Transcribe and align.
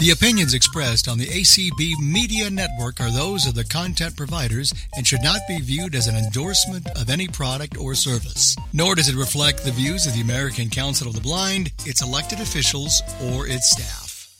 The 0.00 0.12
opinions 0.12 0.54
expressed 0.54 1.08
on 1.08 1.18
the 1.18 1.26
ACB 1.26 1.98
Media 2.00 2.48
Network 2.48 3.02
are 3.02 3.10
those 3.10 3.46
of 3.46 3.54
the 3.54 3.64
content 3.64 4.16
providers 4.16 4.72
and 4.96 5.06
should 5.06 5.22
not 5.22 5.42
be 5.46 5.60
viewed 5.60 5.94
as 5.94 6.06
an 6.06 6.16
endorsement 6.16 6.88
of 6.98 7.10
any 7.10 7.28
product 7.28 7.76
or 7.76 7.94
service. 7.94 8.56
Nor 8.72 8.94
does 8.94 9.10
it 9.10 9.14
reflect 9.14 9.62
the 9.62 9.72
views 9.72 10.06
of 10.06 10.14
the 10.14 10.22
American 10.22 10.70
Council 10.70 11.06
of 11.06 11.14
the 11.14 11.20
Blind, 11.20 11.70
its 11.84 12.00
elected 12.00 12.40
officials, 12.40 13.02
or 13.22 13.46
its 13.46 13.68
staff. 13.68 14.34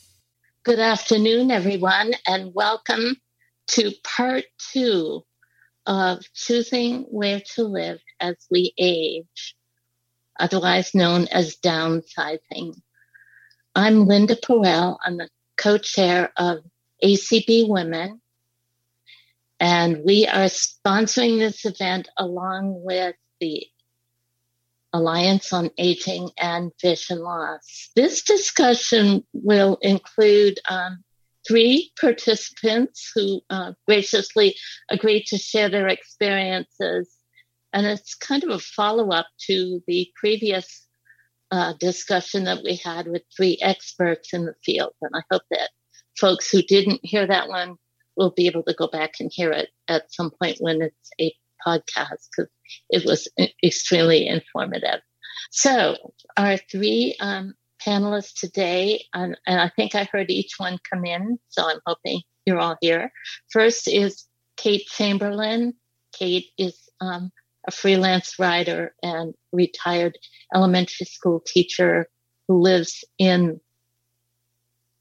Good 0.62 0.78
afternoon, 0.78 1.50
everyone, 1.50 2.14
and 2.26 2.54
welcome 2.54 3.20
to 3.72 3.92
part 4.02 4.44
two 4.72 5.26
of 5.84 6.24
Choosing 6.32 7.02
Where 7.10 7.42
to 7.56 7.64
Live 7.64 8.00
as 8.18 8.36
We 8.50 8.72
Age, 8.78 9.56
otherwise 10.38 10.94
known 10.94 11.28
as 11.28 11.56
downsizing. 11.56 12.80
I'm 13.74 14.06
Linda 14.06 14.36
Perel. 14.36 14.96
I'm 15.04 15.18
the 15.18 15.28
co-chair 15.60 16.32
of 16.36 16.58
ACB 17.04 17.68
Women. 17.68 18.20
And 19.60 20.02
we 20.04 20.26
are 20.26 20.46
sponsoring 20.46 21.38
this 21.38 21.66
event 21.66 22.08
along 22.16 22.82
with 22.82 23.14
the 23.40 23.66
Alliance 24.92 25.52
on 25.52 25.70
Aging 25.78 26.30
and 26.38 26.72
Vision 26.80 27.20
Loss. 27.20 27.90
This 27.94 28.22
discussion 28.22 29.24
will 29.32 29.78
include 29.82 30.58
um, 30.68 31.04
three 31.46 31.92
participants 32.00 33.12
who 33.14 33.42
uh, 33.50 33.72
graciously 33.86 34.56
agreed 34.90 35.26
to 35.26 35.38
share 35.38 35.68
their 35.68 35.88
experiences. 35.88 37.14
And 37.72 37.86
it's 37.86 38.14
kind 38.14 38.42
of 38.42 38.50
a 38.50 38.58
follow 38.58 39.10
up 39.10 39.28
to 39.46 39.82
the 39.86 40.10
previous 40.16 40.88
uh, 41.50 41.74
discussion 41.78 42.44
that 42.44 42.62
we 42.62 42.76
had 42.76 43.06
with 43.06 43.22
three 43.36 43.58
experts 43.60 44.32
in 44.32 44.46
the 44.46 44.54
field. 44.64 44.92
And 45.02 45.10
I 45.14 45.22
hope 45.30 45.42
that 45.50 45.70
folks 46.18 46.50
who 46.50 46.62
didn't 46.62 47.00
hear 47.02 47.26
that 47.26 47.48
one 47.48 47.76
will 48.16 48.30
be 48.30 48.46
able 48.46 48.62
to 48.64 48.74
go 48.74 48.86
back 48.86 49.14
and 49.20 49.30
hear 49.32 49.50
it 49.50 49.70
at 49.88 50.12
some 50.12 50.30
point 50.30 50.58
when 50.60 50.82
it's 50.82 51.10
a 51.20 51.32
podcast 51.66 52.28
because 52.36 52.50
it 52.90 53.04
was 53.04 53.28
extremely 53.64 54.26
informative. 54.26 55.00
So, 55.50 55.96
our 56.36 56.56
three 56.56 57.16
um, 57.20 57.54
panelists 57.84 58.38
today, 58.38 59.04
and, 59.14 59.36
and, 59.46 59.60
I 59.60 59.70
think 59.74 59.94
I 59.94 60.08
heard 60.12 60.30
each 60.30 60.54
one 60.58 60.78
come 60.92 61.04
in, 61.04 61.38
so 61.48 61.68
I'm 61.68 61.80
hoping 61.86 62.20
you're 62.46 62.58
all 62.58 62.76
here. 62.80 63.10
First 63.50 63.88
is 63.88 64.26
Kate 64.56 64.86
Chamberlain. 64.86 65.74
Kate 66.12 66.50
is 66.58 66.78
um, 67.00 67.30
a 67.66 67.70
freelance 67.70 68.38
writer 68.38 68.94
and 69.02 69.34
retired 69.52 70.16
elementary 70.54 71.06
school 71.06 71.40
teacher 71.40 72.08
who 72.48 72.60
lives 72.60 73.04
in 73.18 73.60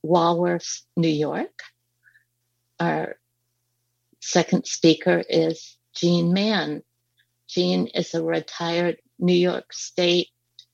Walworth, 0.04 0.82
New 0.96 1.10
York. 1.10 1.64
Our 2.80 3.18
second 4.20 4.66
speaker 4.66 5.24
is 5.30 5.78
Jean 5.96 6.34
Mann. 6.34 6.84
Jean 7.48 7.88
is 7.88 8.14
a 8.14 8.24
retired 8.24 8.98
New 9.18 9.34
York 9.34 9.73
State 9.73 10.30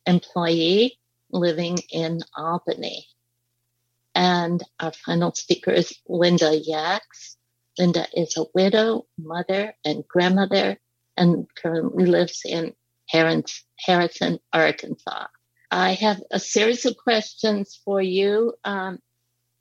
employee 0.05 0.99
living 1.31 1.77
in 1.91 2.21
Albany. 2.35 3.07
And 4.13 4.63
our 4.79 4.91
final 4.93 5.33
speaker 5.33 5.71
is 5.71 5.93
Linda 6.07 6.59
Yax. 6.59 7.37
Linda 7.77 8.07
is 8.13 8.37
a 8.37 8.45
widow, 8.53 9.05
mother, 9.17 9.73
and 9.83 10.07
grandmother 10.07 10.77
and 11.17 11.47
currently 11.55 12.05
lives 12.05 12.41
in 12.45 12.73
Harrison, 13.09 14.39
Arkansas. 14.53 15.27
I 15.71 15.93
have 15.93 16.21
a 16.31 16.39
series 16.39 16.85
of 16.85 16.97
questions 16.97 17.79
for 17.83 18.01
you, 18.01 18.53
um, 18.63 18.99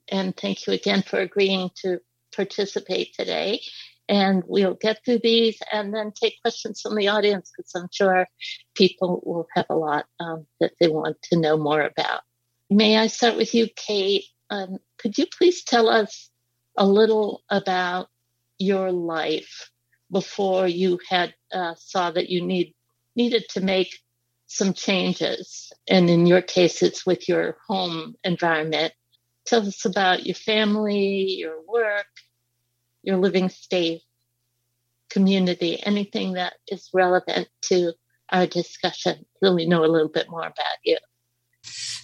and 0.07 0.35
thank 0.35 0.67
you 0.67 0.73
again 0.73 1.01
for 1.01 1.19
agreeing 1.19 1.71
to 1.81 1.99
participate 2.35 3.13
today. 3.13 3.61
And 4.07 4.43
we'll 4.45 4.75
get 4.75 5.03
through 5.03 5.21
these 5.23 5.57
and 5.71 5.93
then 5.93 6.11
take 6.11 6.39
questions 6.41 6.81
from 6.81 6.95
the 6.95 7.07
audience 7.07 7.51
because 7.55 7.71
I'm 7.75 7.89
sure 7.91 8.27
people 8.75 9.21
will 9.25 9.47
have 9.55 9.65
a 9.69 9.75
lot 9.75 10.05
um, 10.19 10.45
that 10.59 10.73
they 10.79 10.87
want 10.87 11.17
to 11.23 11.39
know 11.39 11.57
more 11.57 11.81
about. 11.81 12.21
May 12.69 12.97
I 12.97 13.07
start 13.07 13.35
with 13.35 13.55
you, 13.55 13.67
Kate? 13.75 14.25
Um, 14.51 14.77
could 14.99 15.17
you 15.17 15.25
please 15.25 15.63
tell 15.63 15.89
us 15.89 16.29
a 16.77 16.85
little 16.85 17.43
about 17.49 18.09
your 18.59 18.91
life 18.91 19.71
before 20.11 20.67
you 20.67 20.99
had 21.09 21.33
uh, 21.53 21.75
saw 21.77 22.11
that 22.11 22.29
you 22.29 22.41
need 22.41 22.73
needed 23.15 23.45
to 23.49 23.61
make 23.61 23.99
some 24.47 24.73
changes. 24.73 25.71
And 25.87 26.09
in 26.09 26.27
your 26.27 26.41
case, 26.41 26.83
it's 26.83 27.05
with 27.05 27.27
your 27.27 27.57
home 27.67 28.15
environment. 28.23 28.93
Tell 29.45 29.65
us 29.67 29.85
about 29.85 30.25
your 30.25 30.35
family, 30.35 31.37
your 31.39 31.61
work, 31.67 32.07
your 33.03 33.17
living 33.17 33.49
state, 33.49 34.01
community, 35.09 35.81
anything 35.83 36.33
that 36.33 36.53
is 36.67 36.89
relevant 36.93 37.47
to 37.61 37.93
our 38.31 38.47
discussion 38.47 39.25
so 39.41 39.53
we 39.53 39.65
know 39.65 39.85
a 39.85 39.87
little 39.87 40.09
bit 40.09 40.29
more 40.29 40.41
about 40.41 40.79
you. 40.83 40.97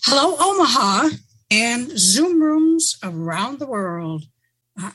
Hello, 0.06 0.36
Omaha 0.40 1.10
and 1.50 1.90
Zoom 1.98 2.42
rooms 2.42 2.98
around 3.04 3.60
the 3.60 3.66
world. 3.66 4.26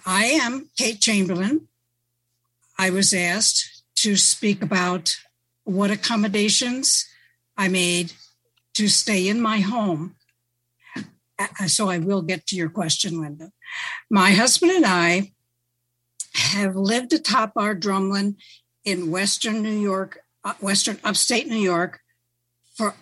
I 0.04 0.24
am 0.26 0.70
Kate 0.76 1.00
Chamberlain. 1.00 1.68
I 2.78 2.90
was 2.90 3.14
asked 3.14 3.84
to 3.96 4.16
speak 4.16 4.62
about 4.62 5.16
what 5.64 5.90
accommodations 5.90 7.06
I 7.56 7.68
made 7.68 8.12
to 8.74 8.88
stay 8.88 9.28
in 9.28 9.40
my 9.40 9.60
home. 9.60 10.16
So 11.66 11.88
I 11.88 11.98
will 11.98 12.22
get 12.22 12.46
to 12.46 12.56
your 12.56 12.70
question, 12.70 13.20
Linda. 13.20 13.50
My 14.10 14.32
husband 14.32 14.72
and 14.72 14.86
I 14.86 15.32
have 16.34 16.76
lived 16.76 17.12
atop 17.12 17.52
our 17.56 17.74
drumlin 17.74 18.36
in 18.84 19.10
Western 19.10 19.62
New 19.62 19.78
York, 19.78 20.20
uh, 20.44 20.54
Western 20.60 20.98
upstate 21.02 21.48
New 21.48 21.56
York 21.56 22.00
for 22.74 22.94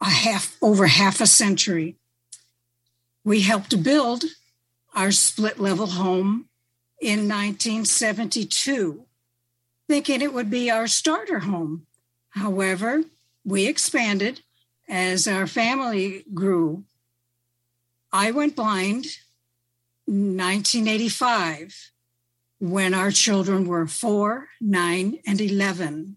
a 0.00 0.10
half 0.10 0.56
over 0.60 0.86
half 0.86 1.20
a 1.20 1.26
century. 1.26 1.96
We 3.24 3.40
helped 3.40 3.82
build 3.82 4.24
our 4.94 5.10
split 5.10 5.58
level 5.58 5.86
home 5.86 6.48
in 7.04 7.28
1972, 7.28 9.04
thinking 9.86 10.22
it 10.22 10.32
would 10.32 10.48
be 10.48 10.70
our 10.70 10.86
starter 10.86 11.40
home. 11.40 11.86
However, 12.30 13.04
we 13.44 13.66
expanded 13.66 14.40
as 14.88 15.28
our 15.28 15.46
family 15.46 16.24
grew. 16.32 16.84
I 18.10 18.30
went 18.30 18.56
blind 18.56 19.18
1985 20.06 21.90
when 22.58 22.94
our 22.94 23.10
children 23.10 23.66
were 23.66 23.86
four, 23.86 24.48
nine, 24.58 25.18
and 25.26 25.42
11. 25.42 26.16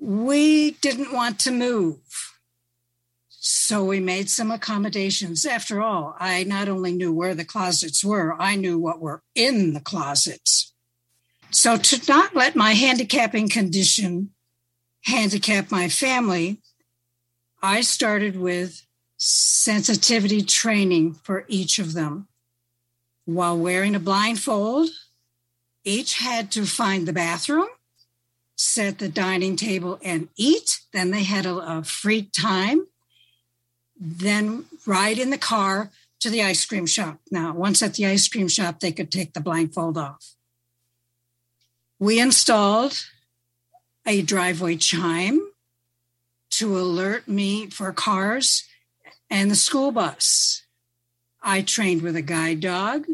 We 0.00 0.72
didn't 0.72 1.12
want 1.12 1.38
to 1.40 1.52
move. 1.52 2.29
So 3.42 3.82
we 3.82 4.00
made 4.00 4.28
some 4.28 4.50
accommodations. 4.50 5.46
After 5.46 5.80
all, 5.80 6.14
I 6.20 6.44
not 6.44 6.68
only 6.68 6.92
knew 6.92 7.10
where 7.10 7.34
the 7.34 7.44
closets 7.44 8.04
were, 8.04 8.36
I 8.38 8.54
knew 8.54 8.78
what 8.78 9.00
were 9.00 9.22
in 9.34 9.72
the 9.72 9.80
closets. 9.80 10.74
So 11.50 11.78
to 11.78 12.02
not 12.06 12.36
let 12.36 12.54
my 12.54 12.74
handicapping 12.74 13.48
condition 13.48 14.32
handicap 15.06 15.70
my 15.70 15.88
family, 15.88 16.60
I 17.62 17.80
started 17.80 18.36
with 18.36 18.82
sensitivity 19.16 20.42
training 20.42 21.14
for 21.14 21.46
each 21.48 21.78
of 21.78 21.94
them. 21.94 22.28
While 23.24 23.56
wearing 23.56 23.94
a 23.94 24.00
blindfold, 24.00 24.90
each 25.82 26.18
had 26.18 26.50
to 26.52 26.66
find 26.66 27.08
the 27.08 27.14
bathroom, 27.14 27.68
set 28.54 28.98
the 28.98 29.08
dining 29.08 29.56
table, 29.56 29.98
and 30.04 30.28
eat. 30.36 30.80
Then 30.92 31.10
they 31.10 31.22
had 31.22 31.46
a, 31.46 31.78
a 31.78 31.84
free 31.84 32.24
time 32.24 32.86
then 34.00 34.64
ride 34.86 35.18
in 35.18 35.28
the 35.28 35.38
car 35.38 35.90
to 36.20 36.30
the 36.30 36.42
ice 36.42 36.64
cream 36.64 36.86
shop. 36.86 37.20
Now, 37.30 37.52
once 37.52 37.82
at 37.82 37.94
the 37.94 38.06
ice 38.06 38.26
cream 38.28 38.48
shop, 38.48 38.80
they 38.80 38.92
could 38.92 39.12
take 39.12 39.34
the 39.34 39.40
blindfold 39.40 39.98
off. 39.98 40.34
We 41.98 42.18
installed 42.18 43.04
a 44.06 44.22
driveway 44.22 44.76
chime 44.76 45.40
to 46.52 46.78
alert 46.78 47.28
me 47.28 47.68
for 47.68 47.92
cars 47.92 48.64
and 49.28 49.50
the 49.50 49.56
school 49.56 49.92
bus. 49.92 50.62
I 51.42 51.62
trained 51.62 52.02
with 52.02 52.16
a 52.16 52.22
guide 52.22 52.60
dog. 52.60 53.06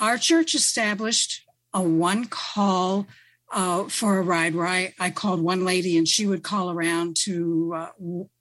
Our 0.00 0.18
church 0.18 0.54
established 0.54 1.46
a 1.72 1.82
one 1.82 2.26
call 2.26 3.06
uh, 3.52 3.84
for 3.84 4.18
a 4.18 4.22
ride 4.22 4.54
where 4.54 4.66
I, 4.66 4.94
I 4.98 5.10
called 5.10 5.40
one 5.40 5.64
lady 5.64 5.96
and 5.96 6.06
she 6.06 6.26
would 6.26 6.42
call 6.42 6.70
around 6.70 7.16
to 7.24 7.74
uh, 7.76 7.88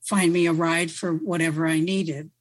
find 0.02 0.34
me 0.34 0.48
a 0.48 0.54
ride 0.54 0.92
for 0.92 1.14
whatever 1.14 1.68
I 1.68 1.80
needed. 1.80 2.32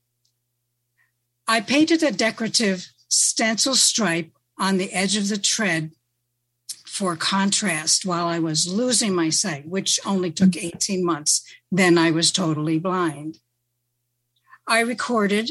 I 1.46 1.60
painted 1.60 2.02
a 2.02 2.10
decorative 2.10 2.88
stencil 3.08 3.74
stripe 3.74 4.30
on 4.58 4.78
the 4.78 4.92
edge 4.92 5.16
of 5.16 5.28
the 5.28 5.36
tread 5.36 5.92
for 6.86 7.16
contrast 7.16 8.06
while 8.06 8.26
I 8.26 8.38
was 8.38 8.72
losing 8.72 9.14
my 9.14 9.28
sight, 9.28 9.66
which 9.66 9.98
only 10.06 10.30
took 10.30 10.56
18 10.56 11.04
months. 11.04 11.42
Then 11.70 11.98
I 11.98 12.10
was 12.12 12.30
totally 12.30 12.78
blind. 12.78 13.38
I 14.66 14.80
recorded 14.80 15.50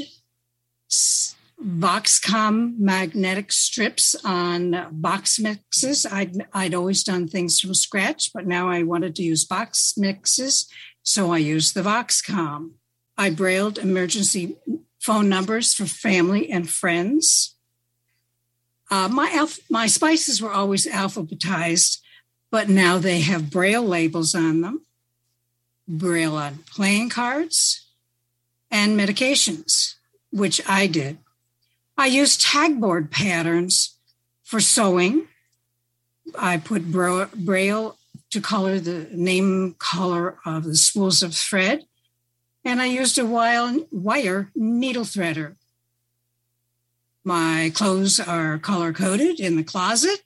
Voxcom 1.64 2.78
magnetic 2.78 3.52
strips 3.54 4.16
on 4.26 4.88
box 4.92 5.40
mixes. 5.40 6.06
I'd, 6.06 6.46
I'd 6.54 6.74
always 6.74 7.04
done 7.04 7.28
things 7.28 7.60
from 7.60 7.74
scratch, 7.74 8.32
but 8.34 8.46
now 8.46 8.70
I 8.70 8.84
wanted 8.84 9.16
to 9.16 9.24
use 9.24 9.46
box 9.46 9.94
mixes, 9.98 10.70
so 11.04 11.32
I 11.32 11.38
used 11.38 11.74
the 11.74 11.82
Voxcom. 11.82 12.72
I 13.18 13.30
brailled 13.30 13.78
emergency 13.78 14.58
phone 15.00 15.30
numbers 15.30 15.74
for 15.74 15.86
family 15.86 16.52
and 16.52 16.70
friends. 16.70 17.56
Uh, 18.92 19.08
my, 19.08 19.48
my 19.70 19.88
spices 19.88 20.42
were 20.42 20.52
always 20.52 20.86
alphabetized, 20.86 22.00
but 22.52 22.70
now 22.70 22.98
they 22.98 23.22
have 23.22 23.50
braille 23.50 23.84
labels 23.84 24.36
on 24.36 24.62
them, 24.62 24.86
braille 25.88 26.36
on 26.36 26.60
playing 26.70 27.10
cards, 27.10 27.88
and 28.70 29.00
medications, 29.00 29.96
which 30.32 30.62
I 30.68 30.88
did. 30.88 31.18
I 32.04 32.08
used 32.08 32.42
tagboard 32.42 33.12
patterns 33.12 33.98
for 34.44 34.60
sewing. 34.60 35.30
I 36.38 36.58
put 36.58 36.92
braille 36.92 37.98
to 38.30 38.42
color 38.42 38.78
the 38.78 39.08
name 39.14 39.78
color 39.80 40.38
of 40.46 40.66
the 40.66 40.76
spools 40.76 41.24
of 41.24 41.34
thread, 41.34 41.86
and 42.66 42.82
I 42.82 42.88
used 42.88 43.18
a 43.18 43.26
wire 43.26 44.52
needle 44.54 45.06
threader. 45.06 45.56
My 47.24 47.72
clothes 47.74 48.20
are 48.20 48.58
color 48.58 48.92
coded 48.92 49.40
in 49.40 49.56
the 49.56 49.64
closet. 49.64 50.24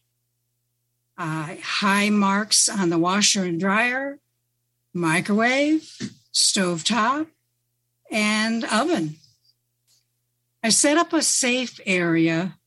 Uh, 1.15 1.57
high 1.61 2.09
marks 2.09 2.67
on 2.67 2.89
the 2.89 2.97
washer 2.97 3.43
and 3.43 3.59
dryer, 3.59 4.17
microwave, 4.95 5.95
stove 6.31 6.83
top, 6.83 7.27
and 8.09 8.65
oven. 8.65 9.17
I 10.63 10.69
set 10.69 10.97
up 10.97 11.13
a 11.13 11.21
safe 11.21 11.79
area 11.85 12.57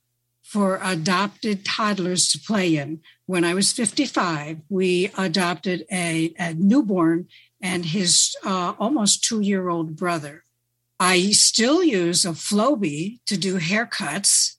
for 0.42 0.81
adopted 0.82 1.64
toddlers 1.64 2.28
to 2.28 2.38
play 2.38 2.76
in. 2.76 3.00
When 3.26 3.44
I 3.44 3.54
was 3.54 3.72
55, 3.72 4.58
we 4.69 5.12
adopted 5.16 5.87
a, 5.92 6.34
a 6.38 6.54
newborn 6.54 7.28
and 7.62 7.84
his 7.84 8.34
uh, 8.44 8.75
almost 8.78 9.22
two 9.22 9.40
year 9.40 9.69
old 9.69 9.96
brother. 9.96 10.44
I 10.98 11.31
still 11.31 11.82
use 11.82 12.25
a 12.25 12.31
Flowbee 12.31 13.20
to 13.26 13.37
do 13.37 13.58
haircuts. 13.58 14.56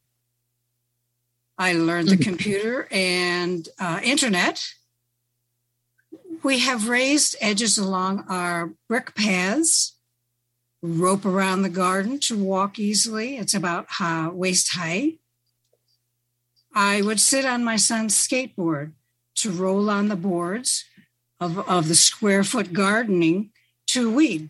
I 1.57 1.74
learned 1.74 2.07
the 2.07 2.16
mm-hmm. 2.16 2.24
computer 2.24 2.88
and 2.89 3.68
uh, 3.80 4.00
internet. 4.04 4.66
We 6.42 6.60
have 6.60 6.89
raised 6.89 7.36
edges 7.42 7.77
along 7.77 8.25
our 8.27 8.74
brick 8.88 9.13
paths 9.13 9.98
rope 10.81 11.25
around 11.25 11.62
the 11.62 11.69
garden 11.69 12.19
to 12.19 12.38
walk 12.38 12.80
easily. 12.80 13.38
It's 13.38 13.54
about 13.54 13.88
uh, 14.00 14.30
waist 14.33 14.75
high. 14.75 15.13
I 16.74 17.01
would 17.01 17.19
sit 17.19 17.45
on 17.45 17.63
my 17.63 17.75
son's 17.75 18.16
skateboard 18.16 18.94
to 19.36 19.51
roll 19.51 19.89
on 19.89 20.07
the 20.07 20.16
boards 20.16 20.86
of, 21.39 21.57
of 21.69 21.88
the 21.88 21.95
square 21.95 22.44
foot 22.44 22.74
gardening 22.74 23.51
to 23.88 24.12
weed. 24.12 24.50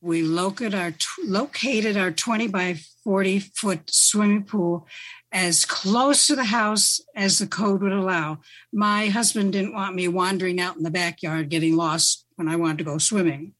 We 0.00 0.22
located 0.22 0.74
our, 0.74 0.94
located 1.24 1.96
our 1.96 2.10
20 2.10 2.48
by 2.48 2.78
40 3.04 3.40
foot 3.40 3.90
swimming 3.90 4.44
pool 4.44 4.86
as 5.32 5.64
close 5.64 6.26
to 6.26 6.36
the 6.36 6.44
house 6.44 7.00
as 7.14 7.38
the 7.38 7.46
code 7.46 7.82
would 7.82 7.92
allow. 7.92 8.38
My 8.72 9.08
husband 9.08 9.52
didn't 9.52 9.74
want 9.74 9.94
me 9.94 10.08
wandering 10.08 10.60
out 10.60 10.76
in 10.76 10.82
the 10.82 10.90
backyard 10.90 11.50
getting 11.50 11.76
lost 11.76 12.24
when 12.36 12.48
I 12.48 12.56
wanted 12.56 12.78
to 12.78 12.84
go 12.84 12.98
swimming. 12.98 13.52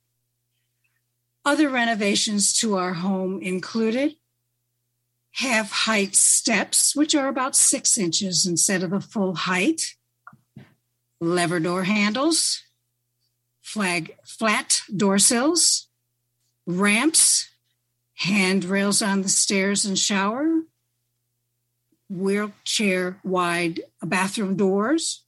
Other 1.46 1.68
renovations 1.68 2.52
to 2.54 2.76
our 2.76 2.94
home 2.94 3.40
included 3.40 4.16
half 5.30 5.70
height 5.70 6.16
steps, 6.16 6.96
which 6.96 7.14
are 7.14 7.28
about 7.28 7.54
six 7.54 7.96
inches 7.96 8.44
instead 8.46 8.82
of 8.82 8.90
the 8.90 9.00
full 9.00 9.36
height, 9.36 9.94
lever 11.20 11.60
door 11.60 11.84
handles, 11.84 12.64
flag, 13.62 14.16
flat 14.24 14.80
door 14.94 15.20
sills, 15.20 15.86
ramps, 16.66 17.48
handrails 18.14 19.00
on 19.00 19.22
the 19.22 19.28
stairs 19.28 19.84
and 19.84 19.96
shower, 19.96 20.62
wheelchair 22.10 23.20
wide 23.22 23.82
bathroom 24.02 24.56
doors. 24.56 25.22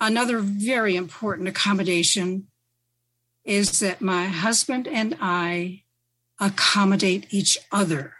Another 0.00 0.38
very 0.38 0.96
important 0.96 1.48
accommodation 1.48 2.46
is 3.44 3.80
that 3.80 4.00
my 4.00 4.26
husband 4.26 4.86
and 4.86 5.16
I 5.20 5.82
accommodate 6.40 7.26
each 7.30 7.58
other. 7.70 8.14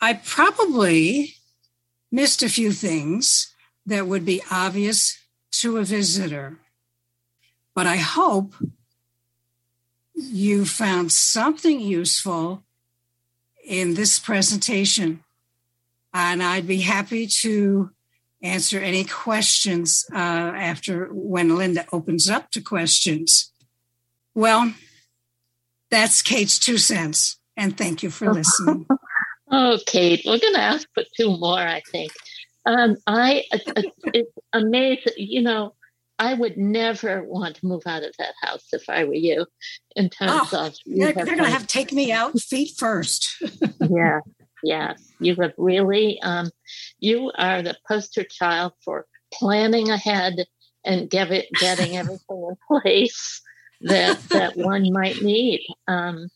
I 0.00 0.14
probably 0.14 1.36
missed 2.10 2.42
a 2.42 2.48
few 2.48 2.72
things 2.72 3.54
that 3.86 4.06
would 4.06 4.24
be 4.24 4.42
obvious 4.50 5.18
to 5.52 5.78
a 5.78 5.84
visitor, 5.84 6.58
but 7.74 7.86
I 7.86 7.96
hope 7.96 8.54
you 10.14 10.64
found 10.64 11.12
something 11.12 11.80
useful 11.80 12.62
in 13.64 13.94
this 13.94 14.18
presentation. 14.18 15.24
And 16.12 16.42
I'd 16.42 16.66
be 16.66 16.82
happy 16.82 17.26
to 17.26 17.90
answer 18.44 18.78
any 18.78 19.04
questions 19.04 20.04
uh, 20.12 20.16
after 20.16 21.08
when 21.10 21.56
Linda 21.56 21.86
opens 21.92 22.28
up 22.28 22.50
to 22.52 22.60
questions. 22.60 23.50
Well, 24.34 24.74
that's 25.90 26.22
Kate's 26.22 26.58
two 26.58 26.78
cents. 26.78 27.38
And 27.56 27.76
thank 27.76 28.02
you 28.02 28.10
for 28.10 28.32
listening. 28.32 28.86
oh, 29.50 29.78
Kate, 29.86 30.22
we're 30.24 30.38
going 30.38 30.54
to 30.54 30.60
ask 30.60 30.88
for 30.92 31.04
two 31.16 31.36
more, 31.38 31.58
I 31.58 31.82
think. 31.90 32.12
Um, 32.66 32.96
I 33.06 33.44
uh, 33.52 33.58
uh, 33.76 33.82
it's 34.06 34.32
amazing. 34.52 35.12
You 35.16 35.42
know, 35.42 35.74
I 36.18 36.34
would 36.34 36.56
never 36.56 37.22
want 37.22 37.56
to 37.56 37.66
move 37.66 37.82
out 37.86 38.02
of 38.02 38.14
that 38.18 38.34
house 38.40 38.66
if 38.72 38.88
I 38.88 39.04
were 39.04 39.14
you. 39.14 39.46
In 39.94 40.08
terms 40.08 40.52
oh, 40.52 40.66
of 40.66 40.74
they're, 40.86 41.12
they're 41.12 41.26
going 41.26 41.38
to 41.38 41.50
have 41.50 41.66
take 41.66 41.92
me 41.92 42.10
out 42.10 42.38
feet 42.40 42.72
first. 42.76 43.36
yeah, 43.80 44.20
yeah. 44.64 44.94
You 45.20 45.36
have 45.36 45.52
really 45.58 46.20
um, 46.22 46.50
you 46.98 47.30
are 47.36 47.62
the 47.62 47.76
poster 47.86 48.24
child 48.24 48.72
for 48.84 49.06
planning 49.32 49.90
ahead 49.90 50.46
and 50.84 51.10
get 51.10 51.30
it, 51.30 51.46
getting 51.58 51.96
everything 51.96 52.48
in 52.48 52.56
place 52.80 53.42
that 53.82 54.20
that 54.30 54.56
one 54.56 54.92
might 54.92 55.22
need. 55.22 55.60
Um, 55.86 56.28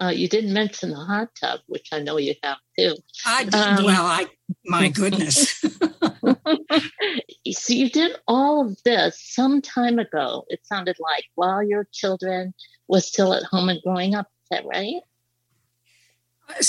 uh, 0.00 0.08
you 0.08 0.28
didn't 0.28 0.52
mention 0.52 0.90
the 0.90 0.96
hot 0.96 1.28
tub, 1.40 1.60
which 1.66 1.88
I 1.92 2.00
know 2.00 2.16
you 2.18 2.34
have 2.42 2.58
too. 2.78 2.96
I 3.24 3.44
um, 3.52 3.84
well, 3.84 4.04
I 4.06 4.26
my 4.66 4.88
goodness. 4.88 5.60
so 7.52 7.72
you 7.72 7.88
did 7.90 8.16
all 8.26 8.66
of 8.66 8.76
this 8.84 9.20
some 9.22 9.62
time 9.62 9.98
ago. 9.98 10.44
It 10.48 10.60
sounded 10.64 10.96
like 10.98 11.24
while 11.36 11.62
your 11.62 11.86
children 11.92 12.54
was 12.88 13.06
still 13.06 13.34
at 13.34 13.44
home 13.44 13.68
and 13.68 13.80
growing 13.82 14.14
up. 14.14 14.26
Is 14.26 14.48
that 14.58 14.66
right? 14.66 14.96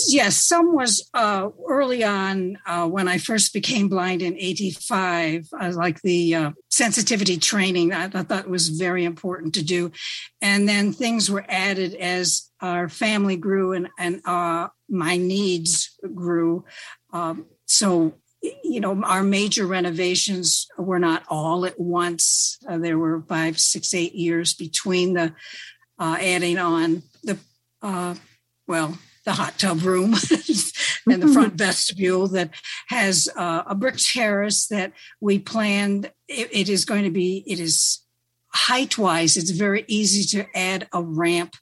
Yes, 0.08 0.38
some 0.38 0.74
was 0.74 1.10
uh, 1.14 1.50
early 1.68 2.04
on 2.04 2.58
uh, 2.66 2.88
when 2.88 3.08
I 3.08 3.18
first 3.18 3.54
became 3.54 3.90
blind 3.90 4.22
in 4.22 4.36
85, 4.38 5.48
uh, 5.60 5.72
like 5.76 6.02
the 6.02 6.36
uh, 6.36 6.52
sensitivity 6.70 7.38
training. 7.38 7.94
I, 7.94 8.06
I 8.06 8.24
thought 8.24 8.48
was 8.48 8.70
very 8.70 9.04
important 9.04 9.54
to 9.56 9.64
do. 9.64 9.92
And 10.42 10.68
then 10.68 10.94
things 10.94 11.30
were 11.30 11.46
added 11.50 11.94
as 11.96 12.50
our 12.62 12.88
family 12.90 13.36
grew 13.36 13.74
and, 13.74 13.90
and 14.00 14.22
uh, 14.26 14.70
my 14.90 15.18
needs 15.18 15.96
grew. 16.14 16.66
Um, 17.12 17.46
so, 17.66 18.16
you 18.42 18.80
know, 18.80 19.04
our 19.04 19.24
major 19.24 19.68
renovations 19.68 20.68
were 20.78 21.00
not 21.00 21.24
all 21.28 21.66
at 21.66 21.80
once. 21.80 22.58
Uh, 22.68 22.78
there 22.78 22.98
were 22.98 23.24
five, 23.28 23.60
six, 23.60 23.94
eight 23.94 24.16
years 24.16 24.54
between 24.54 25.14
the 25.14 25.34
adding 26.00 26.58
on 26.58 27.04
the, 27.24 27.38
well, 28.68 28.98
the 29.26 29.34
hot 29.34 29.58
tub 29.58 29.82
room 29.82 30.14
and 31.08 31.22
the 31.22 31.32
front 31.34 31.56
vestibule 31.56 32.28
that 32.30 32.52
has 32.88 33.28
uh, 33.36 33.64
a 33.66 33.76
brick 33.76 33.98
terrace 33.98 34.68
that 34.68 34.94
we 35.20 35.40
planned. 35.40 36.12
It, 36.28 36.50
it 36.52 36.70
is 36.70 36.86
going 36.86 37.04
to 37.04 37.12
be, 37.12 37.44
it 37.48 37.60
is 37.60 38.02
height 38.50 38.98
wise, 38.98 39.36
it's 39.36 39.52
very 39.52 39.84
easy 39.88 40.24
to 40.38 40.48
add 40.58 40.88
a 40.94 41.02
ramp 41.02 41.56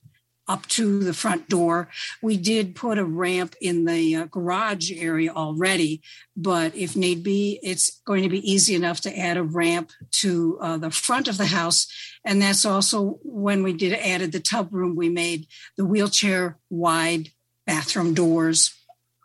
up 0.47 0.67
to 0.67 0.99
the 0.99 1.13
front 1.13 1.47
door. 1.47 1.89
We 2.21 2.35
did 2.35 2.75
put 2.75 2.97
a 2.97 3.05
ramp 3.05 3.55
in 3.61 3.85
the 3.85 4.15
uh, 4.15 4.25
garage 4.25 4.91
area 4.91 5.31
already, 5.31 6.01
but 6.35 6.75
if 6.75 6.97
need 6.97 7.23
be, 7.23 7.59
it's 7.63 8.01
going 8.05 8.23
to 8.23 8.29
be 8.29 8.51
easy 8.51 8.75
enough 8.75 8.99
to 9.01 9.17
add 9.17 9.37
a 9.37 9.43
ramp 9.43 9.91
to 10.11 10.57
uh, 10.61 10.77
the 10.77 10.91
front 10.91 11.29
of 11.29 11.37
the 11.37 11.45
house. 11.45 11.87
And 12.25 12.41
that's 12.41 12.65
also 12.65 13.19
when 13.23 13.63
we 13.63 13.71
did 13.71 13.93
added 13.93 14.33
the 14.33 14.41
tub 14.41 14.73
room, 14.73 14.97
we 14.97 15.07
made 15.07 15.47
the 15.77 15.85
wheelchair 15.85 16.57
wide 16.69 17.29
bathroom 17.65 18.13
doors. 18.13 18.73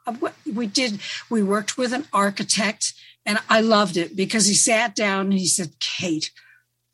Uh, 0.06 0.14
we 0.52 0.66
did, 0.66 1.00
we 1.28 1.42
worked 1.42 1.76
with 1.76 1.92
an 1.92 2.06
architect 2.12 2.94
and 3.26 3.38
I 3.50 3.60
loved 3.60 3.96
it 3.96 4.16
because 4.16 4.46
he 4.46 4.54
sat 4.54 4.94
down 4.94 5.26
and 5.26 5.34
he 5.34 5.46
said, 5.46 5.78
Kate, 5.80 6.30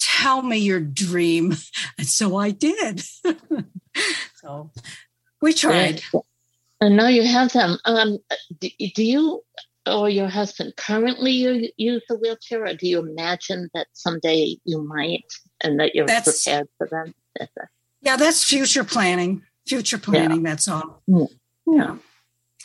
tell 0.00 0.42
me 0.42 0.58
your 0.58 0.80
dream. 0.80 1.54
And 1.98 2.08
so 2.08 2.36
I 2.36 2.50
did. 2.50 3.02
so 4.34 4.70
We 5.40 5.52
tried. 5.52 6.02
And 6.80 6.96
now 6.96 7.06
you 7.06 7.22
have 7.22 7.52
them. 7.52 7.78
Um, 7.84 8.18
do, 8.58 8.68
do 8.94 9.04
you 9.04 9.44
or 9.86 10.08
your 10.08 10.28
husband 10.28 10.74
currently 10.76 11.32
you 11.32 11.68
use 11.76 12.02
a 12.10 12.14
wheelchair, 12.14 12.64
or 12.64 12.74
do 12.74 12.88
you 12.88 12.98
imagine 12.98 13.70
that 13.74 13.86
someday 13.92 14.56
you 14.64 14.82
might, 14.82 15.24
and 15.62 15.78
that 15.78 15.94
you're 15.94 16.06
that's, 16.06 16.42
prepared 16.42 16.68
for 16.78 16.88
them? 16.88 17.14
yeah, 18.00 18.16
that's 18.16 18.44
future 18.44 18.84
planning. 18.84 19.42
Future 19.66 19.98
planning. 19.98 20.44
Yeah. 20.44 20.50
That's 20.50 20.68
all. 20.68 21.02
Yeah. 21.06 21.24
yeah. 21.66 21.96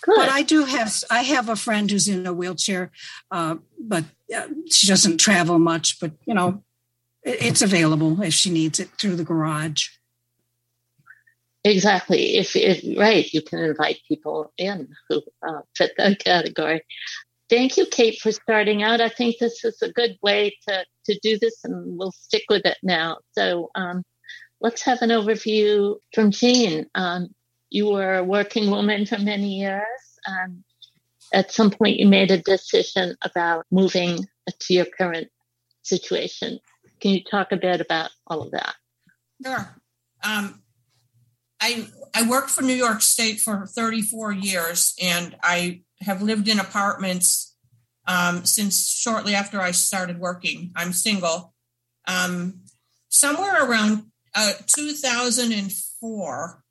Good. 0.02 0.16
But 0.16 0.30
I 0.30 0.44
do 0.44 0.64
have 0.64 0.94
I 1.10 1.24
have 1.24 1.50
a 1.50 1.56
friend 1.56 1.90
who's 1.92 2.08
in 2.08 2.26
a 2.26 2.34
wheelchair, 2.34 2.92
uh, 3.32 3.56
but 3.78 4.06
uh, 4.36 4.48
she 4.70 4.88
doesn't 4.88 5.18
travel 5.18 5.60
much. 5.60 6.00
But 6.00 6.12
you 6.26 6.34
know, 6.34 6.64
it, 7.24 7.42
it's 7.42 7.62
available 7.62 8.22
if 8.22 8.34
she 8.34 8.50
needs 8.50 8.80
it 8.80 8.90
through 8.98 9.18
the 9.18 9.26
garage. 9.26 9.90
Exactly. 11.66 12.38
If, 12.38 12.56
if 12.56 12.98
right, 12.98 13.32
you 13.34 13.42
can 13.42 13.60
invite 13.60 14.00
people 14.08 14.54
in 14.58 14.88
who 15.10 15.22
uh, 15.46 15.62
fit 15.76 15.92
that 15.98 16.24
category. 16.24 16.82
Thank 17.50 17.78
you, 17.78 17.86
Kate, 17.86 18.20
for 18.22 18.32
starting 18.32 18.84
out. 18.84 19.02
I 19.02 19.10
think 19.10 19.38
this 19.40 19.66
is 19.66 19.82
a 19.82 19.92
good 19.92 20.18
way 20.22 20.56
to 20.68 20.86
to 21.06 21.20
do 21.22 21.38
this, 21.38 21.60
and 21.64 21.98
we'll 21.98 22.12
stick 22.12 22.44
with 22.48 22.66
it 22.66 22.78
now. 22.84 23.18
So 23.34 23.72
um, 23.76 24.04
let's 24.62 24.82
have 24.84 25.02
an 25.02 25.10
overview 25.10 25.98
from 26.14 26.32
Jean. 26.32 26.86
Um, 26.96 27.30
you 27.70 27.90
were 27.90 28.16
a 28.16 28.24
working 28.24 28.72
woman 28.72 29.06
for 29.06 29.18
many 29.18 29.60
years. 29.60 29.84
Um, 30.28 30.64
at 31.34 31.52
some 31.52 31.72
point, 31.72 32.00
you 32.00 32.08
made 32.08 32.32
a 32.32 32.42
decision 32.42 33.16
about 33.22 33.66
moving 33.72 34.26
to 34.60 34.74
your 34.74 34.86
current 34.86 35.30
situation. 35.84 36.60
Can 37.00 37.12
you 37.12 37.24
talk 37.24 37.52
a 37.52 37.58
bit 37.58 37.82
about 37.82 38.12
all 38.28 38.42
of 38.42 38.52
that? 38.52 38.76
Sure. 39.46 39.82
Um, 40.24 40.62
I 41.62 41.88
I 42.16 42.28
worked 42.28 42.50
for 42.50 42.62
New 42.62 42.74
York 42.74 43.02
State 43.02 43.40
for 43.40 43.66
34 43.66 44.34
years, 44.34 44.96
and 45.02 45.36
I 45.44 45.82
have 46.02 46.22
lived 46.22 46.48
in 46.48 46.60
apartments 46.60 47.56
um, 48.08 48.46
since 48.46 48.90
shortly 48.90 49.36
after 49.36 49.62
I 49.62 49.72
started 49.72 50.20
working. 50.20 50.72
I'm 50.76 50.94
single. 50.94 51.54
Um, 52.08 52.62
somewhere 53.10 53.66
around 53.66 54.09
uh, 54.36 54.54
2004, 54.68 56.64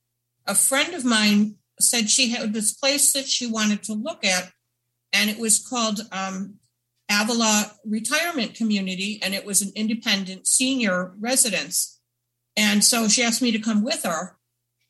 a 0.47 0.55
friend 0.55 0.95
of 0.95 1.05
mine 1.05 1.57
said 1.81 2.11
she 2.11 2.31
had 2.31 2.53
this 2.53 2.73
place 2.73 3.13
that 3.13 3.27
she 3.27 3.47
wanted 3.47 3.83
to 3.85 3.93
look 3.93 4.25
at, 4.25 4.51
and 5.13 5.31
it 5.31 5.39
was 5.39 5.65
called 5.67 6.01
um, 6.13 6.55
Avila 7.11 7.73
Retirement 7.85 8.55
Community, 8.55 9.21
and 9.23 9.35
it 9.35 9.45
was 9.45 9.63
an 9.63 9.73
independent 9.75 10.47
senior 10.47 11.15
residence. 11.19 12.01
And 12.57 12.85
so 12.85 13.09
she 13.09 13.23
asked 13.23 13.43
me 13.43 13.53
to 13.53 13.59
come 13.59 13.83
with 13.83 14.03
her. 14.05 14.37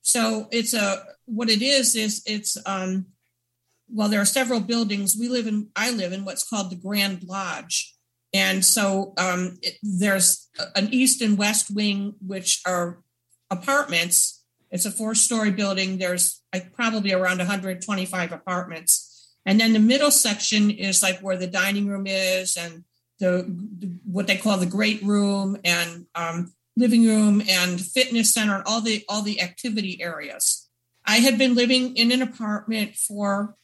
So 0.01 0.49
it's 0.51 0.73
a 0.73 1.05
what 1.27 1.51
it 1.51 1.61
is 1.61 1.95
is 1.95 2.23
it's 2.25 2.57
um, 2.65 3.07
well 3.91 4.09
there 4.09 4.21
are 4.21 4.25
several 4.25 4.61
buildings. 4.61 5.17
We 5.19 5.29
live 5.29 5.47
in 5.47 5.69
I 5.77 5.91
live 5.91 6.13
in 6.13 6.25
what's 6.25 6.49
called 6.49 6.71
the 6.71 6.77
Grand 6.77 7.25
Lodge, 7.25 7.95
and 8.33 8.65
so 8.65 9.15
um, 9.17 9.59
it, 9.63 9.75
there's 9.83 10.49
an 10.75 10.89
east 10.93 11.23
and 11.23 11.39
west 11.39 11.75
wing 11.75 12.15
which 12.21 12.61
are 12.67 12.99
apartments 13.51 14.39
it's 14.71 14.87
a 14.87 14.91
four 14.91 15.15
story 15.15 15.51
building. 15.51 15.99
There's 15.99 16.43
like 16.53 16.73
probably 16.73 17.13
around 17.13 17.39
125 17.39 18.33
apartments. 18.33 19.35
And 19.47 19.59
then 19.59 19.73
the 19.73 19.79
middle 19.79 20.11
section 20.11 20.71
is 20.71 21.03
like 21.03 21.21
where 21.21 21.37
the 21.37 21.47
dining 21.47 21.87
room 21.87 22.07
is 22.07 22.57
and 22.57 22.85
the, 23.19 23.43
what 24.05 24.27
they 24.27 24.37
call 24.37 24.59
the 24.59 24.67
great 24.67 25.03
room 25.03 25.57
and 25.65 26.07
um, 26.15 26.53
living 26.77 27.07
room 27.07 27.43
and 27.49 27.81
fitness 27.81 28.33
center 28.33 28.57
and 28.57 28.65
all 28.67 28.81
the 28.81 29.05
all 29.09 29.23
the 29.23 29.41
activity 29.41 30.01
areas. 30.03 30.69
I 31.05 31.17
had 31.17 31.39
been 31.39 31.55
living 31.55 31.97
in 31.97 32.13
an 32.13 32.23
apartment 32.23 32.95
for 32.95 33.57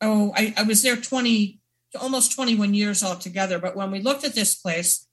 oh 0.00 0.32
I, 0.36 0.54
I 0.56 0.62
was 0.62 0.82
there 0.82 0.96
20 0.96 1.58
almost 1.96 2.34
21 2.34 2.74
years 2.74 3.02
altogether. 3.02 3.58
But 3.58 3.76
when 3.76 3.90
we 3.90 4.00
looked 4.00 4.24
at 4.24 4.34
this 4.34 4.54
place, 4.54 5.06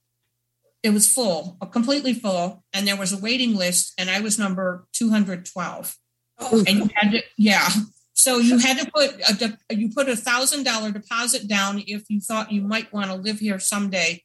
it 0.84 0.90
was 0.92 1.12
full, 1.12 1.58
completely 1.72 2.14
full, 2.14 2.64
and 2.74 2.88
there 2.88 2.98
was 2.98 3.14
a 3.14 3.18
waiting 3.18 3.56
list, 3.56 3.94
and 3.98 4.10
I 4.10 4.20
was 4.20 4.40
number 4.40 4.88
212. 4.94 5.96
Oh. 6.40 6.64
And 6.68 6.80
you 6.80 6.90
had 6.96 7.12
to, 7.12 7.24
yeah. 7.38 7.70
So 8.14 8.38
you 8.38 8.58
had 8.58 8.80
to 8.80 8.92
put 8.92 9.12
a 9.70 9.76
you 9.76 9.90
put 9.90 10.10
a 10.10 10.16
thousand 10.16 10.64
dollar 10.64 10.92
deposit 10.92 11.48
down 11.48 11.84
if 11.88 12.04
you 12.10 12.20
thought 12.20 12.52
you 12.52 12.62
might 12.62 12.92
want 12.92 13.08
to 13.08 13.16
live 13.16 13.40
here 13.40 13.60
someday, 13.60 14.24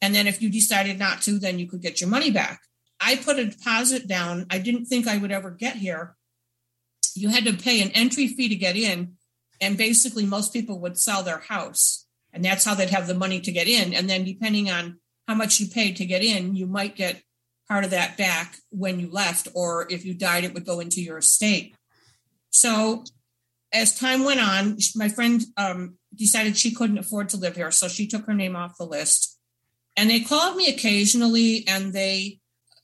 and 0.00 0.14
then 0.14 0.26
if 0.26 0.40
you 0.42 0.50
decided 0.50 0.98
not 0.98 1.22
to, 1.22 1.38
then 1.38 1.58
you 1.58 1.66
could 1.66 1.82
get 1.82 2.00
your 2.00 2.10
money 2.10 2.30
back. 2.30 2.60
I 3.00 3.16
put 3.16 3.38
a 3.38 3.46
deposit 3.46 4.08
down. 4.08 4.46
I 4.50 4.58
didn't 4.58 4.86
think 4.86 5.06
I 5.06 5.18
would 5.18 5.30
ever 5.30 5.50
get 5.50 5.76
here. 5.76 6.16
You 7.14 7.28
had 7.28 7.44
to 7.44 7.52
pay 7.52 7.80
an 7.80 7.90
entry 7.90 8.28
fee 8.28 8.48
to 8.48 8.56
get 8.56 8.76
in, 8.76 9.17
and 9.60 9.76
basically 9.76 10.24
most 10.24 10.52
people 10.52 10.78
would 10.80 10.98
sell 10.98 11.22
their 11.22 11.38
house, 11.38 12.06
and 12.32 12.44
that's 12.44 12.64
how 12.64 12.74
they'd 12.74 12.90
have 12.90 13.06
the 13.06 13.14
money 13.14 13.40
to 13.40 13.52
get 13.52 13.68
in. 13.68 13.94
And 13.94 14.08
then 14.08 14.24
depending 14.24 14.70
on 14.70 14.98
how 15.26 15.34
much 15.34 15.60
you 15.60 15.68
paid 15.68 15.96
to 15.96 16.06
get 16.06 16.22
in, 16.22 16.54
you 16.54 16.66
might 16.66 16.96
get 16.96 17.22
part 17.68 17.84
of 17.84 17.90
that 17.90 18.16
back 18.16 18.56
when 18.70 18.98
you 18.98 19.10
left, 19.10 19.48
or 19.54 19.86
if 19.90 20.04
you 20.04 20.14
died, 20.14 20.44
it 20.44 20.54
would 20.54 20.66
go 20.66 20.80
into 20.80 21.02
your 21.02 21.18
estate. 21.18 21.74
So 22.50 23.04
as 23.72 23.98
time 23.98 24.24
went 24.24 24.40
on, 24.40 24.78
my 24.96 25.08
friend 25.08 25.42
um, 25.56 25.98
decided 26.14 26.56
she 26.56 26.74
couldn't 26.74 26.98
afford 26.98 27.28
to 27.30 27.36
live 27.36 27.56
here, 27.56 27.70
so 27.70 27.88
she 27.88 28.06
took 28.06 28.26
her 28.26 28.34
name 28.34 28.56
off 28.56 28.78
the 28.78 28.84
list. 28.84 29.38
And 29.96 30.08
they 30.08 30.20
called 30.20 30.56
me 30.56 30.68
occasionally 30.68 31.64
and 31.66 31.92
they 31.92 32.38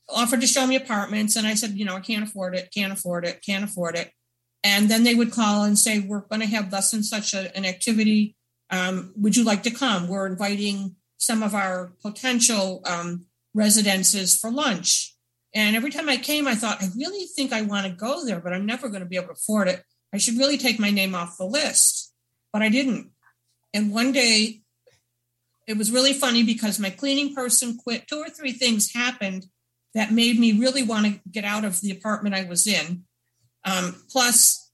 offered 0.09 0.41
to 0.41 0.47
show 0.47 0.67
me 0.67 0.75
apartments. 0.75 1.35
And 1.35 1.47
I 1.47 1.53
said, 1.53 1.71
you 1.71 1.85
know, 1.85 1.95
I 1.95 2.01
can't 2.01 2.27
afford 2.27 2.55
it, 2.55 2.71
can't 2.73 2.93
afford 2.93 3.25
it, 3.25 3.41
can't 3.43 3.63
afford 3.63 3.95
it. 3.95 4.11
And 4.65 4.89
then 4.89 5.03
they 5.03 5.13
would 5.13 5.31
call 5.31 5.63
and 5.63 5.77
say, 5.77 5.99
we're 5.99 6.21
going 6.21 6.41
to 6.41 6.47
have 6.47 6.71
thus 6.71 6.91
and 6.91 7.05
such 7.05 7.35
a, 7.35 7.55
an 7.55 7.65
activity. 7.65 8.35
Um, 8.71 9.13
would 9.15 9.37
you 9.37 9.43
like 9.43 9.61
to 9.63 9.69
come? 9.69 10.07
We're 10.07 10.25
inviting 10.25 10.95
some 11.17 11.43
of 11.43 11.53
our 11.53 11.93
potential 12.01 12.81
um, 12.83 13.27
residences 13.53 14.35
for 14.35 14.49
lunch. 14.49 15.15
And 15.53 15.75
every 15.75 15.91
time 15.91 16.09
I 16.09 16.17
came, 16.17 16.47
I 16.47 16.55
thought, 16.55 16.81
I 16.81 16.87
really 16.97 17.27
think 17.27 17.53
I 17.53 17.61
want 17.61 17.85
to 17.85 17.93
go 17.93 18.25
there, 18.25 18.39
but 18.39 18.53
I'm 18.53 18.65
never 18.65 18.89
going 18.89 19.03
to 19.03 19.07
be 19.07 19.17
able 19.17 19.27
to 19.27 19.33
afford 19.33 19.67
it. 19.67 19.83
I 20.11 20.17
should 20.17 20.39
really 20.39 20.57
take 20.57 20.79
my 20.79 20.89
name 20.89 21.13
off 21.13 21.37
the 21.37 21.45
list. 21.45 22.11
But 22.51 22.63
I 22.63 22.69
didn't. 22.69 23.11
And 23.71 23.93
one 23.93 24.11
day, 24.11 24.61
it 25.67 25.77
was 25.77 25.91
really 25.91 26.13
funny 26.13 26.41
because 26.41 26.79
my 26.79 26.89
cleaning 26.89 27.35
person 27.35 27.77
quit. 27.77 28.07
Two 28.07 28.17
or 28.17 28.29
three 28.29 28.51
things 28.51 28.93
happened 28.93 29.45
that 29.93 30.11
made 30.11 30.39
me 30.39 30.59
really 30.59 30.81
want 30.81 31.05
to 31.05 31.19
get 31.29 31.45
out 31.45 31.65
of 31.65 31.81
the 31.81 31.91
apartment 31.91 32.33
I 32.33 32.45
was 32.45 32.65
in. 32.65 33.03
Um, 33.65 33.95
plus, 34.09 34.71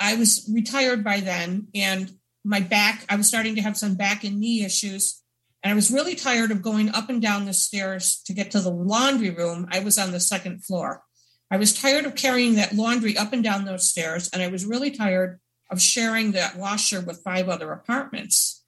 I 0.00 0.16
was 0.16 0.50
retired 0.52 1.04
by 1.04 1.20
then, 1.20 1.68
and 1.74 2.10
my 2.44 2.60
back, 2.60 3.04
I 3.08 3.16
was 3.16 3.28
starting 3.28 3.54
to 3.56 3.62
have 3.62 3.76
some 3.76 3.94
back 3.94 4.24
and 4.24 4.40
knee 4.40 4.64
issues. 4.64 5.22
And 5.62 5.70
I 5.70 5.76
was 5.76 5.92
really 5.92 6.16
tired 6.16 6.50
of 6.50 6.60
going 6.60 6.88
up 6.88 7.08
and 7.08 7.22
down 7.22 7.44
the 7.44 7.52
stairs 7.52 8.20
to 8.26 8.32
get 8.32 8.50
to 8.50 8.60
the 8.60 8.70
laundry 8.70 9.30
room. 9.30 9.68
I 9.70 9.78
was 9.78 9.96
on 9.96 10.10
the 10.10 10.18
second 10.18 10.64
floor. 10.64 11.04
I 11.52 11.56
was 11.56 11.72
tired 11.72 12.04
of 12.04 12.16
carrying 12.16 12.56
that 12.56 12.74
laundry 12.74 13.16
up 13.16 13.32
and 13.32 13.44
down 13.44 13.64
those 13.64 13.88
stairs. 13.88 14.28
And 14.32 14.42
I 14.42 14.48
was 14.48 14.66
really 14.66 14.90
tired 14.90 15.38
of 15.70 15.80
sharing 15.80 16.32
that 16.32 16.56
washer 16.56 17.00
with 17.00 17.22
five 17.22 17.48
other 17.48 17.70
apartments. 17.70 18.64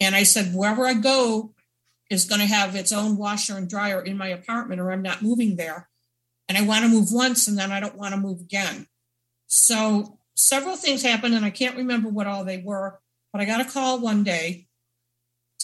And 0.00 0.16
I 0.16 0.24
said, 0.24 0.52
wherever 0.52 0.84
I 0.84 0.94
go 0.94 1.54
is 2.10 2.24
going 2.24 2.40
to 2.40 2.46
have 2.46 2.74
its 2.74 2.92
own 2.92 3.16
washer 3.16 3.56
and 3.56 3.68
dryer 3.68 4.02
in 4.02 4.16
my 4.16 4.28
apartment, 4.28 4.80
or 4.80 4.90
I'm 4.90 5.02
not 5.02 5.22
moving 5.22 5.56
there. 5.56 5.88
And 6.48 6.56
I 6.56 6.62
want 6.62 6.84
to 6.84 6.90
move 6.90 7.12
once 7.12 7.48
and 7.48 7.58
then 7.58 7.72
I 7.72 7.80
don't 7.80 7.96
want 7.96 8.14
to 8.14 8.20
move 8.20 8.40
again. 8.40 8.86
So 9.46 10.18
several 10.34 10.76
things 10.76 11.02
happened, 11.02 11.34
and 11.34 11.44
I 11.44 11.50
can't 11.50 11.76
remember 11.76 12.08
what 12.08 12.26
all 12.26 12.44
they 12.44 12.58
were, 12.58 13.00
but 13.32 13.40
I 13.40 13.44
got 13.44 13.60
a 13.60 13.70
call 13.70 14.00
one 14.00 14.22
day 14.22 14.66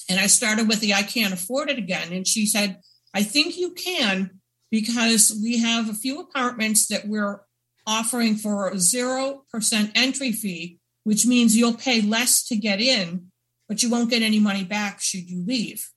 and 0.08 0.18
I 0.18 0.26
started 0.26 0.68
with 0.68 0.80
the 0.80 0.94
I 0.94 1.02
can't 1.02 1.34
afford 1.34 1.70
it 1.70 1.78
again. 1.78 2.12
And 2.12 2.26
she 2.26 2.46
said, 2.46 2.80
I 3.14 3.22
think 3.22 3.56
you 3.56 3.72
can 3.72 4.40
because 4.70 5.38
we 5.42 5.58
have 5.58 5.88
a 5.88 5.94
few 5.94 6.20
apartments 6.20 6.86
that 6.88 7.06
we're 7.06 7.42
offering 7.86 8.36
for 8.36 8.68
a 8.68 8.74
0% 8.74 9.92
entry 9.94 10.32
fee, 10.32 10.78
which 11.04 11.26
means 11.26 11.56
you'll 11.56 11.74
pay 11.74 12.00
less 12.00 12.44
to 12.44 12.56
get 12.56 12.80
in, 12.80 13.26
but 13.68 13.82
you 13.82 13.90
won't 13.90 14.10
get 14.10 14.22
any 14.22 14.38
money 14.38 14.64
back 14.64 15.00
should 15.00 15.28
you 15.28 15.44
leave. 15.44 15.91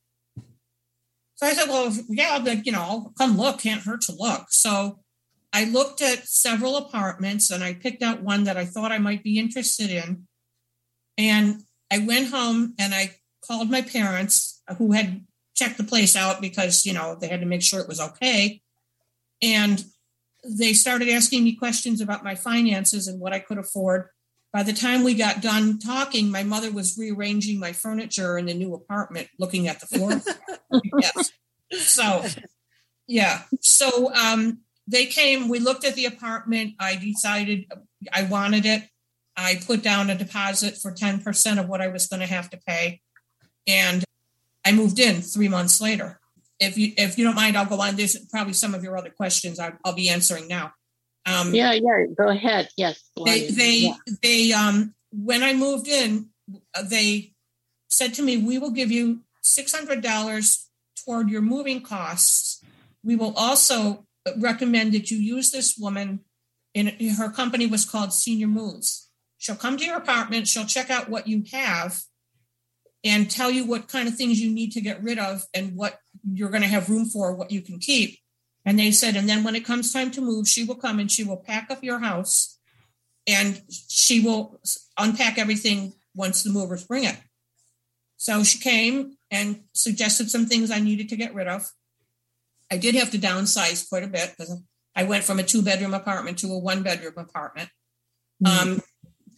So 1.36 1.46
I 1.48 1.54
said, 1.54 1.68
well, 1.68 1.94
yeah, 2.10 2.40
but 2.44 2.66
you 2.66 2.72
know, 2.72 3.12
come 3.18 3.38
look, 3.38 3.60
can't 3.60 3.82
hurt 3.82 4.02
to 4.02 4.16
look. 4.18 4.48
So 4.50 5.00
I 5.52 5.66
looked 5.66 6.02
at 6.02 6.28
several 6.28 6.78
apartments 6.78 7.52
and 7.52 7.64
I 7.64 7.74
picked 7.74 8.02
out 8.02 8.22
one 8.22 8.46
that 8.46 8.58
I 8.58 8.66
thought 8.66 8.92
I 8.92 8.98
might 8.98 9.24
be 9.24 9.40
interested 9.40 9.90
in. 9.90 10.28
And 11.18 11.62
I 11.92 12.00
went 12.00 12.30
home 12.30 12.74
and 12.80 12.94
I 12.94 13.16
called 13.46 13.70
my 13.70 13.82
parents 13.82 14.62
uh, 14.68 14.76
who 14.76 14.92
had 14.92 15.26
checked 15.56 15.78
the 15.78 15.84
place 15.84 16.16
out 16.16 16.42
because, 16.42 16.86
you 16.86 16.94
know, 16.94 17.16
they 17.16 17.28
had 17.28 17.40
to 17.42 17.46
make 17.46 17.62
sure 17.62 17.80
it 17.80 17.88
was 17.88 18.02
okay. 18.02 18.62
And 19.42 19.84
they 20.46 20.74
started 20.74 21.10
asking 21.10 21.44
me 21.44 21.56
questions 21.56 22.02
about 22.02 22.24
my 22.24 22.36
finances 22.36 23.08
and 23.08 23.20
what 23.20 23.34
I 23.34 23.40
could 23.40 23.58
afford. 23.58 24.10
By 24.56 24.64
the 24.64 24.72
time 24.72 25.04
we 25.04 25.16
got 25.16 25.42
done 25.42 25.80
talking, 25.80 26.32
my 26.32 26.44
mother 26.44 26.72
was 26.72 26.98
rearranging 26.98 27.60
my 27.60 27.74
furniture 27.74 28.38
in 28.38 28.46
the 28.46 28.54
new 28.54 28.74
apartment, 28.74 29.28
looking 29.38 29.68
at 29.68 29.82
the 29.82 29.86
floor. 29.86 30.22
yes. 30.98 31.34
So, 31.72 32.24
yeah. 33.06 33.42
So, 33.60 34.16
um, 34.16 34.60
they 34.88 35.08
came, 35.08 35.50
we 35.50 35.60
looked 35.60 35.84
at 35.84 35.96
the 35.96 36.06
apartment. 36.06 36.76
I 36.80 36.96
decided 36.96 37.66
I 38.14 38.24
wanted 38.24 38.66
it. 38.66 38.84
I 39.36 39.60
put 39.68 39.84
down 39.84 40.10
a 40.10 40.18
deposit 40.18 40.78
for 40.78 40.94
10% 40.94 41.60
of 41.60 41.68
what 41.68 41.82
I 41.82 41.90
was 41.90 42.08
going 42.08 42.22
to 42.22 42.26
have 42.26 42.50
to 42.52 42.58
pay. 42.66 43.02
And 43.68 44.06
I 44.64 44.72
moved 44.72 45.00
in 45.00 45.22
three 45.22 45.50
months 45.50 45.82
later. 45.82 46.22
If 46.62 46.78
you 46.78 46.94
if 46.96 47.18
you 47.18 47.26
don't 47.26 47.36
mind, 47.36 47.58
I'll 47.58 47.66
go 47.66 47.82
on. 47.82 47.98
There's 47.98 48.18
probably 48.32 48.54
some 48.54 48.74
of 48.74 48.86
your 48.86 48.98
other 48.98 49.10
questions 49.10 49.60
I'll, 49.60 49.78
I'll 49.84 49.96
be 49.96 50.08
answering 50.08 50.48
now. 50.48 50.72
Um, 51.26 51.54
yeah, 51.56 51.74
yeah, 51.74 52.06
go 52.16 52.30
ahead. 52.30 52.70
Yes. 52.78 53.02
They 53.26 53.48
they 53.48 53.76
yeah. 53.78 53.96
they 54.22 54.54
um 54.54 54.94
when 55.12 55.42
I 55.44 55.54
moved 55.54 55.88
in, 55.88 56.30
they 56.84 57.34
said 57.88 58.14
to 58.16 58.22
me, 58.22 58.38
"We 58.38 58.60
will 58.60 58.72
give 58.72 58.92
you 58.92 59.22
six 59.42 59.74
hundred 59.74 60.02
dollars 60.02 60.70
toward 61.04 61.30
your 61.30 61.42
moving 61.42 61.82
costs. 61.82 62.64
We 63.04 63.16
will 63.16 63.34
also 63.36 64.06
recommend 64.38 64.94
that 64.94 65.10
you 65.10 65.18
use 65.18 65.52
this 65.52 65.78
woman. 65.78 66.22
In 66.74 66.88
her 67.18 67.32
company 67.32 67.66
was 67.68 67.86
called 67.86 68.14
Senior 68.14 68.48
Moves. 68.48 69.10
She'll 69.38 69.56
come 69.56 69.78
to 69.78 69.86
your 69.86 69.98
apartment. 69.98 70.48
She'll 70.48 70.66
check 70.66 70.90
out 70.90 71.10
what 71.10 71.28
you 71.28 71.44
have." 71.52 72.02
And 73.04 73.30
tell 73.30 73.52
you 73.52 73.66
what 73.66 73.88
kind 73.88 74.08
of 74.08 74.16
things 74.16 74.42
you 74.42 74.50
need 74.50 74.72
to 74.72 74.82
get 74.82 75.04
rid 75.04 75.20
of 75.20 75.46
and 75.54 75.76
what 75.76 76.00
you're 76.34 76.50
going 76.50 76.64
to 76.64 76.68
have 76.68 76.90
room 76.90 77.06
for, 77.06 77.36
what 77.36 77.52
you 77.52 77.62
can 77.62 77.78
keep 77.78 78.18
and 78.66 78.80
they 78.80 78.92
said, 78.92 79.16
and 79.16 79.30
then 79.30 79.44
when 79.44 79.56
it 79.56 79.66
comes 79.66 79.94
time 79.94 80.12
to 80.12 80.22
move, 80.22 80.48
she 80.48 80.64
will 80.64 80.76
come 80.76 81.00
and 81.00 81.12
she 81.12 81.24
will 81.24 81.38
pack 81.38 81.70
up 81.70 81.84
your 81.84 82.00
house 82.00 82.58
and 83.28 83.62
she 83.70 84.20
will 84.20 84.60
unpack 84.98 85.38
everything 85.38 85.94
once 86.16 86.44
the 86.44 86.50
movers 86.50 86.84
bring 86.84 87.04
it. 87.04 87.18
So 88.18 88.44
she 88.44 88.58
came 88.58 89.18
and 89.30 89.62
suggested 89.74 90.32
some 90.32 90.46
things 90.46 90.72
I 90.72 90.80
needed 90.80 91.10
to 91.10 91.16
get 91.16 91.36
rid 91.36 91.48
of. 91.48 91.72
I 92.72 92.78
did 92.78 92.96
have 92.96 93.12
to 93.12 93.20
downsize 93.20 93.88
quite 93.88 94.04
a 94.04 94.08
bit 94.08 94.32
because 94.32 94.60
I 94.96 95.04
went 95.04 95.24
from 95.24 95.40
a 95.40 95.44
two 95.44 95.62
bedroom 95.62 95.94
apartment 95.94 96.40
to 96.40 96.48
a 96.48 96.58
one 96.58 96.82
bedroom 96.82 97.14
apartment. 97.18 97.70
Mm-hmm. 98.44 98.72
Um, 98.72 98.82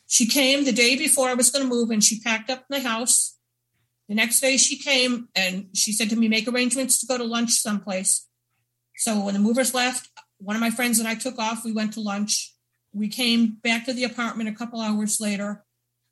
she 0.07 0.25
came 0.25 0.63
the 0.63 0.71
day 0.71 0.95
before 0.95 1.27
I 1.27 1.33
was 1.33 1.49
going 1.49 1.65
to 1.65 1.69
move 1.69 1.89
and 1.89 2.03
she 2.03 2.21
packed 2.21 2.49
up 2.49 2.63
my 2.69 2.79
house. 2.79 3.37
The 4.07 4.15
next 4.15 4.39
day 4.39 4.55
she 4.55 4.77
came 4.77 5.27
and 5.35 5.67
she 5.73 5.91
said 5.91 6.09
to 6.11 6.15
me, 6.15 6.29
make 6.29 6.47
arrangements 6.47 6.99
to 7.01 7.07
go 7.07 7.17
to 7.17 7.25
lunch 7.25 7.51
someplace. 7.51 8.25
So 8.97 9.23
when 9.23 9.33
the 9.33 9.39
movers 9.39 9.73
left, 9.73 10.09
one 10.39 10.55
of 10.55 10.59
my 10.59 10.69
friends 10.69 10.99
and 10.99 11.07
I 11.07 11.15
took 11.15 11.37
off. 11.39 11.63
We 11.63 11.71
went 11.71 11.93
to 11.93 12.01
lunch. 12.01 12.53
We 12.93 13.07
came 13.07 13.57
back 13.61 13.85
to 13.85 13.93
the 13.93 14.03
apartment 14.03 14.49
a 14.49 14.53
couple 14.53 14.81
hours 14.81 15.21
later. 15.21 15.63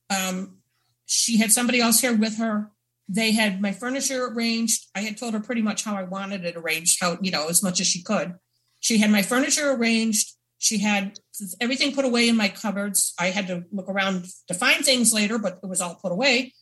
Um, 0.09 0.59
she 1.05 1.37
had 1.37 1.51
somebody 1.51 1.81
else 1.81 1.99
here 1.99 2.15
with 2.15 2.37
her. 2.37 2.71
They 3.07 3.31
had 3.31 3.61
my 3.61 3.71
furniture 3.71 4.27
arranged. 4.27 4.87
I 4.95 5.01
had 5.01 5.17
told 5.17 5.33
her 5.33 5.39
pretty 5.39 5.61
much 5.61 5.83
how 5.83 5.95
I 5.95 6.03
wanted 6.03 6.45
it 6.45 6.55
arranged, 6.55 6.99
how, 7.01 7.17
you 7.21 7.31
know, 7.31 7.47
as 7.47 7.61
much 7.61 7.79
as 7.79 7.87
she 7.87 8.01
could. 8.01 8.35
She 8.79 8.97
had 8.97 9.11
my 9.11 9.21
furniture 9.21 9.71
arranged. 9.71 10.33
She 10.57 10.79
had 10.79 11.19
everything 11.59 11.93
put 11.93 12.05
away 12.05 12.29
in 12.29 12.35
my 12.35 12.49
cupboards. 12.49 13.13
I 13.19 13.27
had 13.27 13.47
to 13.47 13.63
look 13.71 13.89
around 13.89 14.25
to 14.47 14.53
find 14.53 14.83
things 14.83 15.13
later, 15.13 15.37
but 15.37 15.59
it 15.61 15.67
was 15.67 15.81
all 15.81 15.95
put 15.95 16.11
away. 16.11 16.53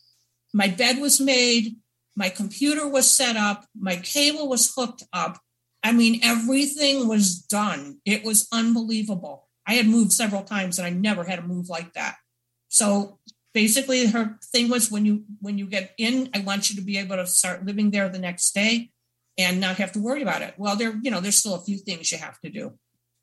My 0.53 0.67
bed 0.67 0.99
was 0.99 1.19
made. 1.21 1.75
My 2.15 2.29
computer 2.29 2.87
was 2.87 3.09
set 3.09 3.35
up. 3.35 3.65
My 3.75 3.95
cable 3.97 4.47
was 4.47 4.73
hooked 4.75 5.03
up. 5.11 5.39
I 5.83 5.91
mean, 5.91 6.21
everything 6.23 7.07
was 7.07 7.35
done. 7.35 7.99
It 8.05 8.23
was 8.23 8.47
unbelievable. 8.51 9.49
I 9.67 9.73
had 9.73 9.87
moved 9.87 10.13
several 10.13 10.43
times 10.43 10.79
and 10.79 10.85
I 10.85 10.89
never 10.91 11.25
had 11.25 11.39
a 11.39 11.47
move 11.47 11.69
like 11.69 11.93
that. 11.93 12.15
So 12.69 13.19
basically 13.53 14.07
her 14.07 14.39
thing 14.51 14.69
was 14.69 14.89
when 14.89 15.05
you 15.05 15.25
when 15.41 15.57
you 15.57 15.67
get 15.67 15.93
in, 15.97 16.29
I 16.33 16.39
want 16.39 16.69
you 16.69 16.77
to 16.77 16.81
be 16.81 16.97
able 16.97 17.17
to 17.17 17.27
start 17.27 17.65
living 17.65 17.91
there 17.91 18.09
the 18.09 18.19
next 18.19 18.53
day 18.53 18.91
and 19.37 19.59
not 19.59 19.77
have 19.77 19.91
to 19.93 19.99
worry 19.99 20.21
about 20.21 20.41
it. 20.41 20.53
Well, 20.57 20.75
there, 20.75 20.97
you 21.01 21.11
know, 21.11 21.19
there's 21.19 21.37
still 21.37 21.55
a 21.55 21.63
few 21.63 21.77
things 21.77 22.11
you 22.11 22.17
have 22.17 22.39
to 22.41 22.49
do. 22.49 22.73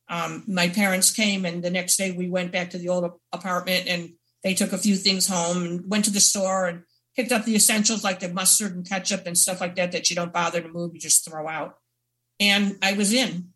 Um, 0.08 0.44
my 0.46 0.68
parents 0.68 1.10
came 1.12 1.44
and 1.44 1.62
the 1.62 1.70
next 1.70 1.96
day 1.96 2.12
we 2.12 2.28
went 2.28 2.52
back 2.52 2.70
to 2.70 2.78
the 2.78 2.88
old 2.88 3.10
apartment 3.32 3.86
and 3.86 4.10
they 4.42 4.54
took 4.54 4.72
a 4.72 4.78
few 4.78 4.96
things 4.96 5.28
home 5.28 5.64
and 5.64 5.90
went 5.90 6.04
to 6.06 6.10
the 6.10 6.20
store 6.20 6.66
and 6.66 6.82
picked 7.16 7.32
up 7.32 7.44
the 7.44 7.54
essentials 7.54 8.04
like 8.04 8.20
the 8.20 8.32
mustard 8.32 8.74
and 8.74 8.88
ketchup 8.88 9.26
and 9.26 9.38
stuff 9.38 9.60
like 9.60 9.76
that 9.76 9.92
that 9.92 10.10
you 10.10 10.16
don't 10.16 10.32
bother 10.32 10.60
to 10.60 10.68
move, 10.68 10.92
you 10.94 11.00
just 11.00 11.28
throw 11.28 11.48
out 11.48 11.79
and 12.40 12.76
I 12.82 12.94
was 12.94 13.12
in. 13.12 13.50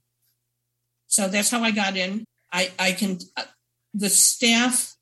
So 1.06 1.28
that's 1.28 1.50
how 1.50 1.62
I 1.62 1.70
got 1.70 1.96
in. 1.96 2.24
I, 2.52 2.70
I 2.78 2.92
can, 2.92 3.18
uh, 3.36 3.44
the 3.94 4.10
staff 4.10 4.94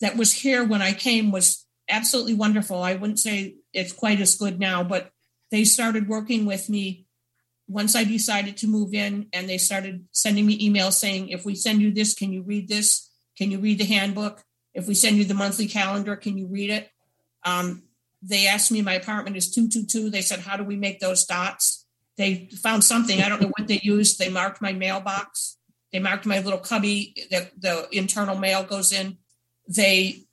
that 0.00 0.16
was 0.16 0.32
here 0.32 0.64
when 0.64 0.82
I 0.82 0.92
came 0.92 1.32
was 1.32 1.66
absolutely 1.88 2.34
wonderful. 2.34 2.82
I 2.82 2.94
wouldn't 2.94 3.18
say 3.18 3.56
it's 3.72 3.92
quite 3.92 4.20
as 4.20 4.36
good 4.36 4.60
now, 4.60 4.84
but 4.84 5.10
they 5.50 5.64
started 5.64 6.08
working 6.08 6.44
with 6.44 6.68
me 6.68 7.06
once 7.68 7.96
I 7.96 8.04
decided 8.04 8.56
to 8.58 8.66
move 8.66 8.92
in 8.92 9.28
and 9.32 9.48
they 9.48 9.58
started 9.58 10.06
sending 10.12 10.46
me 10.46 10.68
emails 10.68 10.94
saying, 10.94 11.28
if 11.28 11.44
we 11.44 11.54
send 11.54 11.80
you 11.80 11.90
this, 11.92 12.14
can 12.14 12.32
you 12.32 12.42
read 12.42 12.68
this? 12.68 13.08
Can 13.38 13.50
you 13.50 13.58
read 13.58 13.78
the 13.78 13.84
handbook? 13.84 14.42
If 14.74 14.86
we 14.86 14.94
send 14.94 15.16
you 15.16 15.24
the 15.24 15.34
monthly 15.34 15.68
calendar, 15.68 16.16
can 16.16 16.36
you 16.36 16.46
read 16.46 16.70
it? 16.70 16.90
Um, 17.44 17.84
they 18.22 18.46
asked 18.46 18.70
me, 18.70 18.82
my 18.82 18.94
apartment 18.94 19.36
is 19.36 19.50
222. 19.50 20.10
They 20.10 20.22
said, 20.22 20.40
how 20.40 20.56
do 20.56 20.64
we 20.64 20.76
make 20.76 21.00
those 21.00 21.24
dots? 21.24 21.81
They 22.16 22.48
found 22.62 22.84
something. 22.84 23.20
I 23.20 23.28
don't 23.28 23.40
know 23.40 23.52
what 23.56 23.68
they 23.68 23.80
used. 23.82 24.18
They 24.18 24.28
marked 24.28 24.60
my 24.60 24.72
mailbox. 24.72 25.56
They 25.92 25.98
marked 25.98 26.26
my 26.26 26.40
little 26.40 26.58
cubby 26.58 27.14
that 27.30 27.52
the 27.60 27.88
internal 27.92 28.36
mail 28.36 28.64
goes 28.64 28.92
in. 28.92 29.18
They 29.68 30.24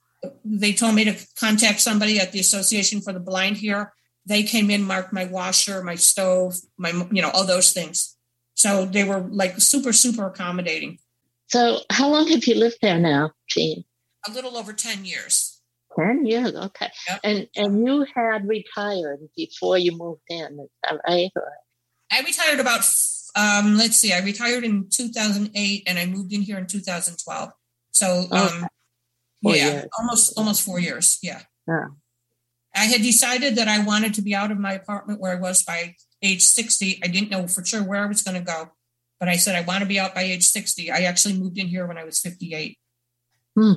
they 0.44 0.72
told 0.72 0.94
me 0.94 1.04
to 1.04 1.16
contact 1.38 1.80
somebody 1.80 2.18
at 2.18 2.32
the 2.32 2.40
Association 2.40 3.00
for 3.00 3.12
the 3.12 3.20
Blind 3.20 3.56
here. 3.56 3.94
They 4.26 4.42
came 4.42 4.70
in, 4.70 4.82
marked 4.82 5.12
my 5.12 5.24
washer, 5.24 5.82
my 5.82 5.94
stove, 5.94 6.56
my 6.76 6.90
you 7.10 7.22
know 7.22 7.30
all 7.30 7.46
those 7.46 7.72
things. 7.72 8.16
So 8.54 8.84
they 8.84 9.04
were 9.04 9.20
like 9.20 9.58
super 9.60 9.92
super 9.92 10.26
accommodating. 10.26 10.98
So 11.48 11.80
how 11.90 12.08
long 12.08 12.28
have 12.28 12.44
you 12.44 12.54
lived 12.54 12.78
there 12.82 12.98
now, 12.98 13.32
Jean? 13.48 13.84
A 14.28 14.30
little 14.30 14.56
over 14.56 14.72
ten 14.72 15.04
years. 15.04 15.60
Ten 15.98 16.24
years, 16.24 16.54
okay. 16.54 16.90
Yep. 17.08 17.20
And 17.24 17.48
and 17.56 17.86
you 17.86 18.06
had 18.14 18.46
retired 18.46 19.20
before 19.36 19.78
you 19.78 19.96
moved 19.96 20.22
in, 20.28 20.60
is 20.60 20.68
that 20.84 21.00
right? 21.08 21.30
I 22.10 22.20
retired 22.22 22.60
about, 22.60 22.84
um, 23.36 23.76
let's 23.76 23.96
see, 23.96 24.12
I 24.12 24.20
retired 24.20 24.64
in 24.64 24.88
2008 24.90 25.82
and 25.86 25.98
I 25.98 26.06
moved 26.06 26.32
in 26.32 26.42
here 26.42 26.58
in 26.58 26.66
2012. 26.66 27.50
So, 27.92 28.26
um, 28.30 28.66
yeah, 29.42 29.54
years. 29.54 29.84
almost 29.98 30.38
almost 30.38 30.62
four 30.62 30.78
years. 30.78 31.18
Yeah. 31.22 31.42
yeah. 31.66 31.86
I 32.74 32.84
had 32.84 33.02
decided 33.02 33.56
that 33.56 33.68
I 33.68 33.82
wanted 33.84 34.14
to 34.14 34.22
be 34.22 34.34
out 34.34 34.50
of 34.50 34.58
my 34.58 34.72
apartment 34.72 35.20
where 35.20 35.32
I 35.32 35.40
was 35.40 35.62
by 35.62 35.96
age 36.22 36.42
60. 36.42 37.00
I 37.02 37.08
didn't 37.08 37.30
know 37.30 37.46
for 37.46 37.64
sure 37.64 37.82
where 37.82 38.02
I 38.02 38.06
was 38.06 38.22
going 38.22 38.36
to 38.36 38.44
go, 38.44 38.70
but 39.18 39.28
I 39.28 39.36
said 39.36 39.56
I 39.56 39.62
want 39.62 39.80
to 39.80 39.88
be 39.88 39.98
out 39.98 40.14
by 40.14 40.22
age 40.22 40.46
60. 40.46 40.90
I 40.90 41.00
actually 41.00 41.38
moved 41.38 41.58
in 41.58 41.66
here 41.66 41.86
when 41.86 41.98
I 41.98 42.04
was 42.04 42.20
58. 42.20 42.78
Hmm. 43.58 43.72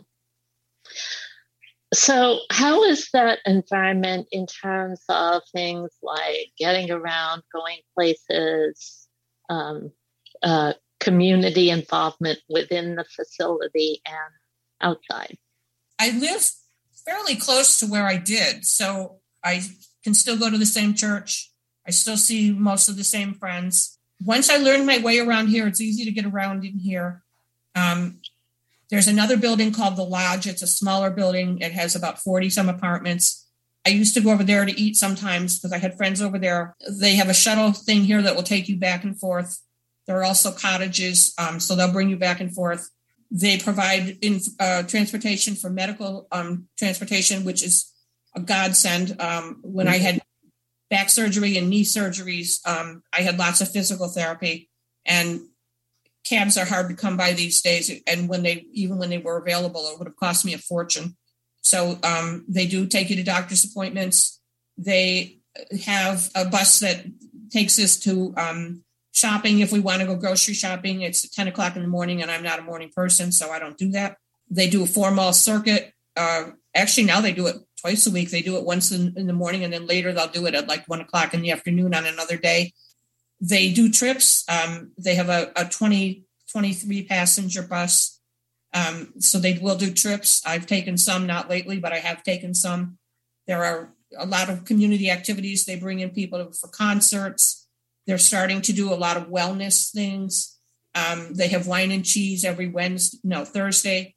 So, 1.93 2.39
how 2.51 2.84
is 2.84 3.10
that 3.13 3.39
environment 3.45 4.27
in 4.32 4.47
terms 4.47 5.03
of 5.10 5.43
things 5.53 5.91
like 6.01 6.51
getting 6.58 6.89
around, 6.89 7.43
going 7.53 7.77
places, 7.95 9.08
um, 9.49 9.91
uh, 10.41 10.73
community 10.99 11.69
involvement 11.69 12.39
within 12.49 12.95
the 12.95 13.06
facility 13.15 14.01
and 14.08 14.34
outside? 14.82 15.38
I 15.99 16.12
live 16.17 16.49
fairly 17.06 17.36
close 17.36 17.79
to 17.79 17.86
where 17.86 18.08
I 18.08 18.17
did, 18.17 18.65
so 18.65 19.19
I 19.43 19.62
can 20.03 20.15
still 20.15 20.38
go 20.38 20.49
to 20.49 20.58
the 20.58 20.65
same 20.65 20.95
church. 20.95 21.51
I 21.86 21.91
still 21.91 22.17
see 22.17 22.51
most 22.51 22.89
of 22.89 22.97
the 22.97 23.03
same 23.03 23.36
friends. 23.36 23.99
Once 24.23 24.49
I 24.49 24.58
learned 24.58 24.88
my 24.88 24.97
way 24.97 25.19
around 25.19 25.47
here, 25.47 25.67
it's 25.67 25.82
easy 25.82 26.06
to 26.06 26.12
get 26.12 26.25
around 26.25 26.65
in 26.65 26.79
here. 26.79 27.21
Um, 27.75 28.19
there's 28.93 29.08
another 29.08 29.38
building 29.38 29.71
called 29.71 29.95
the 29.95 30.03
Lodge. 30.03 30.45
It's 30.45 30.62
a 30.62 30.67
smaller 30.67 31.10
building. 31.10 31.58
It 31.62 31.71
has 31.71 31.95
about 31.95 32.19
40 32.19 32.51
some 32.51 32.69
apartments. 32.69 33.49
I 33.84 33.89
used 33.89 34.13
to 34.13 34.21
go 34.21 34.29
over 34.29 34.43
there 34.43 34.65
to 34.65 34.79
eat 34.79 34.97
sometimes 34.97 35.58
because 35.58 35.73
I 35.73 35.79
had 35.79 35.97
friends 35.97 36.21
over 36.21 36.38
there. 36.38 36.75
They 36.88 37.15
have 37.15 37.27
a 37.27 37.34
shuttle 37.34 37.71
thing 37.71 38.01
here 38.03 38.21
that 38.21 38.36
will 38.36 38.43
take 38.43 38.69
you 38.69 38.77
back 38.77 39.03
and 39.03 39.19
forth. 39.19 39.60
There 40.06 40.19
are 40.19 40.23
also 40.23 40.51
cottages, 40.51 41.34
um, 41.39 41.60
so 41.60 41.75
they'll 41.75 41.91
bring 41.91 42.12
you 42.12 42.17
back 42.17 42.39
and 42.39 42.53
forth. 42.53 42.88
They 43.32 43.58
provide 43.58 44.19
in, 44.21 44.39
uh, 44.60 44.84
transportation 44.84 45.56
for 45.56 45.71
medical 45.71 46.27
um, 46.32 46.67
transportation, 46.77 47.45
which 47.45 47.63
is 47.63 47.91
a 48.36 48.41
godsend. 48.41 49.19
Um, 49.19 49.58
when 49.63 49.88
I 49.88 49.97
had 49.97 50.21
back 50.91 51.10
surgery 51.10 51.58
and 51.58 51.67
knee 51.67 51.84
surgeries, 51.84 52.60
um, 52.67 53.01
I 53.12 53.21
had 53.23 53.39
lots 53.39 53.60
of 53.60 53.71
physical 53.71 54.08
therapy, 54.08 54.69
and 55.03 55.47
cabs 56.23 56.57
are 56.57 56.65
hard 56.65 56.89
to 56.89 56.95
come 56.95 57.17
by 57.17 57.33
these 57.33 57.62
days 57.62 57.91
and 58.07 58.29
when 58.29 58.43
they 58.43 58.65
even 58.71 58.97
when 58.97 59.09
they 59.09 59.17
were 59.17 59.38
available 59.38 59.88
it 59.88 59.97
would 59.97 60.07
have 60.07 60.15
cost 60.15 60.45
me 60.45 60.53
a 60.53 60.57
fortune. 60.57 61.15
So 61.62 61.97
um, 62.03 62.45
they 62.47 62.65
do 62.65 62.86
take 62.88 63.09
you 63.09 63.15
to 63.15 63.23
doctor's 63.23 63.63
appointments. 63.63 64.41
They 64.77 65.39
have 65.86 66.29
a 66.36 66.45
bus 66.45 66.79
that 66.79 67.05
takes 67.51 67.79
us 67.79 67.97
to 67.99 68.33
um, 68.36 68.83
shopping. 69.13 69.59
If 69.59 69.71
we 69.71 69.79
want 69.79 70.01
to 70.01 70.07
go 70.07 70.15
grocery 70.15 70.53
shopping 70.53 71.01
it's 71.01 71.27
10 71.29 71.47
o'clock 71.47 71.75
in 71.75 71.81
the 71.81 71.88
morning 71.88 72.21
and 72.21 72.31
i'm 72.31 72.43
not 72.43 72.59
a 72.59 72.63
morning 72.63 72.91
person 72.95 73.31
so 73.31 73.51
i 73.51 73.59
don't 73.59 73.77
do 73.77 73.91
that. 73.91 74.17
They 74.49 74.69
do 74.69 74.83
a 74.83 74.88
four 74.88 75.12
mall 75.12 75.33
circuit 75.33 75.93
uh, 76.15 76.51
actually 76.75 77.05
now 77.05 77.21
they 77.21 77.33
do 77.33 77.47
it 77.47 77.57
twice 77.79 78.07
a 78.07 78.12
week. 78.12 78.31
They 78.31 78.41
do 78.41 78.57
it 78.57 78.65
once 78.65 78.91
in, 78.91 79.13
in 79.17 79.27
the 79.27 79.33
morning 79.33 79.63
and 79.63 79.73
then 79.73 79.88
later 79.88 80.13
they'll 80.13 80.27
do 80.27 80.45
it 80.45 80.55
at 80.55 80.67
like 80.67 80.88
one 80.88 81.01
o'clock 81.01 81.33
in 81.33 81.41
the 81.41 81.51
afternoon 81.51 81.93
on 81.93 82.05
another 82.05 82.38
day 82.38 82.73
they 83.43 83.73
do 83.73 83.91
trips. 83.91 84.45
Um, 84.47 84.91
they 84.97 85.15
have 85.15 85.27
a, 85.27 85.51
a 85.58 85.65
20 85.65 86.23
23 86.49 87.03
passenger 87.06 87.63
bus. 87.63 88.19
Um, 88.73 89.13
so 89.19 89.38
they 89.38 89.58
will 89.62 89.75
do 89.75 89.91
trips. 89.91 90.41
I've 90.45 90.65
taken 90.65 90.97
some, 90.97 91.27
not 91.27 91.49
lately, 91.49 91.79
but 91.79 91.91
I 91.91 91.97
have 91.97 92.23
taken 92.23 92.53
some. 92.53 92.97
There 93.47 93.63
are 93.63 93.93
a 94.17 94.25
lot 94.25 94.49
of 94.49 94.65
community 94.65 95.10
activities. 95.10 95.65
They 95.65 95.75
bring 95.75 95.99
in 95.99 96.12
people 96.12 96.51
for 96.53 96.69
concerts. 96.69 97.67
They're 98.08 98.17
starting 98.17 98.62
to 98.62 98.73
do 98.73 98.93
a 98.93 98.95
lot 98.95 99.17
of 99.17 99.27
wellness 99.27 99.91
things. 99.91 100.58
Um, 100.95 101.34
they 101.34 101.47
have 101.49 101.67
wine 101.67 101.91
and 101.91 102.06
cheese 102.06 102.45
every 102.45 102.69
Wednesday, 102.69 103.17
no 103.23 103.45
Thursday. 103.45 104.15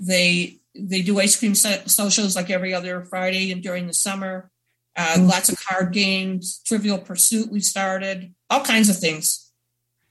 They 0.00 0.60
they 0.74 1.02
do 1.02 1.20
ice 1.20 1.38
cream 1.38 1.54
socials 1.54 2.36
like 2.36 2.48
every 2.48 2.72
other 2.72 3.04
Friday 3.04 3.52
and 3.52 3.62
during 3.62 3.86
the 3.86 3.92
summer. 3.94 4.50
Uh, 4.96 5.16
mm. 5.16 5.28
Lots 5.28 5.50
of 5.50 5.62
card 5.62 5.92
games, 5.92 6.62
Trivial 6.64 6.98
Pursuit. 6.98 7.50
We 7.50 7.60
started 7.60 8.34
all 8.50 8.62
kinds 8.62 8.88
of 8.88 8.98
things. 8.98 9.50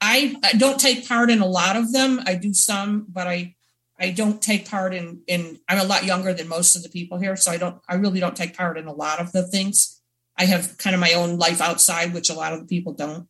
I, 0.00 0.36
I 0.42 0.54
don't 0.54 0.80
take 0.80 1.06
part 1.06 1.30
in 1.30 1.40
a 1.40 1.46
lot 1.46 1.76
of 1.76 1.92
them. 1.92 2.20
I 2.26 2.34
do 2.34 2.54
some, 2.54 3.06
but 3.08 3.26
I 3.26 3.54
I 3.98 4.12
don't 4.12 4.40
take 4.40 4.68
part 4.68 4.94
in 4.94 5.20
in 5.26 5.58
I'm 5.68 5.78
a 5.78 5.84
lot 5.84 6.04
younger 6.04 6.32
than 6.32 6.48
most 6.48 6.74
of 6.74 6.82
the 6.82 6.88
people 6.88 7.18
here, 7.18 7.36
so 7.36 7.50
I 7.50 7.58
don't 7.58 7.80
I 7.86 7.96
really 7.96 8.18
don't 8.18 8.34
take 8.36 8.56
part 8.56 8.78
in 8.78 8.86
a 8.86 8.94
lot 8.94 9.20
of 9.20 9.30
the 9.32 9.46
things. 9.46 10.00
I 10.38 10.46
have 10.46 10.78
kind 10.78 10.94
of 10.94 11.00
my 11.00 11.12
own 11.12 11.36
life 11.36 11.60
outside, 11.60 12.14
which 12.14 12.30
a 12.30 12.34
lot 12.34 12.54
of 12.54 12.60
the 12.60 12.66
people 12.66 12.94
don't. 12.94 13.28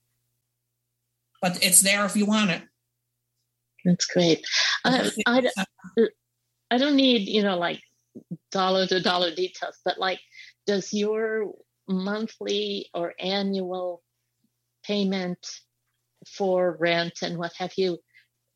But 1.42 1.59
it's 1.64 1.81
there 1.81 2.05
if 2.05 2.14
you 2.14 2.25
want 2.25 2.51
it. 2.51 2.62
That's 3.85 4.07
great. 4.07 4.46
I, 4.85 5.11
I, 5.27 5.51
I 6.70 6.79
don't 6.79 6.96
need, 6.96 7.29
you 7.29 7.42
know, 7.42 7.59
like 7.59 7.81
dollar 8.53 8.87
to 8.87 9.03
dollar 9.03 9.35
details, 9.35 9.77
but 9.85 9.99
like, 9.99 10.20
does 10.66 10.92
your 10.92 11.53
monthly 11.88 12.90
or 12.94 13.14
annual 13.18 14.03
payment 14.90 15.46
for 16.26 16.76
rent 16.81 17.22
and 17.22 17.38
what 17.38 17.53
have 17.59 17.72
you, 17.76 17.98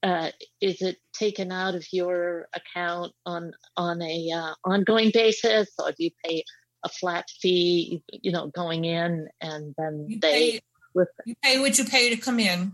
uh, 0.02 0.30
is 0.60 0.82
it 0.82 0.96
taken 1.12 1.52
out 1.52 1.74
of 1.74 1.84
your 1.92 2.48
account 2.54 3.12
on 3.24 3.52
on 3.76 4.02
a 4.02 4.30
uh, 4.32 4.54
ongoing 4.64 5.10
basis, 5.14 5.68
or 5.78 5.92
do 5.92 6.04
you 6.04 6.10
pay 6.24 6.44
a 6.84 6.88
flat 6.88 7.26
fee, 7.40 8.02
you 8.10 8.32
know, 8.32 8.48
going 8.48 8.84
in 8.84 9.28
and 9.40 9.74
then 9.78 10.06
you 10.08 10.18
they 10.20 10.50
pay, 10.50 10.60
with 10.94 11.08
you 11.24 11.34
pay 11.42 11.58
what 11.60 11.78
you 11.78 11.84
pay 11.84 12.10
to 12.10 12.16
come 12.16 12.38
in, 12.38 12.72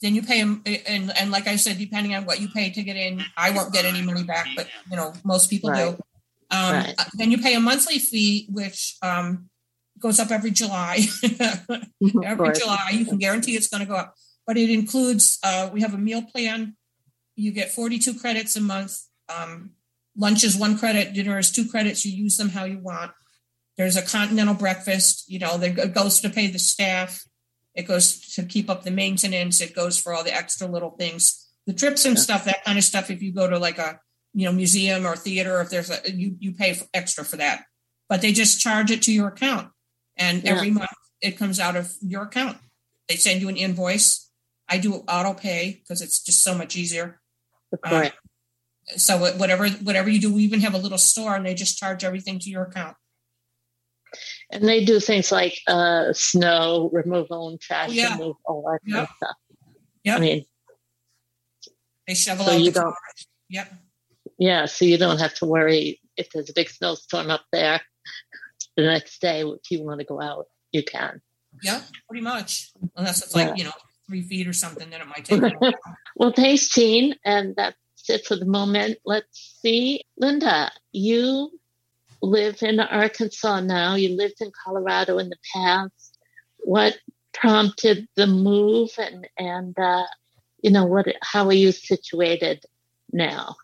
then 0.00 0.14
you 0.14 0.22
pay 0.22 0.40
them 0.40 0.62
and 0.64 1.12
and 1.16 1.30
like 1.30 1.46
i 1.46 1.56
said 1.56 1.78
depending 1.78 2.14
on 2.14 2.24
what 2.24 2.40
you 2.40 2.48
pay 2.48 2.70
to 2.70 2.82
get 2.82 2.96
in 2.96 3.22
i 3.36 3.50
won't 3.50 3.72
get 3.72 3.84
any 3.84 4.02
money 4.02 4.22
back 4.22 4.46
but 4.56 4.66
you 4.90 4.96
know 4.96 5.12
most 5.24 5.50
people 5.50 5.70
right. 5.70 5.96
do 5.96 6.02
um, 6.50 6.72
right. 6.72 6.94
Then 7.18 7.30
you 7.30 7.36
pay 7.38 7.54
a 7.54 7.60
monthly 7.60 7.98
fee 7.98 8.48
which 8.50 8.96
um, 9.02 9.50
goes 10.00 10.18
up 10.18 10.30
every 10.30 10.50
july. 10.50 11.00
Every 12.24 12.52
july 12.52 12.90
you 12.92 13.04
can 13.04 13.18
guarantee 13.18 13.56
it's 13.56 13.68
going 13.68 13.80
to 13.80 13.88
go 13.88 13.96
up. 13.96 14.14
But 14.46 14.56
it 14.56 14.70
includes 14.70 15.38
uh, 15.42 15.68
we 15.72 15.80
have 15.80 15.94
a 15.94 15.98
meal 15.98 16.22
plan. 16.22 16.76
You 17.36 17.52
get 17.52 17.70
42 17.70 18.18
credits 18.18 18.56
a 18.56 18.60
month. 18.60 18.98
Um, 19.28 19.72
lunch 20.16 20.44
is 20.44 20.56
one 20.56 20.78
credit 20.78 21.12
dinner 21.14 21.38
is 21.38 21.50
two 21.50 21.68
credits. 21.68 22.04
You 22.04 22.12
use 22.12 22.36
them 22.36 22.50
how 22.50 22.64
you 22.64 22.78
want. 22.78 23.12
There's 23.76 23.96
a 23.96 24.02
continental 24.02 24.54
breakfast 24.54 25.24
you 25.28 25.38
know 25.38 25.56
that 25.58 25.94
goes 25.94 26.20
to 26.20 26.30
pay 26.30 26.48
the 26.48 26.58
staff. 26.58 27.24
It 27.74 27.86
goes 27.86 28.34
to 28.34 28.42
keep 28.42 28.68
up 28.68 28.82
the 28.82 28.90
maintenance. 28.90 29.60
It 29.60 29.74
goes 29.74 29.98
for 29.98 30.12
all 30.12 30.24
the 30.24 30.34
extra 30.34 30.66
little 30.66 30.90
things, 30.90 31.48
the 31.64 31.72
trips 31.72 32.04
and 32.04 32.18
stuff, 32.18 32.44
that 32.44 32.64
kind 32.64 32.76
of 32.76 32.82
stuff. 32.82 33.08
If 33.08 33.22
you 33.22 33.32
go 33.32 33.48
to 33.48 33.58
like 33.58 33.78
a 33.78 34.00
you 34.34 34.46
know 34.46 34.52
museum 34.52 35.06
or 35.06 35.14
theater, 35.14 35.60
if 35.60 35.70
there's 35.70 35.90
a 35.90 36.10
you 36.10 36.36
you 36.40 36.52
pay 36.54 36.76
extra 36.92 37.24
for 37.24 37.36
that, 37.36 37.64
but 38.08 38.20
they 38.20 38.32
just 38.32 38.60
charge 38.60 38.90
it 38.90 39.02
to 39.02 39.12
your 39.12 39.28
account, 39.28 39.70
and 40.18 40.42
yeah. 40.42 40.52
every 40.52 40.70
month 40.70 40.90
it 41.20 41.38
comes 41.38 41.58
out 41.60 41.76
of 41.76 41.94
your 42.00 42.22
account. 42.22 42.58
They 43.08 43.16
send 43.16 43.40
you 43.40 43.48
an 43.48 43.56
invoice. 43.56 44.30
I 44.68 44.78
do 44.78 44.94
auto 45.08 45.34
pay 45.34 45.80
because 45.80 46.02
it's 46.02 46.22
just 46.22 46.42
so 46.42 46.54
much 46.54 46.76
easier. 46.76 47.20
Right. 47.84 48.12
Uh, 48.12 48.96
so 48.96 49.18
whatever 49.18 49.68
whatever 49.68 50.08
you 50.08 50.20
do, 50.20 50.32
we 50.34 50.42
even 50.42 50.60
have 50.60 50.74
a 50.74 50.78
little 50.78 50.98
store, 50.98 51.34
and 51.36 51.44
they 51.44 51.54
just 51.54 51.78
charge 51.78 52.04
everything 52.04 52.38
to 52.40 52.50
your 52.50 52.64
account 52.64 52.96
and 54.50 54.66
they 54.66 54.84
do 54.84 55.00
things 55.00 55.30
like 55.30 55.58
uh, 55.66 56.12
snow 56.12 56.90
removal 56.92 57.48
and 57.48 57.60
trash 57.60 57.90
oh, 57.90 57.92
yeah. 57.92 58.12
removal, 58.12 58.40
all 58.44 58.62
that 58.62 58.80
yep. 58.84 58.94
kind 58.94 59.08
of 59.08 59.16
stuff. 59.16 59.36
Yeah, 60.04 60.16
I 60.16 60.20
mean, 60.20 60.44
they 62.06 62.14
shovel 62.14 62.46
so 62.46 62.52
you 62.52 62.70
don't. 62.70 62.94
Yep. 63.50 63.72
Yeah, 64.38 64.66
so 64.66 64.84
you 64.84 64.98
don't 64.98 65.18
have 65.18 65.34
to 65.34 65.46
worry 65.46 66.00
if 66.16 66.30
there's 66.30 66.48
a 66.48 66.54
big 66.54 66.70
snowstorm 66.70 67.30
up 67.30 67.42
there. 67.52 67.80
The 68.78 68.84
next 68.84 69.20
day, 69.20 69.42
if 69.42 69.72
you 69.72 69.82
want 69.82 69.98
to 69.98 70.06
go 70.06 70.22
out, 70.22 70.46
you 70.70 70.84
can. 70.84 71.20
Yeah, 71.64 71.80
pretty 72.08 72.22
much. 72.22 72.70
Unless 72.94 73.24
it's 73.24 73.34
like 73.34 73.48
yeah. 73.48 73.54
you 73.56 73.64
know 73.64 73.72
three 74.06 74.22
feet 74.22 74.46
or 74.46 74.52
something, 74.52 74.88
then 74.88 75.00
it 75.00 75.08
might 75.08 75.24
take. 75.24 75.74
well, 76.16 76.30
thanks, 76.30 76.68
Jean, 76.68 77.16
and 77.24 77.56
that's 77.56 77.76
it 78.08 78.24
for 78.24 78.36
the 78.36 78.44
moment. 78.44 78.98
Let's 79.04 79.58
see, 79.60 80.04
Linda, 80.16 80.70
you 80.92 81.50
live 82.22 82.62
in 82.62 82.78
Arkansas 82.78 83.58
now. 83.62 83.96
You 83.96 84.16
lived 84.16 84.40
in 84.40 84.52
Colorado 84.64 85.18
in 85.18 85.28
the 85.28 85.38
past. 85.52 86.16
What 86.58 86.96
prompted 87.32 88.06
the 88.14 88.28
move, 88.28 88.90
and 88.96 89.26
and 89.36 89.76
uh, 89.76 90.04
you 90.62 90.70
know 90.70 90.86
what? 90.86 91.06
How 91.20 91.46
are 91.46 91.52
you 91.52 91.72
situated 91.72 92.64
now? 93.12 93.56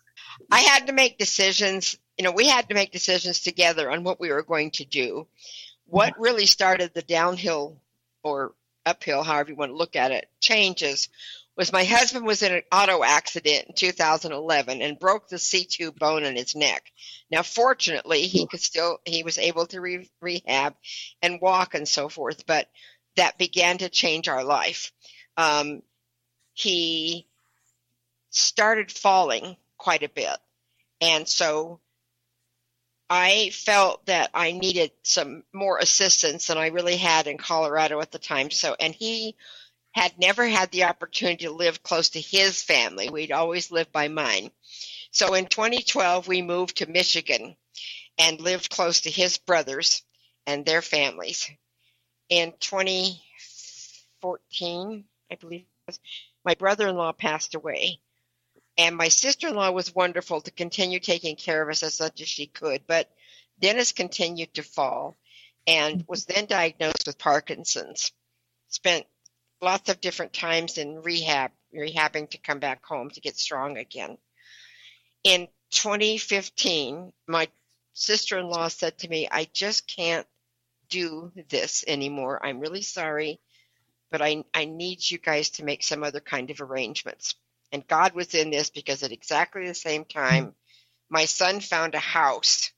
I 0.50 0.62
had 0.62 0.88
to 0.88 0.92
make 0.92 1.18
decisions. 1.18 1.96
You 2.16 2.24
know, 2.24 2.33
we 2.33 2.48
had 2.48 2.68
to 2.68 2.74
make 2.74 2.92
decisions 2.92 3.40
together 3.40 3.90
on 3.90 4.05
what 4.05 4.20
we 4.20 4.31
were 4.31 4.42
going 4.42 4.70
to 4.72 4.85
do. 4.85 5.27
What 5.87 6.18
really 6.18 6.46
started 6.46 6.92
the 6.94 7.03
downhill 7.03 7.81
or 8.22 8.55
uphill, 8.87 9.22
however 9.22 9.50
you 9.50 9.57
want 9.57 9.72
to 9.72 9.77
look 9.77 9.96
at 9.96 10.12
it, 10.12 10.29
changes 10.40 11.09
was 11.57 11.72
my 11.72 11.85
husband 11.85 12.27
was 12.27 12.42
in 12.42 12.53
an 12.53 12.62
auto 12.72 13.05
accident 13.05 13.66
in 13.68 13.74
2011 13.74 14.83
and 14.83 14.98
broke 14.98 15.29
the 15.29 15.37
C2 15.37 15.96
bone 15.96 16.24
in 16.24 16.37
his 16.37 16.57
neck. 16.57 16.90
Now, 17.31 17.42
fortunately, 17.42 18.22
he 18.22 18.46
could 18.46 18.61
still 18.61 18.98
he 19.05 19.22
was 19.22 19.38
able 19.38 19.66
to 19.66 19.81
re- 19.81 20.11
rehab 20.20 20.74
and 21.22 21.40
walk 21.40 21.74
and 21.74 21.87
so 21.87 22.09
forth, 22.09 22.46
but 22.46 22.68
that 23.16 23.38
began 23.38 23.79
to 23.79 23.88
change 23.88 24.29
our 24.29 24.42
life. 24.42 24.92
Um, 25.37 25.83
he 26.55 27.27
started 28.31 28.90
falling 28.90 29.57
quite 29.79 30.03
a 30.03 30.09
bit, 30.09 30.37
and 31.00 31.29
so 31.29 31.79
I 33.16 33.50
felt 33.50 34.07
that 34.07 34.31
I 34.35 34.50
needed 34.50 34.90
some 35.05 35.44
more 35.53 35.79
assistance 35.79 36.48
than 36.48 36.59
I 36.59 36.66
really 36.66 36.96
had 36.96 37.29
in 37.29 37.38
Colorado 37.38 38.00
at 38.00 38.11
the 38.11 38.18
time. 38.18 38.50
So, 38.50 38.74
and 38.81 38.92
he 38.92 39.37
had 39.92 40.18
never 40.18 40.48
had 40.48 40.72
the 40.72 40.83
opportunity 40.83 41.44
to 41.44 41.53
live 41.53 41.85
close 41.85 42.09
to 42.11 42.20
his 42.20 42.61
family. 42.61 43.11
We'd 43.11 43.31
always 43.31 43.70
lived 43.70 43.92
by 43.92 44.09
mine. 44.09 44.50
So 45.12 45.35
in 45.35 45.46
2012, 45.46 46.27
we 46.27 46.42
moved 46.42 46.79
to 46.79 46.90
Michigan 46.90 47.57
and 48.18 48.40
lived 48.40 48.68
close 48.68 49.03
to 49.03 49.11
his 49.11 49.38
brothers 49.38 50.03
and 50.44 50.66
their 50.66 50.83
families. 50.83 51.48
In 52.29 52.53
2014, 52.59 55.05
I 55.31 55.35
believe, 55.37 55.66
my 56.44 56.55
brother 56.55 56.88
in 56.88 56.96
law 56.96 57.12
passed 57.12 57.55
away. 57.55 58.00
And 58.76 58.96
my 58.96 59.08
sister 59.08 59.48
in 59.48 59.54
law 59.54 59.70
was 59.70 59.94
wonderful 59.94 60.40
to 60.40 60.50
continue 60.50 60.98
taking 60.98 61.37
care 61.37 61.62
of 61.62 61.68
us 61.68 61.82
as 61.82 62.00
much 62.00 62.20
as 62.20 62.28
she 62.28 62.46
could. 62.46 62.82
But 62.87 63.08
Dennis 63.60 63.92
continued 63.92 64.54
to 64.54 64.62
fall 64.62 65.16
and 65.66 66.04
was 66.08 66.24
then 66.24 66.46
diagnosed 66.46 67.06
with 67.06 67.18
Parkinson's. 67.18 68.12
Spent 68.68 69.06
lots 69.62 69.88
of 69.88 70.00
different 70.00 70.32
times 70.32 70.78
in 70.78 71.02
rehab, 71.02 71.52
rehabbing 71.74 72.30
to 72.30 72.38
come 72.38 72.58
back 72.58 72.84
home 72.84 73.10
to 73.10 73.20
get 73.20 73.37
strong 73.37 73.78
again. 73.78 74.18
In 75.22 75.48
2015, 75.70 77.12
my 77.26 77.48
sister 77.94 78.38
in 78.38 78.48
law 78.48 78.68
said 78.68 78.98
to 78.98 79.08
me, 79.08 79.28
I 79.30 79.48
just 79.52 79.87
can't 79.87 80.26
do 80.88 81.32
this 81.48 81.84
anymore. 81.87 82.44
I'm 82.44 82.60
really 82.60 82.82
sorry, 82.82 83.40
but 84.10 84.20
I, 84.20 84.44
I 84.52 84.66
need 84.66 85.08
you 85.08 85.18
guys 85.18 85.50
to 85.50 85.64
make 85.64 85.82
some 85.82 86.04
other 86.04 86.20
kind 86.20 86.50
of 86.50 86.60
arrangements. 86.60 87.34
And 87.74 87.84
God 87.88 88.14
was 88.14 88.37
in 88.37 88.50
this 88.50 88.70
because 88.70 89.02
at 89.02 89.10
exactly 89.10 89.66
the 89.66 89.74
same 89.74 90.04
time, 90.04 90.54
my 91.10 91.24
son 91.24 91.58
found 91.58 91.96
a 91.96 91.98
house 91.98 92.70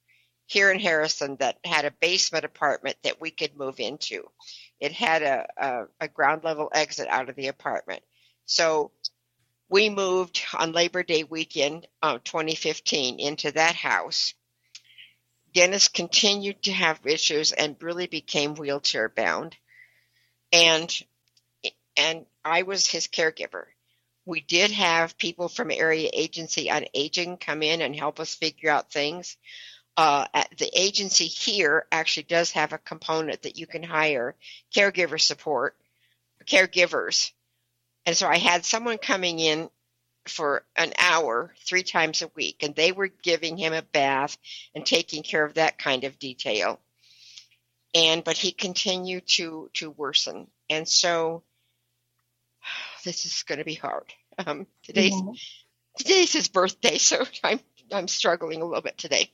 here 0.46 0.72
in 0.72 0.80
Harrison 0.80 1.36
that 1.36 1.58
had 1.66 1.84
a 1.84 1.90
basement 1.90 2.46
apartment 2.46 2.96
that 3.02 3.20
we 3.20 3.30
could 3.30 3.58
move 3.58 3.78
into. 3.78 4.22
It 4.80 4.92
had 4.92 5.22
a, 5.22 5.46
a, 5.58 5.84
a 6.00 6.08
ground 6.08 6.44
level 6.44 6.70
exit 6.72 7.08
out 7.08 7.28
of 7.28 7.36
the 7.36 7.48
apartment. 7.48 8.02
So 8.46 8.90
we 9.68 9.90
moved 9.90 10.42
on 10.54 10.72
Labor 10.72 11.02
Day 11.02 11.24
weekend 11.24 11.86
of 12.00 12.24
2015 12.24 13.20
into 13.20 13.52
that 13.52 13.74
house. 13.74 14.32
Dennis 15.52 15.88
continued 15.88 16.62
to 16.62 16.72
have 16.72 17.04
issues 17.04 17.52
and 17.52 17.76
really 17.82 18.06
became 18.06 18.54
wheelchair 18.54 19.10
bound. 19.10 19.56
And 20.54 20.90
and 21.98 22.24
I 22.42 22.62
was 22.62 22.86
his 22.86 23.08
caregiver. 23.08 23.66
We 24.26 24.40
did 24.42 24.72
have 24.72 25.18
people 25.18 25.48
from 25.48 25.70
area 25.70 26.10
agency 26.12 26.70
on 26.70 26.86
aging 26.94 27.38
come 27.38 27.62
in 27.62 27.80
and 27.80 27.96
help 27.96 28.20
us 28.20 28.34
figure 28.34 28.70
out 28.70 28.92
things, 28.92 29.38
uh, 29.96 30.26
the 30.58 30.70
agency 30.78 31.26
here 31.26 31.86
actually 31.92 32.24
does 32.24 32.52
have 32.52 32.72
a 32.72 32.78
component 32.78 33.42
that 33.42 33.58
you 33.58 33.66
can 33.66 33.82
hire 33.82 34.34
caregiver 34.74 35.20
support, 35.20 35.76
caregivers, 36.46 37.32
And 38.06 38.16
so 38.16 38.28
I 38.28 38.38
had 38.38 38.64
someone 38.64 38.98
coming 38.98 39.38
in 39.40 39.70
for 40.28 40.64
an 40.76 40.92
hour 40.98 41.54
three 41.66 41.82
times 41.84 42.22
a 42.22 42.30
week, 42.34 42.62
and 42.62 42.74
they 42.74 42.92
were 42.92 43.08
giving 43.08 43.56
him 43.56 43.72
a 43.72 43.82
bath 43.82 44.38
and 44.74 44.84
taking 44.86 45.22
care 45.22 45.44
of 45.44 45.54
that 45.54 45.78
kind 45.78 46.04
of 46.04 46.18
detail. 46.18 46.80
And 47.94 48.24
but 48.24 48.36
he 48.36 48.52
continued 48.52 49.26
to 49.28 49.70
to 49.74 49.90
worsen, 49.90 50.48
and 50.70 50.88
so 50.88 51.42
this 53.06 53.24
is 53.24 53.42
going 53.44 53.58
to 53.58 53.64
be 53.64 53.74
hard. 53.74 54.12
Um, 54.44 54.66
today's 54.82 55.14
yeah. 55.14 55.32
today's 55.96 56.32
his 56.32 56.48
birthday, 56.48 56.98
so 56.98 57.24
I'm 57.42 57.60
I'm 57.90 58.08
struggling 58.08 58.60
a 58.60 58.66
little 58.66 58.82
bit 58.82 58.98
today. 58.98 59.30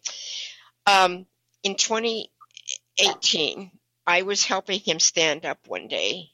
Um, 0.87 1.27
in 1.65 1.75
2018, 1.75 3.71
I 4.07 4.23
was 4.23 4.45
helping 4.45 4.79
him 4.79 5.01
stand 5.01 5.45
up 5.45 5.59
one 5.67 5.89
day. 5.89 6.31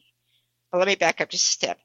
Well, 0.70 0.81
let 0.81 0.88
me 0.88 0.96
back 0.96 1.22
up 1.22 1.31
just 1.31 1.48
a 1.48 1.53
step 1.53 1.79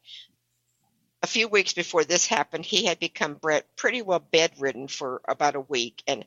a 1.23 1.27
few 1.27 1.47
weeks 1.47 1.73
before 1.73 2.03
this 2.03 2.27
happened, 2.27 2.65
he 2.65 2.85
had 2.85 2.99
become 2.99 3.39
pretty 3.77 4.01
well 4.01 4.19
bedridden 4.19 4.89
for 4.89 5.21
about 5.25 5.55
a 5.55 5.61
week 5.61 6.03
and 6.05 6.25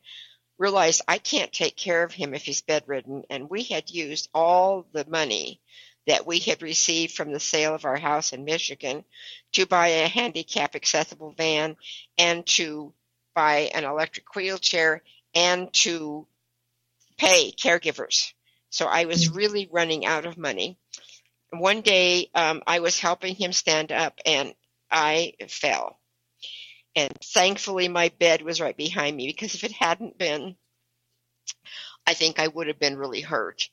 realized 0.58 1.02
I 1.06 1.18
can't 1.18 1.52
take 1.52 1.76
care 1.76 2.02
of 2.02 2.14
him 2.14 2.32
if 2.32 2.44
he's 2.44 2.62
bedridden. 2.62 3.24
And 3.28 3.50
we 3.50 3.62
had 3.62 3.90
used 3.90 4.30
all 4.32 4.86
the 4.92 5.04
money 5.06 5.60
that 6.06 6.26
we 6.26 6.38
had 6.38 6.62
received 6.62 7.14
from 7.14 7.32
the 7.32 7.40
sale 7.40 7.74
of 7.74 7.84
our 7.84 7.96
house 7.96 8.32
in 8.32 8.44
Michigan 8.44 9.04
to 9.52 9.66
buy 9.66 9.88
a 9.88 10.08
handicap 10.08 10.74
accessible 10.74 11.32
van 11.36 11.76
and 12.16 12.46
to 12.46 12.92
buy 13.34 13.70
an 13.74 13.84
electric 13.84 14.34
wheelchair 14.34 15.02
and 15.34 15.72
to 15.72 16.26
pay 17.18 17.52
caregivers. 17.52 18.32
So 18.70 18.86
I 18.86 19.04
was 19.04 19.28
mm. 19.28 19.36
really 19.36 19.68
running 19.70 20.06
out 20.06 20.26
of 20.26 20.38
money. 20.38 20.78
One 21.50 21.80
day 21.80 22.30
um, 22.34 22.62
I 22.66 22.80
was 22.80 22.98
helping 22.98 23.34
him 23.34 23.52
stand 23.52 23.92
up 23.92 24.18
and 24.24 24.54
I 24.90 25.34
fell. 25.48 25.98
And 26.94 27.12
thankfully, 27.22 27.88
my 27.88 28.10
bed 28.18 28.42
was 28.42 28.60
right 28.60 28.76
behind 28.76 29.16
me 29.16 29.26
because 29.26 29.54
if 29.54 29.64
it 29.64 29.72
hadn't 29.72 30.18
been, 30.18 30.56
I 32.06 32.14
think 32.14 32.38
I 32.38 32.48
would 32.48 32.68
have 32.68 32.78
been 32.78 32.96
really 32.96 33.20
hurt. 33.20 33.68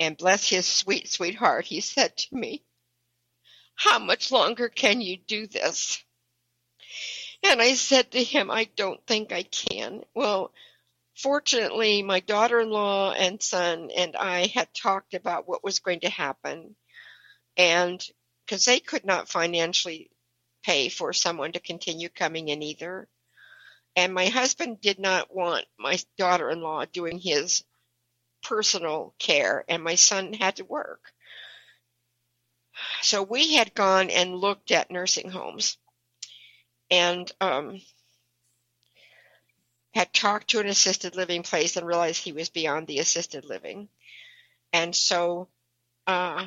And 0.00 0.16
bless 0.16 0.48
his 0.48 0.66
sweet, 0.66 1.08
sweet 1.08 1.34
heart, 1.34 1.64
he 1.66 1.80
said 1.80 2.16
to 2.16 2.34
me, 2.36 2.64
How 3.74 3.98
much 3.98 4.30
longer 4.30 4.68
can 4.68 5.00
you 5.00 5.16
do 5.16 5.46
this? 5.46 6.02
And 7.42 7.60
I 7.62 7.74
said 7.74 8.12
to 8.12 8.22
him, 8.22 8.50
I 8.50 8.64
don't 8.64 9.04
think 9.06 9.32
I 9.32 9.42
can. 9.42 10.02
Well, 10.14 10.52
fortunately, 11.16 12.02
my 12.02 12.20
daughter 12.20 12.60
in 12.60 12.70
law 12.70 13.12
and 13.12 13.42
son 13.42 13.90
and 13.96 14.16
I 14.16 14.46
had 14.46 14.72
talked 14.74 15.14
about 15.14 15.48
what 15.48 15.64
was 15.64 15.78
going 15.78 16.00
to 16.00 16.10
happen. 16.10 16.76
And 17.56 18.04
because 18.44 18.64
they 18.64 18.80
could 18.80 19.04
not 19.04 19.28
financially 19.28 20.10
pay 20.64 20.88
for 20.88 21.12
someone 21.12 21.52
to 21.52 21.60
continue 21.60 22.08
coming 22.08 22.48
in 22.48 22.62
either. 22.62 23.08
And 23.96 24.14
my 24.14 24.26
husband 24.26 24.80
did 24.80 24.98
not 24.98 25.34
want 25.34 25.64
my 25.78 25.98
daughter 26.16 26.50
in 26.50 26.60
law 26.60 26.84
doing 26.84 27.18
his 27.18 27.64
personal 28.42 29.14
care, 29.18 29.64
and 29.68 29.82
my 29.82 29.94
son 29.94 30.32
had 30.32 30.56
to 30.56 30.64
work. 30.64 31.12
So 33.02 33.22
we 33.22 33.54
had 33.54 33.74
gone 33.74 34.10
and 34.10 34.36
looked 34.36 34.70
at 34.70 34.90
nursing 34.90 35.30
homes 35.30 35.76
and 36.90 37.30
um, 37.40 37.80
had 39.94 40.12
talked 40.12 40.50
to 40.50 40.60
an 40.60 40.66
assisted 40.66 41.16
living 41.16 41.42
place 41.42 41.76
and 41.76 41.86
realized 41.86 42.22
he 42.22 42.32
was 42.32 42.50
beyond 42.50 42.86
the 42.86 42.98
assisted 42.98 43.44
living. 43.44 43.88
And 44.72 44.94
so 44.94 45.48
uh, 46.06 46.46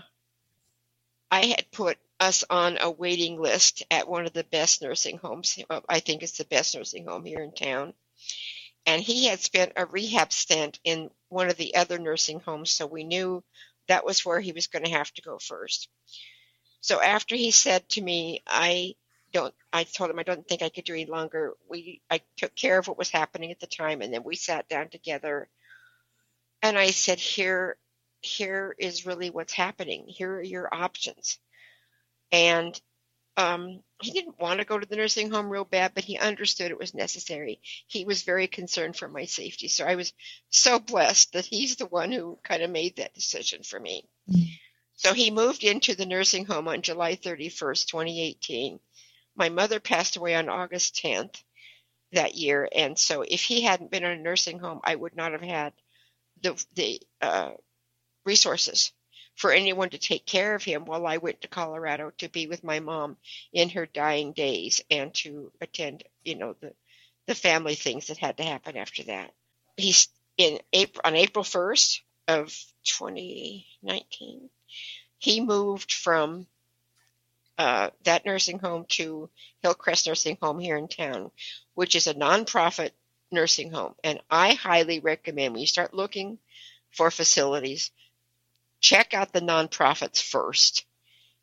I 1.32 1.46
had 1.46 1.72
put 1.72 1.98
us 2.20 2.44
on 2.50 2.78
a 2.80 2.92
waiting 2.92 3.42
list 3.42 3.84
at 3.90 4.08
one 4.08 4.26
of 4.26 4.34
the 4.34 4.44
best 4.44 4.82
nursing 4.82 5.18
homes. 5.18 5.58
I 5.90 6.00
think 6.00 6.24
it's 6.24 6.38
the 6.38 6.46
best 6.46 6.76
nursing 6.76 7.08
home 7.08 7.26
here 7.26 7.42
in 7.42 7.54
town. 7.54 7.94
And 8.86 9.02
he 9.02 9.26
had 9.26 9.40
spent 9.40 9.74
a 9.76 9.86
rehab 9.86 10.34
stint 10.34 10.80
in 10.84 11.12
one 11.30 11.50
of 11.50 11.58
the 11.58 11.76
other 11.76 12.00
nursing 12.00 12.40
homes, 12.40 12.72
so 12.72 12.86
we 12.88 13.04
knew 13.04 13.44
that 13.88 14.06
was 14.06 14.26
where 14.26 14.40
he 14.40 14.52
was 14.52 14.68
going 14.68 14.86
to 14.86 14.92
have 14.92 15.12
to 15.14 15.22
go 15.22 15.38
first. 15.40 15.90
So 16.82 17.02
after 17.02 17.36
he 17.36 17.52
said 17.52 17.88
to 17.90 18.02
me, 18.02 18.42
I 18.48 18.96
don't 19.32 19.54
I 19.72 19.84
told 19.84 20.10
him 20.10 20.20
I 20.20 20.24
don't 20.24 20.48
think 20.48 20.62
I 20.62 20.70
could 20.70 20.84
do 20.84 20.94
any 20.94 21.06
longer. 21.06 21.54
We 21.70 22.02
I 22.10 22.22
took 22.38 22.56
care 22.56 22.80
of 22.80 22.88
what 22.88 22.98
was 22.98 23.10
happening 23.10 23.52
at 23.52 23.60
the 23.60 23.68
time 23.68 24.02
and 24.02 24.14
then 24.14 24.24
we 24.24 24.36
sat 24.36 24.68
down 24.68 24.90
together 24.90 25.48
and 26.62 26.78
I 26.78 26.92
said, 26.92 27.20
Here 27.20 27.78
here 28.22 28.76
is 28.78 29.06
really 29.06 29.30
what's 29.30 29.54
happening. 29.54 30.06
Here 30.08 30.34
are 30.36 30.44
your 30.44 30.74
options 30.74 31.40
and 32.32 32.80
um, 33.38 33.82
he 34.02 34.12
didn't 34.12 34.40
want 34.40 34.60
to 34.60 34.66
go 34.66 34.78
to 34.78 34.86
the 34.86 34.96
nursing 34.96 35.32
home 35.32 35.50
real 35.50 35.64
bad, 35.64 35.94
but 35.94 36.04
he 36.04 36.18
understood 36.18 36.72
it 36.72 36.78
was 36.78 36.94
necessary. 36.94 37.62
He 37.88 38.04
was 38.04 38.24
very 38.24 38.48
concerned 38.48 38.98
for 38.98 39.08
my 39.08 39.26
safety. 39.26 39.68
So 39.68 39.86
I 39.86 39.96
was 39.96 40.14
so 40.50 40.80
blessed 40.80 41.34
that 41.34 41.46
he's 41.46 41.76
the 41.78 41.86
one 41.86 42.12
who 42.12 42.40
kind 42.44 42.62
of 42.62 42.70
made 42.70 42.98
that 42.98 43.14
decision 43.14 43.64
for 43.64 43.80
me. 43.80 44.06
So 44.96 45.14
he 45.14 45.32
moved 45.32 45.64
into 45.64 45.96
the 45.96 46.06
nursing 46.06 46.46
home 46.46 46.68
on 46.68 46.82
July 46.82 47.16
31st, 47.16 47.88
2018. 47.88 48.80
My 49.36 49.50
mother 49.50 49.80
passed 49.80 50.18
away 50.18 50.36
on 50.36 50.50
August 50.50 50.96
10th 50.96 51.42
that 52.12 52.36
year. 52.36 52.68
And 52.72 53.00
so 53.00 53.22
if 53.22 53.42
he 53.42 53.62
hadn't 53.62 53.92
been 53.92 54.04
in 54.04 54.20
a 54.20 54.22
nursing 54.22 54.60
home, 54.60 54.82
I 54.84 54.96
would 54.96 55.16
not 55.16 55.32
have 55.32 55.42
had 55.42 55.74
the, 56.42 56.66
the 56.76 57.02
uh, 57.22 57.52
resources 58.26 58.92
for 59.42 59.52
anyone 59.52 59.90
to 59.90 59.98
take 59.98 60.24
care 60.24 60.54
of 60.54 60.64
him 60.64 60.86
while 60.86 61.08
I 61.08 61.18
went 61.18 61.42
to 61.42 61.48
Colorado 61.48 62.12
to 62.20 62.30
be 62.30 62.46
with 62.46 62.64
my 62.64 62.80
mom 62.80 63.18
in 63.52 63.70
her 63.70 63.88
dying 63.88 64.34
days 64.34 64.82
and 64.92 65.12
to 65.16 65.52
attend, 65.60 66.04
you 66.24 66.36
know, 66.36 66.56
the 66.62 66.74
the 67.26 67.34
family 67.34 67.74
things 67.74 68.08
that 68.08 68.20
had 68.20 68.38
to 68.38 68.44
happen 68.44 68.78
after 68.78 69.02
that. 69.06 69.34
He's 69.78 70.10
in 70.38 70.60
April 70.72 71.02
on 71.04 71.16
April 71.16 71.44
1st 71.44 72.02
of 72.28 72.56
2019. 72.84 74.50
He 75.18 75.42
moved 75.42 75.92
from 75.92 76.46
uh, 77.58 77.90
that 78.04 78.28
nursing 78.28 78.60
home 78.60 78.86
to 78.90 79.28
Hillcrest 79.64 80.06
Nursing 80.06 80.38
Home 80.44 80.60
here 80.60 80.78
in 80.78 80.88
town, 80.88 81.32
which 81.74 81.96
is 81.96 82.06
a 82.06 82.14
nonprofit 82.14 82.92
nursing 83.32 83.72
home. 83.72 83.96
And 84.04 84.22
I 84.30 84.54
highly 84.54 85.00
recommend 85.00 85.54
when 85.54 85.62
you 85.62 85.68
start 85.68 85.96
looking 85.96 86.38
for 86.92 87.10
facilities, 87.10 87.90
check 88.82 89.14
out 89.14 89.32
the 89.32 89.42
nonprofits 89.42 90.22
first 90.22 90.86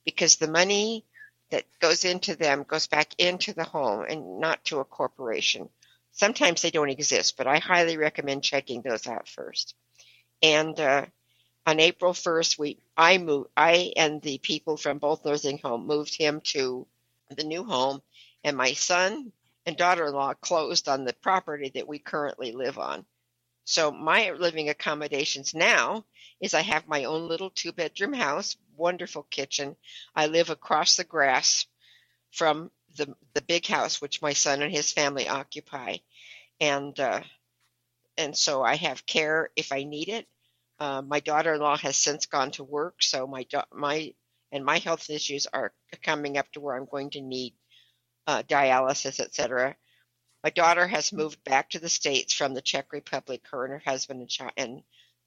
because 0.05 0.37
the 0.37 0.51
money 0.51 1.05
that 1.51 1.65
goes 1.81 2.05
into 2.05 2.37
them 2.37 2.65
goes 2.65 2.87
back 2.87 3.15
into 3.17 3.55
the 3.55 3.65
home 3.65 4.05
and 4.07 4.41
not 4.41 4.63
to 4.67 4.81
a 4.81 4.85
corporation. 4.85 5.69
Sometimes 6.13 6.61
they 6.61 6.71
don't 6.71 6.91
exist, 6.91 7.37
but 7.37 7.47
I 7.47 7.59
highly 7.59 7.97
recommend 7.97 8.43
checking 8.43 8.83
those 8.83 9.07
out 9.07 9.29
first. 9.29 9.75
And 10.43 10.79
uh, 10.79 11.07
on 11.67 11.81
April 11.81 12.13
1st, 12.13 12.59
we 12.59 12.79
I 12.97 13.19
moved 13.19 13.51
I 13.57 13.93
and 13.97 14.21
the 14.21 14.39
people 14.39 14.77
from 14.77 14.99
both 14.99 15.25
nursing 15.25 15.59
home 15.59 15.87
moved 15.87 16.17
him 16.17 16.41
to 16.53 16.87
the 17.31 17.45
new 17.45 17.65
home, 17.65 18.03
and 18.43 18.57
my 18.57 18.73
son 18.73 19.33
and 19.67 19.77
daughter-in-law 19.77 20.35
closed 20.35 20.89
on 20.89 21.05
the 21.05 21.13
property 21.13 21.71
that 21.75 21.87
we 21.87 21.99
currently 21.99 22.53
live 22.53 22.79
on. 22.79 23.05
So 23.69 23.91
my 23.91 24.31
living 24.31 24.71
accommodations 24.71 25.53
now 25.53 26.07
is 26.41 26.55
I 26.55 26.63
have 26.63 26.89
my 26.89 27.05
own 27.05 27.29
little 27.29 27.51
two 27.51 27.71
bedroom 27.71 28.15
house, 28.15 28.57
wonderful 28.75 29.25
kitchen. 29.25 29.77
I 30.17 30.29
live 30.29 30.49
across 30.49 30.97
the 30.97 31.05
grass 31.05 31.67
from 32.31 32.71
the 32.97 33.15
the 33.35 33.43
big 33.43 33.67
house 33.67 34.01
which 34.01 34.23
my 34.23 34.33
son 34.33 34.63
and 34.63 34.73
his 34.73 34.91
family 34.91 35.29
occupy, 35.29 35.99
and 36.59 36.99
uh, 36.99 37.21
and 38.17 38.35
so 38.35 38.63
I 38.63 38.77
have 38.77 39.05
care 39.05 39.51
if 39.55 39.71
I 39.71 39.85
need 39.85 40.09
it. 40.09 40.27
Uh, 40.81 41.03
my 41.03 41.21
daughter-in-law 41.21 41.77
has 41.77 41.99
since 41.99 42.25
gone 42.25 42.53
to 42.53 42.65
work, 42.65 43.03
so 43.03 43.27
my 43.27 43.45
my 43.71 44.15
and 44.51 44.65
my 44.65 44.79
health 44.79 45.11
issues 45.11 45.47
are 45.47 45.75
coming 46.03 46.39
up 46.39 46.51
to 46.53 46.61
where 46.61 46.75
I'm 46.75 46.87
going 46.87 47.11
to 47.11 47.21
need 47.21 47.53
uh, 48.27 48.43
dialysis, 48.45 49.21
etc. 49.21 49.77
My 50.49 50.53
daughter 50.53 50.87
has 50.89 51.13
moved 51.13 51.45
back 51.45 51.69
to 51.69 51.79
the 51.79 51.91
states 51.91 52.33
from 52.33 52.55
the 52.55 52.63
Czech 52.63 52.91
Republic. 52.95 53.43
Her 53.51 53.67
and 53.67 53.73
her 53.75 53.83
husband 53.85 54.21
and, 54.23 54.31
child, 54.31 54.53
and 54.57 54.83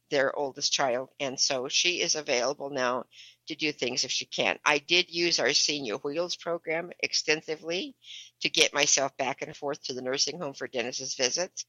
their 0.10 0.36
oldest 0.36 0.73
child, 0.73 1.10
and 1.19 1.39
so 1.39 1.67
she 1.67 2.01
is 2.01 2.15
available 2.15 2.71
now 2.71 3.05
to 3.45 3.53
do 3.53 3.71
things 3.71 4.03
if 4.03 4.10
she 4.10 4.25
can. 4.25 4.57
I 4.65 4.79
did 4.79 5.12
use 5.12 5.39
our 5.39 5.53
senior 5.53 5.97
wheels 5.97 6.36
program 6.36 6.89
extensively 7.01 7.95
to 8.39 8.49
get 8.49 8.73
myself 8.73 9.15
back 9.15 9.43
and 9.43 9.55
forth 9.55 9.84
to 9.84 9.93
the 9.93 10.01
nursing 10.01 10.39
home 10.39 10.55
for 10.55 10.67
Dennis's 10.67 11.13
visits. 11.13 11.67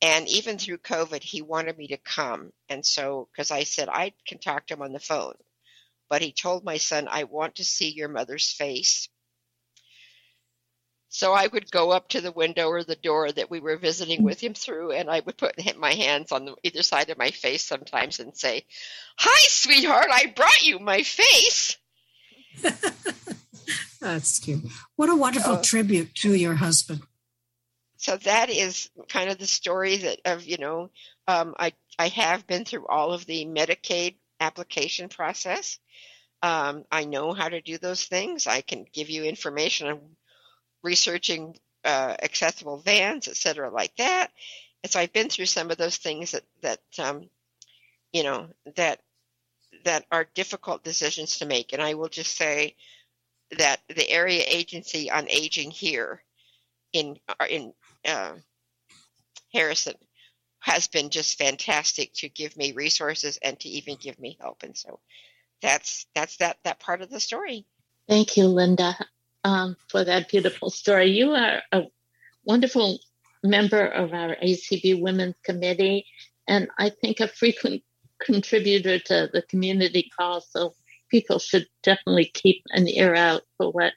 And 0.00 0.26
even 0.28 0.56
through 0.56 0.78
COVID, 0.78 1.22
he 1.22 1.42
wanted 1.42 1.76
me 1.76 1.88
to 1.88 1.98
come. 1.98 2.54
And 2.70 2.86
so, 2.86 3.28
because 3.30 3.50
I 3.50 3.64
said 3.64 3.90
I 3.90 4.14
can 4.26 4.38
talk 4.38 4.68
to 4.68 4.74
him 4.74 4.80
on 4.80 4.94
the 4.94 4.98
phone, 4.98 5.34
but 6.08 6.22
he 6.22 6.32
told 6.32 6.64
my 6.64 6.78
son, 6.78 7.06
I 7.06 7.24
want 7.24 7.56
to 7.56 7.66
see 7.66 7.90
your 7.90 8.08
mother's 8.08 8.50
face 8.50 9.10
so 11.14 11.34
I 11.34 11.46
would 11.46 11.70
go 11.70 11.90
up 11.90 12.08
to 12.08 12.22
the 12.22 12.32
window 12.32 12.68
or 12.68 12.82
the 12.82 12.96
door 12.96 13.30
that 13.30 13.50
we 13.50 13.60
were 13.60 13.76
visiting 13.76 14.22
with 14.22 14.40
him 14.40 14.54
through, 14.54 14.92
and 14.92 15.10
I 15.10 15.20
would 15.20 15.36
put 15.36 15.60
my 15.76 15.92
hands 15.92 16.32
on 16.32 16.46
the, 16.46 16.56
either 16.62 16.82
side 16.82 17.10
of 17.10 17.18
my 17.18 17.30
face 17.30 17.62
sometimes 17.62 18.18
and 18.18 18.34
say, 18.34 18.64
"Hi, 19.18 19.46
sweetheart, 19.48 20.06
I 20.10 20.32
brought 20.34 20.62
you 20.62 20.78
my 20.78 21.02
face." 21.02 21.76
That's 24.00 24.38
cute. 24.38 24.64
What 24.96 25.10
a 25.10 25.14
wonderful 25.14 25.56
uh, 25.56 25.62
tribute 25.62 26.14
to 26.16 26.32
your 26.34 26.54
husband. 26.54 27.02
So 27.98 28.16
that 28.16 28.48
is 28.48 28.88
kind 29.10 29.28
of 29.28 29.36
the 29.36 29.46
story 29.46 29.98
that 29.98 30.18
of 30.24 30.44
you 30.44 30.56
know 30.56 30.88
um, 31.28 31.54
I 31.58 31.74
I 31.98 32.08
have 32.08 32.46
been 32.46 32.64
through 32.64 32.86
all 32.86 33.12
of 33.12 33.26
the 33.26 33.44
Medicaid 33.44 34.16
application 34.40 35.10
process. 35.10 35.78
Um, 36.42 36.86
I 36.90 37.04
know 37.04 37.34
how 37.34 37.50
to 37.50 37.60
do 37.60 37.76
those 37.76 38.02
things. 38.02 38.46
I 38.46 38.62
can 38.62 38.86
give 38.94 39.10
you 39.10 39.24
information 39.24 39.88
on 39.88 40.00
researching 40.82 41.56
uh, 41.84 42.16
accessible 42.22 42.78
vans, 42.78 43.28
et 43.28 43.36
cetera, 43.36 43.70
like 43.70 43.94
that. 43.96 44.30
And 44.82 44.90
so 44.90 45.00
I've 45.00 45.12
been 45.12 45.28
through 45.28 45.46
some 45.46 45.70
of 45.70 45.76
those 45.76 45.96
things 45.96 46.32
that 46.32 46.44
that 46.62 46.80
um, 46.98 47.28
you 48.12 48.22
know 48.22 48.48
that 48.76 49.00
that 49.84 50.04
are 50.10 50.26
difficult 50.34 50.84
decisions 50.84 51.38
to 51.38 51.46
make. 51.46 51.72
And 51.72 51.82
I 51.82 51.94
will 51.94 52.08
just 52.08 52.36
say 52.36 52.76
that 53.58 53.80
the 53.88 54.08
area 54.08 54.42
agency 54.46 55.10
on 55.10 55.28
aging 55.28 55.70
here 55.70 56.22
in 56.92 57.18
uh, 57.28 57.46
in 57.48 57.72
uh, 58.06 58.32
Harrison 59.52 59.94
has 60.60 60.86
been 60.86 61.10
just 61.10 61.38
fantastic 61.38 62.12
to 62.14 62.28
give 62.28 62.56
me 62.56 62.72
resources 62.72 63.38
and 63.42 63.58
to 63.60 63.68
even 63.68 63.96
give 64.00 64.18
me 64.18 64.36
help. 64.40 64.62
And 64.62 64.76
so 64.76 65.00
that's 65.60 66.06
that's 66.14 66.36
that 66.38 66.58
that 66.64 66.80
part 66.80 67.02
of 67.02 67.10
the 67.10 67.20
story. 67.20 67.66
Thank 68.08 68.36
you, 68.36 68.46
Linda, 68.46 68.96
um, 69.44 69.76
for 69.88 70.04
that 70.04 70.28
beautiful 70.28 70.70
story. 70.70 71.10
You 71.10 71.32
are 71.32 71.62
a 71.72 71.82
wonderful 72.44 72.98
member 73.42 73.84
of 73.84 74.12
our 74.12 74.36
ACB 74.36 75.00
Women's 75.00 75.34
Committee, 75.44 76.06
and 76.48 76.68
I 76.78 76.90
think 76.90 77.20
a 77.20 77.28
frequent 77.28 77.82
contributor 78.20 78.98
to 78.98 79.30
the 79.32 79.42
community 79.42 80.10
call. 80.16 80.40
So 80.40 80.74
people 81.10 81.38
should 81.38 81.66
definitely 81.82 82.30
keep 82.32 82.62
an 82.70 82.88
ear 82.88 83.14
out 83.14 83.42
for 83.56 83.70
what 83.70 83.92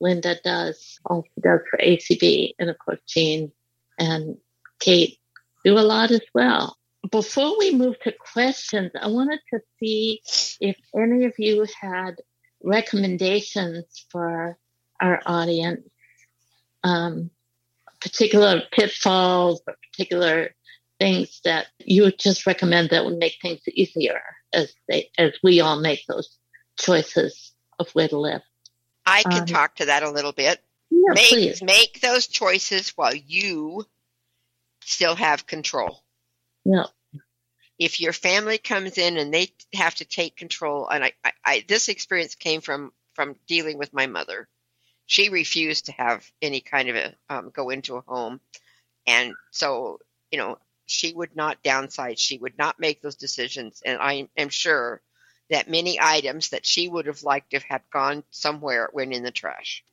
Linda 0.00 0.36
does, 0.42 0.98
all 1.06 1.24
she 1.34 1.40
does 1.40 1.60
for 1.70 1.78
ACB, 1.78 2.54
and 2.58 2.70
of 2.70 2.78
course 2.78 3.00
Jean 3.06 3.52
and 3.98 4.36
Kate 4.80 5.18
do 5.64 5.78
a 5.78 5.80
lot 5.80 6.10
as 6.10 6.20
well. 6.34 6.76
Before 7.10 7.58
we 7.58 7.74
move 7.74 7.98
to 8.00 8.12
questions, 8.12 8.92
I 9.00 9.08
wanted 9.08 9.40
to 9.52 9.60
see 9.78 10.20
if 10.60 10.76
any 10.96 11.26
of 11.26 11.34
you 11.38 11.66
had 11.80 12.16
recommendations 12.62 14.06
for 14.10 14.58
our 15.04 15.20
audience, 15.26 15.86
um, 16.82 17.30
particular 18.00 18.62
pitfalls 18.72 19.62
or 19.66 19.76
particular 19.90 20.54
things 20.98 21.40
that 21.44 21.66
you 21.78 22.02
would 22.02 22.18
just 22.18 22.46
recommend 22.46 22.90
that 22.90 23.04
would 23.04 23.18
make 23.18 23.36
things 23.42 23.60
easier 23.68 24.20
as 24.52 24.72
they 24.88 25.10
as 25.18 25.32
we 25.42 25.60
all 25.60 25.80
make 25.80 26.00
those 26.06 26.38
choices 26.78 27.52
of 27.78 27.88
where 27.90 28.08
to 28.08 28.18
live. 28.18 28.40
I 29.04 29.22
can 29.22 29.40
um, 29.40 29.46
talk 29.46 29.76
to 29.76 29.86
that 29.86 30.02
a 30.02 30.10
little 30.10 30.32
bit. 30.32 30.60
Yeah, 30.90 31.12
make, 31.12 31.28
please. 31.28 31.62
make 31.62 32.00
those 32.00 32.26
choices 32.26 32.90
while 32.90 33.14
you 33.14 33.84
still 34.82 35.14
have 35.14 35.46
control. 35.46 36.02
Yeah. 36.64 36.86
If 37.78 38.00
your 38.00 38.12
family 38.12 38.56
comes 38.56 38.96
in 38.96 39.18
and 39.18 39.34
they 39.34 39.48
have 39.74 39.96
to 39.96 40.04
take 40.04 40.36
control, 40.36 40.88
and 40.88 41.04
I, 41.04 41.12
I, 41.24 41.32
I 41.44 41.64
this 41.68 41.88
experience 41.88 42.34
came 42.36 42.62
from 42.62 42.92
from 43.14 43.36
dealing 43.46 43.76
with 43.76 43.92
my 43.92 44.06
mother. 44.06 44.48
She 45.06 45.28
refused 45.28 45.86
to 45.86 45.92
have 45.92 46.30
any 46.40 46.60
kind 46.60 46.88
of 46.88 46.96
a 46.96 47.14
um, 47.28 47.50
go 47.50 47.70
into 47.70 47.96
a 47.96 48.00
home, 48.02 48.40
and 49.06 49.34
so 49.50 50.00
you 50.30 50.38
know 50.38 50.58
she 50.86 51.12
would 51.12 51.36
not 51.36 51.62
downsize. 51.62 52.18
She 52.18 52.38
would 52.38 52.56
not 52.58 52.80
make 52.80 53.02
those 53.02 53.16
decisions, 53.16 53.82
and 53.84 53.98
I 54.00 54.28
am 54.36 54.48
sure 54.48 55.02
that 55.50 55.68
many 55.68 55.98
items 56.00 56.50
that 56.50 56.64
she 56.64 56.88
would 56.88 57.06
have 57.06 57.22
liked 57.22 57.50
to 57.50 57.60
have 57.68 57.82
gone 57.90 58.24
somewhere 58.30 58.88
went 58.92 59.12
in 59.12 59.22
the 59.22 59.30
trash. 59.30 59.84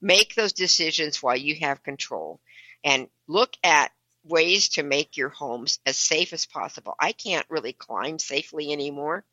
Make 0.00 0.34
those 0.34 0.52
decisions 0.52 1.22
while 1.22 1.36
you 1.36 1.56
have 1.60 1.82
control, 1.82 2.40
and 2.82 3.08
look 3.26 3.54
at 3.62 3.92
ways 4.24 4.70
to 4.70 4.82
make 4.82 5.16
your 5.16 5.28
homes 5.28 5.78
as 5.86 5.96
safe 5.96 6.32
as 6.32 6.46
possible. 6.46 6.94
I 6.98 7.12
can't 7.12 7.46
really 7.48 7.72
climb 7.72 8.18
safely 8.18 8.72
anymore. 8.72 9.24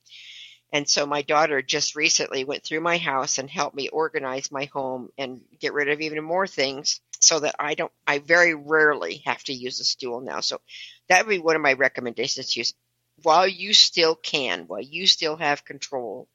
And 0.73 0.89
so 0.89 1.05
my 1.05 1.21
daughter 1.21 1.61
just 1.61 1.95
recently 1.95 2.43
went 2.43 2.63
through 2.63 2.81
my 2.81 2.97
house 2.97 3.37
and 3.37 3.47
helped 3.47 3.75
me 3.75 3.89
organize 3.89 4.51
my 4.51 4.65
home 4.65 5.09
and 5.19 5.41
get 5.59 5.71
rid 5.71 5.87
of 5.87 6.01
even 6.01 6.23
more 6.23 6.47
things 6.47 6.99
so 7.19 7.39
that 7.39 7.55
I 7.59 7.75
don't 7.75 7.91
I 8.07 8.17
very 8.17 8.55
rarely 8.55 9.21
have 9.25 9.43
to 9.43 9.53
use 9.53 9.79
a 9.79 9.83
stool 9.83 10.19
now. 10.19 10.39
So 10.39 10.59
that 11.07 11.25
would 11.25 11.31
be 11.31 11.39
one 11.39 11.55
of 11.55 11.61
my 11.61 11.73
recommendations 11.73 12.53
to 12.53 12.61
use 12.61 12.73
while 13.21 13.47
you 13.47 13.73
still 13.73 14.15
can, 14.15 14.63
while 14.63 14.81
you 14.81 15.05
still 15.05 15.35
have 15.35 15.63
control, 15.63 16.27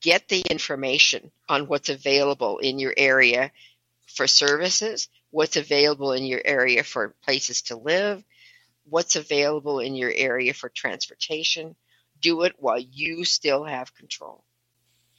get 0.00 0.28
the 0.28 0.44
information 0.48 1.32
on 1.48 1.66
what's 1.66 1.88
available 1.88 2.58
in 2.58 2.78
your 2.78 2.94
area 2.96 3.50
for 4.06 4.28
services, 4.28 5.08
what's 5.30 5.56
available 5.56 6.12
in 6.12 6.24
your 6.24 6.40
area 6.44 6.84
for 6.84 7.16
places 7.24 7.62
to 7.62 7.76
live, 7.76 8.22
what's 8.84 9.16
available 9.16 9.80
in 9.80 9.96
your 9.96 10.12
area 10.14 10.54
for 10.54 10.68
transportation. 10.68 11.74
Do 12.24 12.42
it 12.42 12.54
while 12.58 12.78
you 12.78 13.24
still 13.24 13.64
have 13.64 13.94
control. 13.94 14.44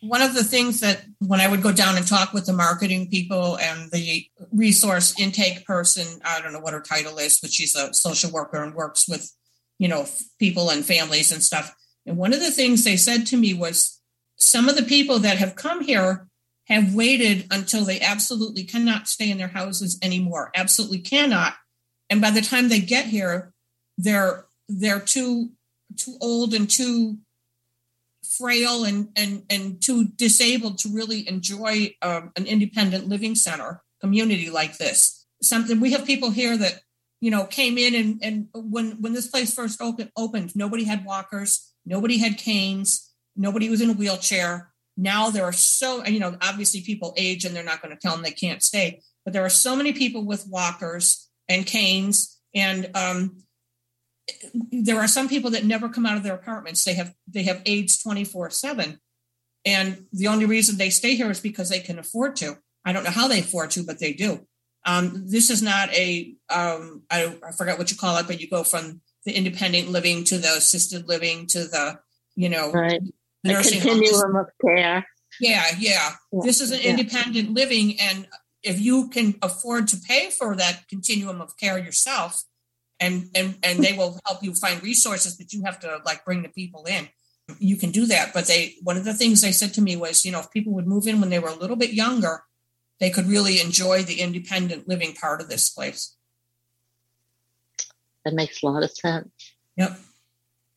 One 0.02 0.22
of 0.22 0.34
the 0.34 0.44
things 0.44 0.82
that 0.82 1.06
when 1.20 1.40
I 1.40 1.48
would 1.48 1.62
go 1.62 1.72
down 1.72 1.98
and 1.98 2.06
talk 2.06 2.34
with 2.34 2.46
the 2.46 2.54
marketing 2.54 3.10
people 3.10 3.58
and 3.58 3.92
the 3.92 4.26
resource 4.52 5.18
intake 5.20 5.66
person, 5.66 6.20
I 6.26 6.42
don't 6.42 6.54
know 6.54 6.60
what 6.60 6.74
her 6.74 6.82
title 6.82 7.18
is, 7.18 7.40
but 7.40 7.52
she's 7.52 7.76
a 7.76 7.94
social 7.94 8.32
worker 8.32 8.62
and 8.62 8.76
works 8.76 9.08
with, 9.08 9.32
you 9.80 9.88
know, 9.88 10.06
people 10.40 10.70
and 10.70 10.86
families 10.86 11.32
and 11.32 11.42
stuff. 11.42 11.74
And 12.06 12.18
one 12.18 12.34
of 12.34 12.40
the 12.40 12.52
things 12.52 12.84
they 12.84 12.98
said 12.98 13.26
to 13.28 13.38
me 13.38 13.54
was 13.54 14.02
some 14.38 14.68
of 14.68 14.76
the 14.76 14.84
people 14.84 15.20
that 15.20 15.38
have 15.38 15.56
come 15.56 15.82
here 15.82 16.28
have 16.68 16.96
waited 16.96 17.48
until 17.52 17.86
they 17.86 18.02
absolutely 18.02 18.64
cannot 18.64 19.08
stay 19.08 19.30
in 19.30 19.38
their 19.38 19.48
houses 19.48 20.00
anymore 20.02 20.52
absolutely 20.56 21.00
cannot 21.00 21.54
and 22.10 22.22
by 22.22 22.32
the 22.32 22.42
time 22.42 22.70
they 22.70 22.80
get 22.80 23.06
here 23.06 23.54
they're 23.98 24.46
they're 24.68 25.00
too 25.00 25.52
too 25.98 26.18
old 26.22 26.54
and 26.54 26.70
too 26.70 27.18
frail 28.38 28.84
and 28.84 29.10
and 29.16 29.44
and 29.50 29.82
too 29.82 30.06
disabled 30.16 30.78
to 30.80 30.90
really 30.90 31.28
enjoy 31.28 31.96
um, 32.02 32.32
an 32.36 32.46
independent 32.46 33.08
living 33.08 33.36
center 33.36 33.82
community 34.02 34.50
like 34.50 34.78
this. 34.78 35.26
Something 35.42 35.80
we 35.80 35.92
have 35.92 36.06
people 36.06 36.32
here 36.32 36.58
that 36.58 36.82
you 37.22 37.32
know 37.32 37.46
came 37.46 37.78
in 37.78 37.96
and 37.96 38.20
and 38.22 38.48
when 38.54 39.02
when 39.02 39.14
this 39.14 39.28
place 39.28 39.54
first 39.54 39.82
opened 39.82 40.12
opened 40.18 40.56
nobody 40.56 40.84
had 40.84 41.06
walkers 41.06 41.74
nobody 41.86 42.18
had 42.18 42.38
canes 42.38 43.12
nobody 43.36 43.70
was 43.70 43.82
in 43.82 43.90
a 43.90 43.94
wheelchair. 43.94 44.72
Now 44.98 45.30
there 45.30 45.44
are 45.44 45.54
so 45.54 46.06
you 46.06 46.20
know 46.20 46.38
obviously 46.42 46.82
people 46.82 47.14
age 47.18 47.46
and 47.46 47.56
they're 47.56 47.64
not 47.64 47.82
going 47.82 47.96
to 47.96 48.00
tell 48.00 48.14
them 48.14 48.24
they 48.24 48.32
can't 48.32 48.64
stay 48.64 49.02
but 49.24 49.34
there 49.34 49.46
are 49.46 49.50
so 49.50 49.76
many 49.76 49.92
people 49.92 50.24
with 50.24 50.48
walkers 50.48 51.30
and 51.50 51.66
canes 51.66 52.40
and 52.54 52.90
um, 52.96 53.44
there 54.72 55.00
are 55.00 55.08
some 55.08 55.30
people 55.30 55.52
that 55.52 55.66
never 55.66 55.88
come 55.88 56.06
out 56.06 56.18
of 56.18 56.24
their 56.24 56.34
apartments 56.34 56.84
they 56.84 56.94
have 56.94 57.14
they 57.28 57.44
have 57.44 57.62
aids 57.66 58.02
24 58.02 58.50
7 58.50 59.00
and 59.66 60.06
the 60.12 60.28
only 60.28 60.46
reason 60.46 60.78
they 60.78 60.90
stay 60.90 61.16
here 61.16 61.30
is 61.30 61.40
because 61.40 61.70
they 61.70 61.80
can 61.80 62.00
afford 62.00 62.36
to 62.36 62.58
i 62.86 62.92
don't 62.92 63.04
know 63.04 63.12
how 63.12 63.28
they 63.28 63.40
afford 63.40 63.70
to 63.72 63.84
but 63.84 64.00
they 64.00 64.14
do 64.14 64.46
um, 64.88 65.24
this 65.26 65.50
is 65.50 65.64
not 65.64 65.92
a 65.96 66.36
um, 66.52 67.02
I, 67.10 67.36
I 67.44 67.54
forgot 67.54 67.80
what 67.80 67.90
you 67.90 67.98
call 67.98 68.18
it 68.18 68.28
but 68.28 68.40
you 68.40 68.48
go 68.48 68.64
from 68.64 69.02
the 69.26 69.34
independent 69.34 69.90
living 69.90 70.24
to 70.26 70.38
the 70.38 70.50
assisted 70.50 71.08
living 71.08 71.48
to 71.48 71.60
the 71.66 72.00
you 72.36 72.50
know 72.50 72.72
right 72.72 73.02
nursing 73.46 73.82
continuum 73.82 74.34
homes. 74.34 74.48
of 74.48 74.68
care. 74.68 75.08
Yeah, 75.40 75.66
yeah, 75.78 76.12
yeah. 76.32 76.42
This 76.44 76.62
is 76.62 76.72
an 76.72 76.80
yeah. 76.82 76.92
independent 76.92 77.52
living, 77.52 78.00
and 78.00 78.28
if 78.64 78.80
you 78.80 79.10
can 79.10 79.36
afford 79.42 79.88
to 79.90 79.98
pay 79.98 80.30
for 80.30 80.56
that 80.56 80.88
continuum 80.90 81.42
of 81.42 81.58
care 81.58 81.78
yourself, 81.78 82.44
and 83.00 83.30
and 83.36 83.58
and 83.64 83.84
they 83.84 83.94
will 83.94 84.20
help 84.26 84.44
you 84.44 84.54
find 84.56 84.82
resources, 84.82 85.36
but 85.36 85.54
you 85.54 85.64
have 85.64 85.80
to 85.82 86.00
like 86.06 86.26
bring 86.26 86.42
the 86.44 86.50
people 86.50 86.86
in. 86.86 87.10
You 87.60 87.76
can 87.76 87.92
do 87.92 88.06
that, 88.08 88.34
but 88.34 88.48
they 88.48 88.76
one 88.82 88.98
of 88.98 89.04
the 89.04 89.14
things 89.14 89.42
they 89.42 89.52
said 89.52 89.74
to 89.76 89.82
me 89.82 89.96
was, 89.96 90.26
you 90.26 90.32
know, 90.32 90.40
if 90.40 90.52
people 90.52 90.74
would 90.74 90.88
move 90.88 91.08
in 91.08 91.20
when 91.20 91.30
they 91.30 91.40
were 91.40 91.50
a 91.50 91.56
little 91.56 91.76
bit 91.76 91.94
younger, 91.94 92.44
they 93.00 93.10
could 93.10 93.26
really 93.26 93.60
enjoy 93.60 94.04
the 94.04 94.22
independent 94.22 94.88
living 94.88 95.14
part 95.14 95.42
of 95.42 95.50
this 95.50 95.70
place. 95.70 96.16
That 98.24 98.34
makes 98.34 98.64
a 98.64 98.66
lot 98.66 98.84
of 98.84 98.92
sense. 98.92 99.30
Yep. 99.78 100.00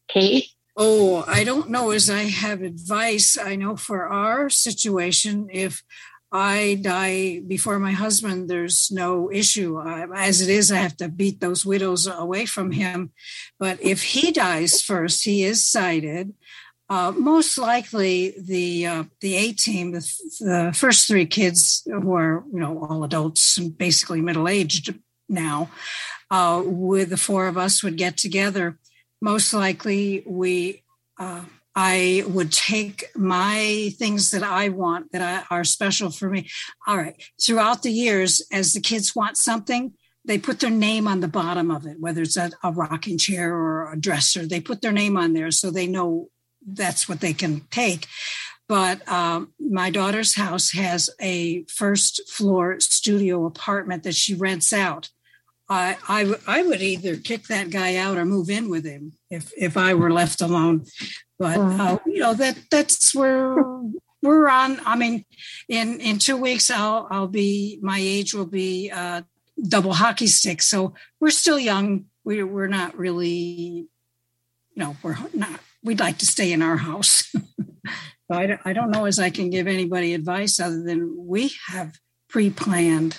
Kate? 0.08 0.48
Oh, 0.76 1.24
I 1.26 1.44
don't 1.44 1.70
know 1.70 1.90
as 1.90 2.08
I 2.08 2.24
have 2.24 2.62
advice. 2.62 3.36
I 3.36 3.56
know 3.56 3.76
for 3.76 4.06
our 4.06 4.48
situation, 4.48 5.48
if 5.50 5.82
I 6.30 6.78
die 6.82 7.40
before 7.40 7.78
my 7.78 7.92
husband, 7.92 8.50
there's 8.50 8.90
no 8.90 9.30
issue. 9.32 9.80
as 10.14 10.40
it 10.40 10.50
is, 10.50 10.70
I 10.70 10.76
have 10.76 10.96
to 10.98 11.08
beat 11.08 11.40
those 11.40 11.64
widows 11.64 12.06
away 12.06 12.44
from 12.44 12.72
him. 12.72 13.12
But 13.58 13.82
if 13.82 14.02
he 14.02 14.30
dies 14.30 14.82
first, 14.82 15.24
he 15.24 15.44
is 15.44 15.66
sighted. 15.66 16.34
Uh, 16.90 17.12
most 17.12 17.58
likely, 17.58 18.34
the 18.38 18.86
uh, 18.86 19.04
the 19.20 19.36
A 19.36 19.52
team, 19.52 19.92
the, 19.92 20.00
the, 20.40 20.72
first 20.74 21.06
three 21.06 21.26
kids 21.26 21.82
who 21.86 22.14
are 22.14 22.44
you 22.50 22.60
know 22.60 22.78
all 22.78 23.04
adults 23.04 23.58
and 23.58 23.76
basically 23.76 24.22
middle 24.22 24.48
aged 24.48 24.98
now, 25.28 25.70
uh, 26.30 26.62
with 26.64 27.10
the 27.10 27.18
four 27.18 27.46
of 27.46 27.58
us 27.58 27.82
would 27.82 27.98
get 27.98 28.16
together 28.16 28.78
most 29.20 29.52
likely 29.52 30.22
we 30.26 30.82
uh, 31.18 31.44
I 31.80 32.24
would 32.26 32.50
take 32.50 33.04
my 33.14 33.92
things 33.98 34.32
that 34.32 34.42
I 34.42 34.68
want 34.68 35.12
that 35.12 35.22
I, 35.22 35.54
are 35.54 35.62
special 35.62 36.10
for 36.10 36.28
me. 36.28 36.50
All 36.88 36.96
right. 36.96 37.14
Throughout 37.40 37.84
the 37.84 37.92
years, 37.92 38.44
as 38.52 38.72
the 38.72 38.80
kids 38.80 39.14
want 39.14 39.36
something, 39.36 39.92
they 40.24 40.38
put 40.38 40.58
their 40.58 40.70
name 40.70 41.06
on 41.06 41.20
the 41.20 41.28
bottom 41.28 41.70
of 41.70 41.86
it, 41.86 42.00
whether 42.00 42.22
it's 42.22 42.36
a, 42.36 42.50
a 42.64 42.72
rocking 42.72 43.16
chair 43.16 43.54
or 43.54 43.92
a 43.92 43.96
dresser. 43.96 44.44
They 44.44 44.60
put 44.60 44.82
their 44.82 44.90
name 44.90 45.16
on 45.16 45.34
there 45.34 45.52
so 45.52 45.70
they 45.70 45.86
know 45.86 46.30
that's 46.66 47.08
what 47.08 47.20
they 47.20 47.32
can 47.32 47.60
take. 47.70 48.08
But 48.66 49.08
um, 49.08 49.52
my 49.60 49.90
daughter's 49.90 50.34
house 50.34 50.72
has 50.72 51.08
a 51.20 51.62
first 51.66 52.28
floor 52.28 52.80
studio 52.80 53.46
apartment 53.46 54.02
that 54.02 54.16
she 54.16 54.34
rents 54.34 54.72
out. 54.72 55.10
I, 55.68 55.96
I, 56.08 56.34
I 56.48 56.62
would 56.62 56.82
either 56.82 57.16
kick 57.16 57.44
that 57.44 57.70
guy 57.70 57.94
out 57.94 58.16
or 58.18 58.24
move 58.24 58.50
in 58.50 58.68
with 58.68 58.84
him 58.84 59.12
if 59.30 59.52
if 59.56 59.76
I 59.76 59.94
were 59.94 60.10
left 60.10 60.40
alone. 60.40 60.86
But 61.38 61.58
uh, 61.58 61.98
you 62.06 62.18
know 62.18 62.34
that 62.34 62.58
that's 62.70 63.14
where 63.14 63.54
we're 64.22 64.48
on. 64.48 64.80
I 64.84 64.96
mean, 64.96 65.24
in 65.68 66.00
in 66.00 66.18
two 66.18 66.36
weeks, 66.36 66.70
I'll 66.70 67.06
I'll 67.10 67.28
be 67.28 67.78
my 67.82 67.98
age 68.00 68.34
will 68.34 68.46
be 68.46 68.90
uh, 68.90 69.22
double 69.68 69.94
hockey 69.94 70.26
stick. 70.26 70.62
So 70.62 70.94
we're 71.20 71.30
still 71.30 71.58
young. 71.58 72.06
We 72.24 72.42
we're 72.42 72.66
not 72.66 72.98
really, 72.98 73.26
you 73.26 73.88
know, 74.76 74.96
we're 75.02 75.16
not. 75.32 75.60
We'd 75.84 76.00
like 76.00 76.18
to 76.18 76.26
stay 76.26 76.52
in 76.52 76.60
our 76.60 76.76
house. 76.76 77.32
I 78.30 78.46
don't, 78.46 78.60
I 78.64 78.72
don't 78.74 78.90
know 78.90 79.06
as 79.06 79.18
I 79.18 79.30
can 79.30 79.48
give 79.48 79.66
anybody 79.66 80.12
advice 80.12 80.60
other 80.60 80.82
than 80.82 81.14
we 81.16 81.52
have 81.68 81.98
pre-planned, 82.28 83.16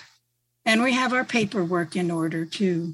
and 0.65 0.83
we 0.83 0.93
have 0.93 1.13
our 1.13 1.23
paperwork 1.23 1.95
in 1.95 2.11
order 2.11 2.45
too. 2.45 2.93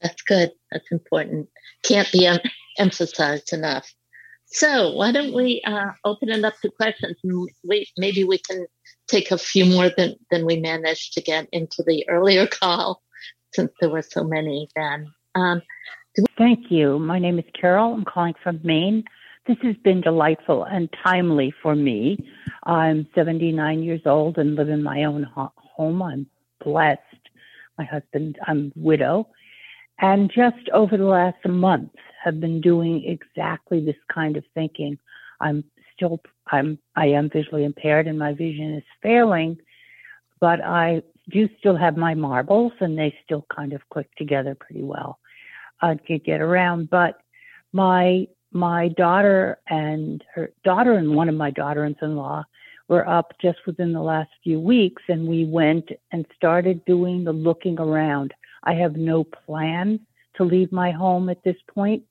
That's 0.00 0.22
good. 0.22 0.52
That's 0.70 0.92
important. 0.92 1.48
Can't 1.82 2.10
be 2.12 2.26
em- 2.26 2.38
emphasized 2.78 3.52
enough. 3.52 3.92
So 4.46 4.92
why 4.94 5.12
don't 5.12 5.34
we 5.34 5.62
uh, 5.66 5.92
open 6.04 6.28
it 6.30 6.44
up 6.44 6.54
to 6.62 6.70
questions? 6.70 7.16
We, 7.64 7.86
maybe 7.96 8.24
we 8.24 8.38
can 8.38 8.66
take 9.08 9.30
a 9.30 9.38
few 9.38 9.64
more 9.66 9.90
than, 9.96 10.16
than 10.30 10.46
we 10.46 10.60
managed 10.60 11.14
to 11.14 11.22
get 11.22 11.48
into 11.52 11.82
the 11.86 12.08
earlier 12.08 12.46
call, 12.60 13.02
since 13.52 13.72
there 13.80 13.90
were 13.90 14.02
so 14.02 14.24
many 14.24 14.68
then. 14.76 15.12
Um, 15.34 15.62
we- 16.16 16.24
Thank 16.38 16.70
you. 16.70 16.98
My 16.98 17.18
name 17.18 17.38
is 17.38 17.44
Carol. 17.60 17.94
I'm 17.94 18.04
calling 18.04 18.34
from 18.42 18.60
Maine. 18.62 19.04
This 19.46 19.56
has 19.62 19.76
been 19.84 20.00
delightful 20.00 20.64
and 20.64 20.88
timely 21.02 21.52
for 21.62 21.74
me. 21.74 22.18
I'm 22.64 23.06
79 23.14 23.82
years 23.82 24.00
old 24.06 24.38
and 24.38 24.54
live 24.54 24.68
in 24.68 24.82
my 24.82 25.04
own 25.04 25.24
home. 25.34 26.02
I'm 26.02 26.26
blessed. 26.64 27.00
My 27.76 27.84
husband, 27.84 28.38
I'm 28.46 28.72
widow. 28.76 29.28
And 30.00 30.30
just 30.34 30.68
over 30.72 30.96
the 30.96 31.04
last 31.04 31.46
month, 31.46 31.90
have 32.24 32.40
been 32.40 32.60
doing 32.60 33.04
exactly 33.04 33.84
this 33.84 33.96
kind 34.12 34.36
of 34.36 34.44
thinking. 34.54 34.98
I'm 35.40 35.62
still 35.94 36.20
I'm 36.50 36.78
I 36.96 37.06
am 37.06 37.28
visually 37.30 37.64
impaired 37.64 38.06
and 38.06 38.18
my 38.18 38.32
vision 38.32 38.74
is 38.74 38.84
failing, 39.02 39.58
but 40.40 40.64
I 40.64 41.02
do 41.30 41.48
still 41.58 41.76
have 41.76 41.96
my 41.96 42.14
marbles 42.14 42.72
and 42.80 42.98
they 42.98 43.14
still 43.24 43.46
kind 43.54 43.72
of 43.72 43.88
click 43.90 44.08
together 44.16 44.54
pretty 44.54 44.82
well. 44.82 45.18
I 45.80 45.96
can 46.06 46.20
get 46.24 46.40
around, 46.40 46.90
but 46.90 47.20
my 47.72 48.26
my 48.52 48.88
daughter 48.88 49.58
and 49.68 50.22
her 50.34 50.50
daughter 50.64 50.92
and 50.92 51.14
one 51.14 51.28
of 51.28 51.34
my 51.34 51.50
daughters-in-law 51.50 52.44
were 52.88 53.08
up 53.08 53.32
just 53.40 53.58
within 53.66 53.92
the 53.92 54.00
last 54.00 54.30
few 54.42 54.60
weeks 54.60 55.02
and 55.08 55.26
we 55.26 55.44
went 55.44 55.90
and 56.12 56.24
started 56.36 56.84
doing 56.84 57.24
the 57.24 57.32
looking 57.32 57.78
around. 57.78 58.32
I 58.62 58.74
have 58.74 58.96
no 58.96 59.24
plan 59.24 60.00
to 60.36 60.44
leave 60.44 60.72
my 60.72 60.90
home 60.90 61.28
at 61.28 61.42
this 61.44 61.56
point, 61.72 62.02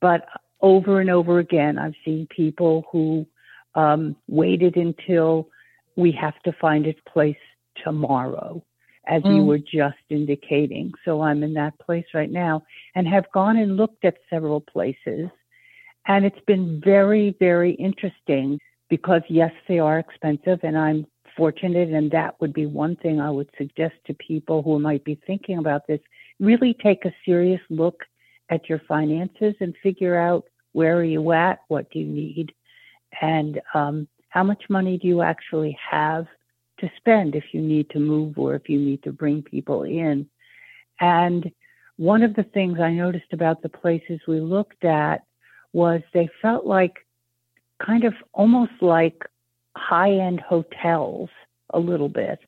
but 0.00 0.26
over 0.60 1.00
and 1.00 1.10
over 1.10 1.38
again, 1.38 1.78
I've 1.78 1.94
seen 2.04 2.26
people 2.34 2.84
who 2.90 3.26
um, 3.74 4.16
waited 4.26 4.76
until 4.76 5.48
we 5.96 6.12
have 6.12 6.40
to 6.42 6.52
find 6.52 6.86
its 6.86 7.00
place 7.06 7.36
tomorrow, 7.84 8.62
as 9.06 9.22
mm. 9.22 9.36
you 9.36 9.44
were 9.44 9.58
just 9.58 9.96
indicating. 10.08 10.92
So 11.04 11.22
I'm 11.22 11.42
in 11.42 11.54
that 11.54 11.78
place 11.78 12.06
right 12.14 12.30
now 12.30 12.62
and 12.94 13.06
have 13.06 13.30
gone 13.32 13.56
and 13.56 13.76
looked 13.76 14.04
at 14.04 14.16
several 14.30 14.60
places. 14.60 15.28
And 16.06 16.24
it's 16.24 16.44
been 16.46 16.80
very, 16.84 17.36
very 17.38 17.72
interesting 17.72 18.58
because, 18.88 19.22
yes, 19.28 19.52
they 19.68 19.78
are 19.78 19.98
expensive, 19.98 20.60
and 20.62 20.78
I'm 20.78 21.06
fortunate. 21.36 21.90
And 21.90 22.10
that 22.12 22.40
would 22.40 22.52
be 22.52 22.66
one 22.66 22.96
thing 22.96 23.20
I 23.20 23.30
would 23.30 23.50
suggest 23.58 23.94
to 24.06 24.14
people 24.14 24.62
who 24.62 24.78
might 24.78 25.04
be 25.04 25.20
thinking 25.26 25.58
about 25.58 25.86
this 25.86 26.00
really 26.38 26.74
take 26.82 27.04
a 27.04 27.14
serious 27.24 27.60
look 27.70 28.04
at 28.50 28.68
your 28.68 28.80
finances 28.86 29.54
and 29.60 29.74
figure 29.82 30.18
out 30.18 30.44
where 30.72 30.96
are 30.96 31.04
you 31.04 31.32
at, 31.32 31.60
what 31.68 31.90
do 31.90 31.98
you 31.98 32.06
need, 32.06 32.54
and 33.20 33.60
um, 33.74 34.06
how 34.28 34.42
much 34.42 34.64
money 34.68 34.98
do 34.98 35.08
you 35.08 35.22
actually 35.22 35.76
have 35.90 36.26
to 36.78 36.90
spend 36.96 37.34
if 37.34 37.44
you 37.52 37.60
need 37.60 37.88
to 37.90 37.98
move 37.98 38.38
or 38.38 38.54
if 38.54 38.68
you 38.68 38.78
need 38.78 39.02
to 39.02 39.12
bring 39.12 39.42
people 39.42 39.84
in. 39.84 40.28
And 41.00 41.50
one 41.96 42.22
of 42.22 42.34
the 42.34 42.42
things 42.42 42.78
I 42.78 42.90
noticed 42.90 43.32
about 43.32 43.62
the 43.62 43.68
places 43.68 44.20
we 44.28 44.40
looked 44.40 44.84
at 44.84 45.24
was 45.72 46.02
they 46.12 46.28
felt 46.42 46.66
like 46.66 47.06
kind 47.84 48.04
of 48.04 48.14
almost 48.32 48.72
like 48.80 49.24
high 49.76 50.12
end 50.12 50.40
hotels 50.40 51.30
a 51.70 51.78
little 51.78 52.08
bit. 52.08 52.38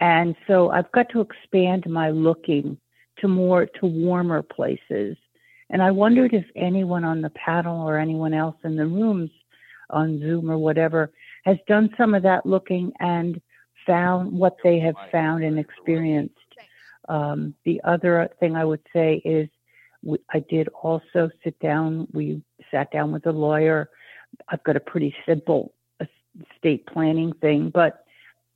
And 0.00 0.34
so 0.46 0.70
I've 0.70 0.90
got 0.92 1.08
to 1.10 1.20
expand 1.20 1.88
my 1.88 2.10
looking 2.10 2.78
to 3.18 3.28
more 3.28 3.66
to 3.66 3.86
warmer 3.86 4.42
places 4.42 5.16
and 5.72 5.82
I 5.82 5.90
wondered 5.90 6.34
if 6.34 6.44
anyone 6.54 7.02
on 7.02 7.22
the 7.22 7.30
panel 7.30 7.88
or 7.88 7.98
anyone 7.98 8.34
else 8.34 8.56
in 8.62 8.76
the 8.76 8.86
rooms 8.86 9.30
on 9.90 10.20
Zoom 10.20 10.50
or 10.50 10.58
whatever 10.58 11.10
has 11.44 11.56
done 11.66 11.90
some 11.96 12.14
of 12.14 12.22
that 12.22 12.46
looking 12.46 12.92
and 13.00 13.40
found 13.86 14.30
what 14.32 14.56
they 14.62 14.78
have 14.78 14.94
found 15.10 15.42
and 15.42 15.58
experienced. 15.58 16.36
Um, 17.08 17.54
the 17.64 17.80
other 17.84 18.28
thing 18.38 18.54
I 18.54 18.64
would 18.64 18.82
say 18.92 19.22
is 19.24 19.48
we, 20.02 20.18
I 20.30 20.40
did 20.40 20.68
also 20.68 21.30
sit 21.42 21.58
down. 21.58 22.06
We 22.12 22.42
sat 22.70 22.92
down 22.92 23.10
with 23.10 23.26
a 23.26 23.32
lawyer. 23.32 23.90
I've 24.48 24.62
got 24.62 24.76
a 24.76 24.80
pretty 24.80 25.14
simple 25.26 25.74
estate 26.54 26.86
planning 26.86 27.32
thing, 27.40 27.70
but 27.70 28.04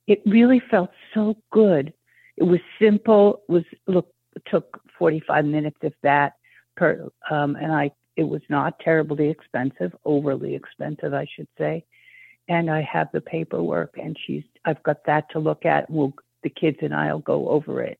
it 0.07 0.21
really 0.25 0.61
felt 0.71 0.91
so 1.13 1.35
good. 1.51 1.93
It 2.37 2.43
was 2.43 2.59
simple. 2.79 3.41
It 3.49 3.51
was 3.51 3.63
look 3.87 4.07
it 4.35 4.43
took 4.45 4.81
45 4.97 5.45
minutes 5.45 5.77
if 5.81 5.93
that 6.03 6.33
per, 6.77 7.09
um, 7.29 7.57
and 7.57 7.73
I 7.73 7.91
it 8.15 8.23
was 8.23 8.41
not 8.49 8.79
terribly 8.79 9.29
expensive, 9.29 9.95
overly 10.05 10.55
expensive, 10.55 11.13
I 11.13 11.27
should 11.35 11.47
say. 11.57 11.83
And 12.49 12.71
I 12.71 12.81
have 12.81 13.09
the 13.11 13.21
paperwork, 13.21 13.97
and 14.01 14.17
she's 14.25 14.43
I've 14.63 14.81
got 14.83 15.05
that 15.05 15.29
to 15.31 15.39
look 15.39 15.65
at. 15.65 15.89
We'll 15.89 16.13
the 16.43 16.49
kids 16.49 16.77
and 16.81 16.93
I'll 16.93 17.19
go 17.19 17.49
over 17.49 17.81
it. 17.81 17.99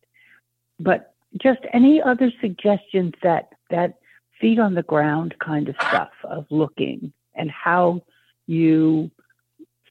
But 0.80 1.13
just 1.41 1.59
any 1.73 2.01
other 2.01 2.32
suggestions 2.39 3.13
that 3.23 3.49
that 3.69 3.95
feet 4.39 4.59
on 4.59 4.75
the 4.75 4.84
ground 4.84 5.36
kind 5.39 5.67
of 5.67 5.75
stuff 5.88 6.11
of 6.23 6.45
looking 6.49 7.11
and 7.36 7.49
how 7.51 8.01
you 8.45 9.11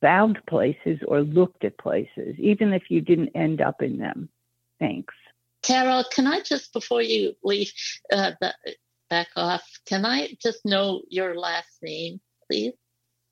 found 0.01 0.39
places 0.47 0.99
or 1.09 1.23
looked 1.23 1.65
at 1.65 1.77
places, 1.79 2.37
even 2.39 2.73
if 2.73 2.85
you 2.91 3.01
didn't 3.01 3.31
end 3.35 3.61
up 3.61 3.83
in 3.83 3.99
them. 3.99 4.29
Thanks. 4.79 5.15
Carol, 5.67 6.05
can 6.11 6.27
I 6.27 6.41
just, 6.41 6.73
before 6.73 7.03
you 7.03 7.35
leave 7.43 7.73
uh, 8.13 8.33
back 9.11 9.29
off, 9.35 9.65
can 9.87 10.07
I 10.07 10.37
just 10.41 10.65
know 10.65 11.03
your 11.09 11.37
last 11.37 11.79
name, 11.83 12.21
please? 12.47 12.73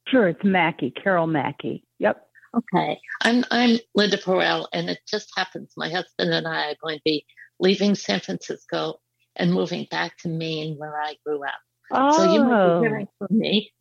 Sure, 0.09 0.29
it's 0.29 0.45
Mackey, 0.45 0.91
Carol 0.91 1.29
Mackey. 1.29 1.85
Yep. 2.01 2.27
Okay. 2.57 3.01
I'm 3.23 3.45
I'm 3.51 3.79
Linda 3.95 4.17
Perel, 4.17 4.67
and 4.73 4.89
it 4.91 4.99
just 5.09 5.33
happens 5.37 5.73
my 5.77 5.89
husband 5.89 6.33
and 6.33 6.47
I 6.47 6.71
are 6.71 6.77
going 6.83 6.99
to 6.99 7.03
be 7.05 7.25
leaving 7.59 7.95
San 7.95 8.21
Francisco 8.21 9.01
and 9.37 9.53
moving 9.53 9.87
back 9.91 10.17
to 10.19 10.29
Maine 10.29 10.77
where 10.77 11.01
I 11.01 11.17
grew 11.25 11.43
up. 11.43 11.61
Oh. 11.93 12.17
So 12.17 12.33
you 12.33 12.45
might 12.45 12.49
be 12.49 12.55
oh. 12.55 12.83
hearing 12.83 13.09
from 13.19 13.39
me. 13.39 13.73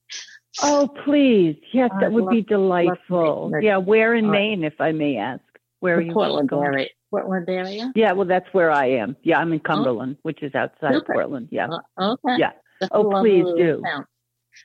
Oh, 0.62 0.90
please. 1.04 1.58
Yes, 1.72 1.90
that 2.00 2.12
would 2.12 2.30
be 2.30 2.42
delightful. 2.42 3.52
Yeah, 3.62 3.78
where 3.78 4.14
in 4.14 4.30
Maine, 4.30 4.64
if 4.64 4.80
I 4.80 4.92
may 4.92 5.18
ask? 5.18 5.42
Where 5.84 5.98
are 5.98 6.02
you 6.02 6.14
Portland 6.14 6.48
going? 6.48 6.64
area. 6.64 6.88
Portland 7.12 7.50
area? 7.50 7.92
Yeah, 7.94 8.14
well, 8.14 8.26
that's 8.26 8.48
where 8.54 8.72
I 8.72 8.92
am. 8.92 9.18
Yeah, 9.22 9.40
I'm 9.40 9.52
in 9.52 9.60
oh. 9.60 9.68
Cumberland, 9.68 10.16
oh. 10.18 10.22
which 10.24 10.42
is 10.42 10.56
outside 10.56 10.94
Super. 10.94 11.14
Portland. 11.14 11.50
Yeah. 11.52 11.68
Uh, 11.98 12.14
okay. 12.14 12.38
Yeah. 12.40 12.52
oh, 12.94 13.10
please 13.20 13.44
do. 13.58 13.82
Town. 13.84 14.06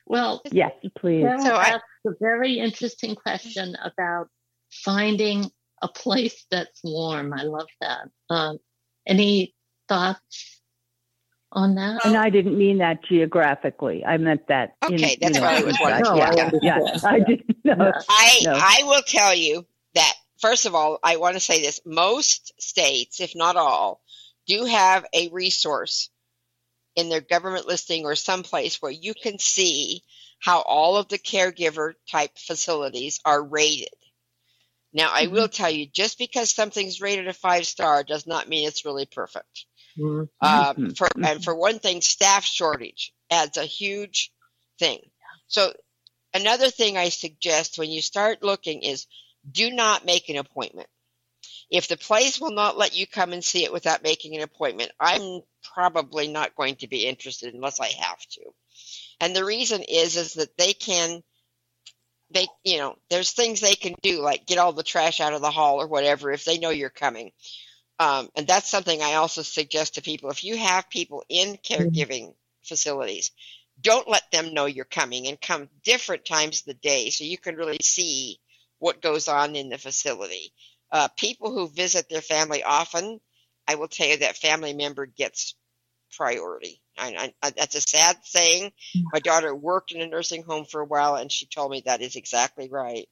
Well, 0.05 0.41
yes, 0.49 0.71
please. 0.97 1.25
So 1.43 1.55
I 1.55 1.71
asked 1.71 1.83
a 2.07 2.11
very 2.21 2.59
interesting 2.59 3.15
question 3.15 3.75
about 3.83 4.29
finding 4.71 5.51
a 5.81 5.89
place 5.89 6.45
that's 6.49 6.79
warm. 6.85 7.33
I 7.33 7.43
love 7.43 7.67
that. 7.81 8.07
Um, 8.29 8.59
any 9.05 9.53
thoughts 9.89 10.61
on 11.51 11.75
that? 11.75 12.05
And 12.05 12.15
I 12.15 12.29
didn't 12.29 12.57
mean 12.57 12.77
that 12.77 13.03
geographically. 13.03 14.05
I 14.05 14.15
meant 14.15 14.47
that. 14.47 14.75
Okay, 14.85 14.93
in, 14.93 15.01
that's 15.19 15.21
you 15.21 15.29
know, 15.31 15.41
what 15.41 15.53
I 15.53 15.63
was 15.63 15.77
wondering. 15.81 16.17
Yeah, 16.17 16.49
yeah, 16.61 16.79
yeah, 16.85 16.97
I 17.03 17.19
didn't 17.19 17.65
know. 17.65 17.91
I 18.07 18.39
no. 18.45 18.53
I 18.53 18.83
will 18.85 19.01
tell 19.05 19.35
you 19.35 19.57
that 19.57 19.65
first 20.39 20.65
of 20.65 20.75
all, 20.75 20.99
I 21.03 21.17
want 21.17 21.35
to 21.35 21.39
say 21.39 21.61
this 21.61 21.81
most 21.85 22.53
states, 22.61 23.19
if 23.19 23.35
not 23.35 23.55
all, 23.55 24.01
do 24.47 24.65
have 24.65 25.05
a 25.13 25.29
resource 25.29 26.09
in 26.95 27.09
their 27.09 27.21
government 27.21 27.67
listing 27.67 28.05
or 28.05 28.15
someplace 28.15 28.81
where 28.81 28.91
you 28.91 29.13
can 29.13 29.39
see 29.39 30.03
how 30.39 30.61
all 30.61 30.97
of 30.97 31.07
the 31.07 31.19
caregiver 31.19 31.93
type 32.09 32.37
facilities 32.37 33.19
are 33.25 33.43
rated. 33.43 33.89
Now, 34.91 35.11
I 35.13 35.27
will 35.27 35.47
tell 35.47 35.69
you, 35.69 35.85
just 35.85 36.17
because 36.17 36.53
something's 36.53 37.01
rated 37.01 37.27
a 37.27 37.33
five 37.33 37.67
star 37.67 38.03
does 38.03 38.25
not 38.25 38.49
mean 38.49 38.67
it's 38.67 38.85
really 38.85 39.05
perfect. 39.05 39.65
Mhm. 39.97 40.29
Um, 40.41 40.95
for 40.95 41.11
and 41.23 41.43
for 41.43 41.53
one 41.53 41.79
thing, 41.79 42.01
staff 42.01 42.43
shortage 42.43 43.13
adds 43.29 43.57
a 43.57 43.65
huge 43.65 44.31
thing. 44.79 45.11
So, 45.47 45.73
another 46.33 46.71
thing 46.71 46.97
I 46.97 47.09
suggest 47.09 47.77
when 47.77 47.91
you 47.91 48.01
start 48.01 48.41
looking 48.41 48.81
is 48.81 49.05
do 49.49 49.71
not 49.71 50.05
make 50.05 50.29
an 50.29 50.37
appointment. 50.37 50.87
If 51.69 51.87
the 51.87 51.97
place 51.97 52.39
will 52.39 52.51
not 52.51 52.77
let 52.77 52.95
you 52.95 53.05
come 53.05 53.31
and 53.31 53.43
see 53.43 53.63
it 53.63 53.71
without 53.71 54.03
making 54.03 54.35
an 54.35 54.41
appointment, 54.41 54.91
I'm 54.99 55.41
probably 55.73 56.27
not 56.27 56.55
going 56.55 56.75
to 56.77 56.87
be 56.87 57.05
interested 57.05 57.53
unless 57.53 57.79
I 57.79 57.87
have 57.87 58.19
to. 58.19 58.41
And 59.19 59.35
the 59.35 59.45
reason 59.45 59.83
is 59.83 60.17
is 60.17 60.33
that 60.35 60.57
they 60.57 60.73
can 60.73 61.23
they 62.31 62.47
you 62.63 62.77
know, 62.77 62.95
there's 63.09 63.31
things 63.31 63.59
they 63.59 63.75
can 63.75 63.95
do 64.01 64.21
like 64.21 64.45
get 64.45 64.57
all 64.57 64.73
the 64.73 64.83
trash 64.83 65.19
out 65.19 65.33
of 65.33 65.41
the 65.41 65.51
hall 65.51 65.81
or 65.81 65.87
whatever 65.87 66.31
if 66.31 66.45
they 66.45 66.57
know 66.57 66.69
you're 66.69 66.89
coming. 66.89 67.31
Um, 67.99 68.29
and 68.35 68.47
that's 68.47 68.69
something 68.69 69.01
I 69.01 69.15
also 69.15 69.41
suggest 69.41 69.95
to 69.95 70.01
people. 70.01 70.29
If 70.29 70.43
you 70.43 70.57
have 70.57 70.89
people 70.89 71.23
in 71.27 71.57
caregiving 71.57 72.33
facilities, 72.63 73.31
don't 73.81 74.09
let 74.09 74.23
them 74.31 74.53
know 74.53 74.65
you're 74.65 74.85
coming 74.85 75.27
and 75.27 75.39
come 75.39 75.69
different 75.83 76.25
times 76.25 76.61
of 76.61 76.65
the 76.67 76.73
day 76.75 77.09
so 77.09 77.23
you 77.23 77.37
can 77.37 77.55
really 77.55 77.79
see 77.81 78.39
what 78.79 79.01
goes 79.01 79.27
on 79.27 79.55
in 79.55 79.69
the 79.69 79.77
facility. 79.77 80.51
Uh, 80.91 81.07
people 81.15 81.51
who 81.51 81.67
visit 81.69 82.09
their 82.09 82.21
family 82.21 82.63
often, 82.63 83.19
I 83.67 83.75
will 83.75 83.87
tell 83.87 84.07
you 84.07 84.17
that 84.17 84.37
family 84.37 84.73
member 84.73 85.05
gets 85.05 85.53
priority. 86.17 86.81
I, 86.97 87.33
I, 87.41 87.51
that's 87.51 87.75
a 87.75 87.81
sad 87.81 88.17
saying. 88.23 88.71
My 89.13 89.19
daughter 89.19 89.53
worked 89.53 89.91
in 89.91 90.01
a 90.01 90.07
nursing 90.07 90.43
home 90.43 90.65
for 90.65 90.81
a 90.81 90.85
while, 90.85 91.15
and 91.15 91.31
she 91.31 91.45
told 91.45 91.71
me 91.71 91.83
that 91.85 92.01
is 92.01 92.15
exactly 92.15 92.69
right. 92.69 93.07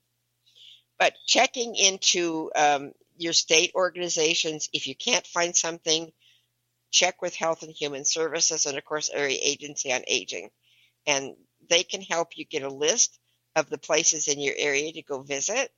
But 0.99 1.13
checking 1.25 1.75
into 1.75 2.49
um, 2.55 2.93
your 3.17 3.33
state 3.33 3.71
organizations, 3.75 4.69
if 4.73 4.87
you 4.87 4.95
can't 4.95 5.27
find 5.27 5.55
something, 5.55 6.11
check 6.91 7.21
with 7.21 7.35
Health 7.35 7.61
and 7.61 7.71
Human 7.71 8.03
Services 8.03 8.65
and, 8.65 8.77
of 8.77 8.83
course, 8.83 9.11
Area 9.13 9.37
Agency 9.41 9.93
on 9.93 10.01
Aging. 10.07 10.49
And 11.05 11.35
they 11.69 11.83
can 11.83 12.01
help 12.01 12.35
you 12.35 12.45
get 12.45 12.63
a 12.63 12.69
list 12.69 13.19
of 13.57 13.69
the 13.69 13.77
places 13.77 14.27
in 14.27 14.39
your 14.39 14.55
area 14.57 14.91
to 14.93 15.01
go 15.01 15.21
visit. 15.21 15.71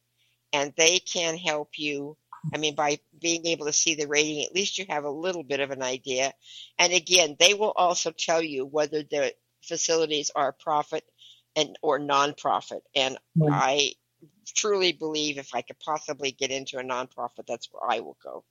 And 0.53 0.73
they 0.77 0.99
can 0.99 1.37
help 1.37 1.77
you. 1.77 2.17
I 2.53 2.57
mean, 2.57 2.75
by 2.75 2.99
being 3.19 3.45
able 3.47 3.65
to 3.65 3.73
see 3.73 3.95
the 3.95 4.07
rating, 4.07 4.43
at 4.45 4.53
least 4.53 4.77
you 4.77 4.85
have 4.89 5.03
a 5.03 5.09
little 5.09 5.43
bit 5.43 5.59
of 5.59 5.71
an 5.71 5.81
idea. 5.81 6.33
And 6.77 6.93
again, 6.93 7.35
they 7.39 7.53
will 7.53 7.71
also 7.75 8.11
tell 8.11 8.41
you 8.41 8.65
whether 8.65 9.03
the 9.03 9.33
facilities 9.63 10.31
are 10.35 10.51
profit 10.51 11.03
and 11.55 11.77
or 11.81 11.99
nonprofit. 11.99 12.81
And 12.95 13.17
Right. 13.35 13.51
I 13.53 13.93
truly 14.55 14.91
believe 14.93 15.37
if 15.37 15.53
I 15.53 15.61
could 15.61 15.79
possibly 15.79 16.31
get 16.31 16.51
into 16.51 16.77
a 16.77 16.83
nonprofit, 16.83 17.45
that's 17.47 17.67
where 17.71 17.83
I 17.89 17.99
will 17.99 18.17
go. 18.23 18.43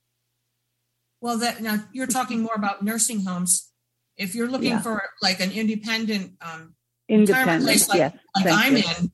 Well, 1.21 1.39
that 1.39 1.61
now 1.61 1.85
you're 1.93 2.07
talking 2.07 2.43
more 2.43 2.55
about 2.55 2.85
nursing 2.85 3.25
homes. 3.25 3.73
If 4.17 4.35
you're 4.35 4.49
looking 4.49 4.71
Yeah. 4.71 4.83
for 4.83 5.03
like 5.23 5.41
an 5.41 5.51
independent, 5.53 6.37
um, 6.41 6.75
Retirement 7.09 7.31
Independent, 7.31 7.65
place 7.65 7.89
like- 7.89 7.99
yes. 7.99 8.19
like 8.37 8.47
I'm 8.47 8.77
you. 8.77 8.83
in, 8.99 9.13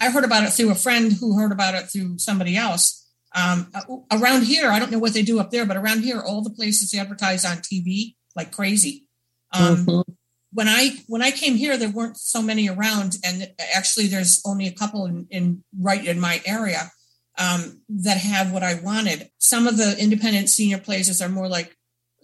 I 0.00 0.10
heard 0.10 0.24
about 0.24 0.44
it 0.44 0.50
through 0.52 0.70
a 0.70 0.74
friend 0.76 1.12
who 1.12 1.38
heard 1.38 1.52
about 1.52 1.74
it 1.74 1.86
through 1.90 2.18
somebody 2.18 2.56
else. 2.56 2.98
Um, 3.34 3.72
around 4.10 4.42
here, 4.44 4.70
I 4.70 4.78
don't 4.78 4.92
know 4.92 4.98
what 4.98 5.14
they 5.14 5.22
do 5.22 5.40
up 5.40 5.50
there, 5.50 5.64
but 5.64 5.76
around 5.76 6.02
here, 6.02 6.20
all 6.20 6.42
the 6.42 6.50
places 6.50 6.94
advertise 6.94 7.44
on 7.44 7.58
TV 7.58 8.14
like 8.36 8.52
crazy. 8.52 9.08
Um, 9.52 9.86
Mhm. 9.86 10.04
when 10.52 10.68
I 10.68 11.02
when 11.06 11.22
I 11.22 11.30
came 11.30 11.56
here, 11.56 11.76
there 11.76 11.88
weren't 11.90 12.18
so 12.18 12.42
many 12.42 12.68
around, 12.68 13.18
and 13.24 13.50
actually, 13.74 14.06
there's 14.06 14.40
only 14.44 14.66
a 14.66 14.72
couple 14.72 15.06
in, 15.06 15.26
in 15.30 15.64
right 15.78 16.04
in 16.04 16.20
my 16.20 16.42
area 16.44 16.92
um, 17.38 17.80
that 17.88 18.18
have 18.18 18.52
what 18.52 18.62
I 18.62 18.74
wanted. 18.74 19.30
Some 19.38 19.66
of 19.66 19.78
the 19.78 19.96
independent 19.98 20.50
senior 20.50 20.78
places 20.78 21.22
are 21.22 21.30
more 21.30 21.48
like 21.48 21.74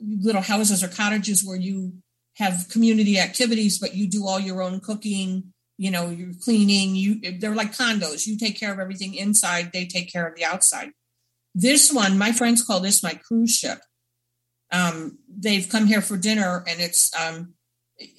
little 0.01 0.43
houses 0.43 0.85
or 0.85 0.89
cottages 0.89 1.43
where 1.43 1.57
you 1.57 1.95
have 2.35 2.69
community 2.69 3.19
activities, 3.19 3.79
but 3.79 3.95
you 3.95 4.07
do 4.07 4.27
all 4.27 4.39
your 4.39 4.61
own 4.63 4.81
cooking. 4.81 5.53
You 5.79 5.91
know, 5.91 6.11
you're 6.11 6.35
cleaning. 6.43 6.97
You 6.97 7.39
they're 7.39 7.55
like 7.55 7.75
condos. 7.75 8.27
You 8.27 8.37
take 8.37 8.59
care 8.59 8.73
of 8.73 8.79
everything 8.79 9.15
inside. 9.15 9.71
They 9.73 9.87
take 9.87 10.13
care 10.13 10.27
of 10.27 10.35
the 10.35 10.45
outside. 10.45 10.91
This 11.55 11.93
one, 11.93 12.19
my 12.19 12.33
friends 12.33 12.63
call 12.63 12.81
this 12.81 13.03
my 13.03 13.15
cruise 13.15 13.55
ship. 13.55 13.79
Um, 14.71 15.19
they've 15.29 15.69
come 15.69 15.87
here 15.87 16.03
for 16.03 16.17
dinner, 16.17 16.65
and 16.69 16.81
it's 16.81 17.11
um, 17.19 17.55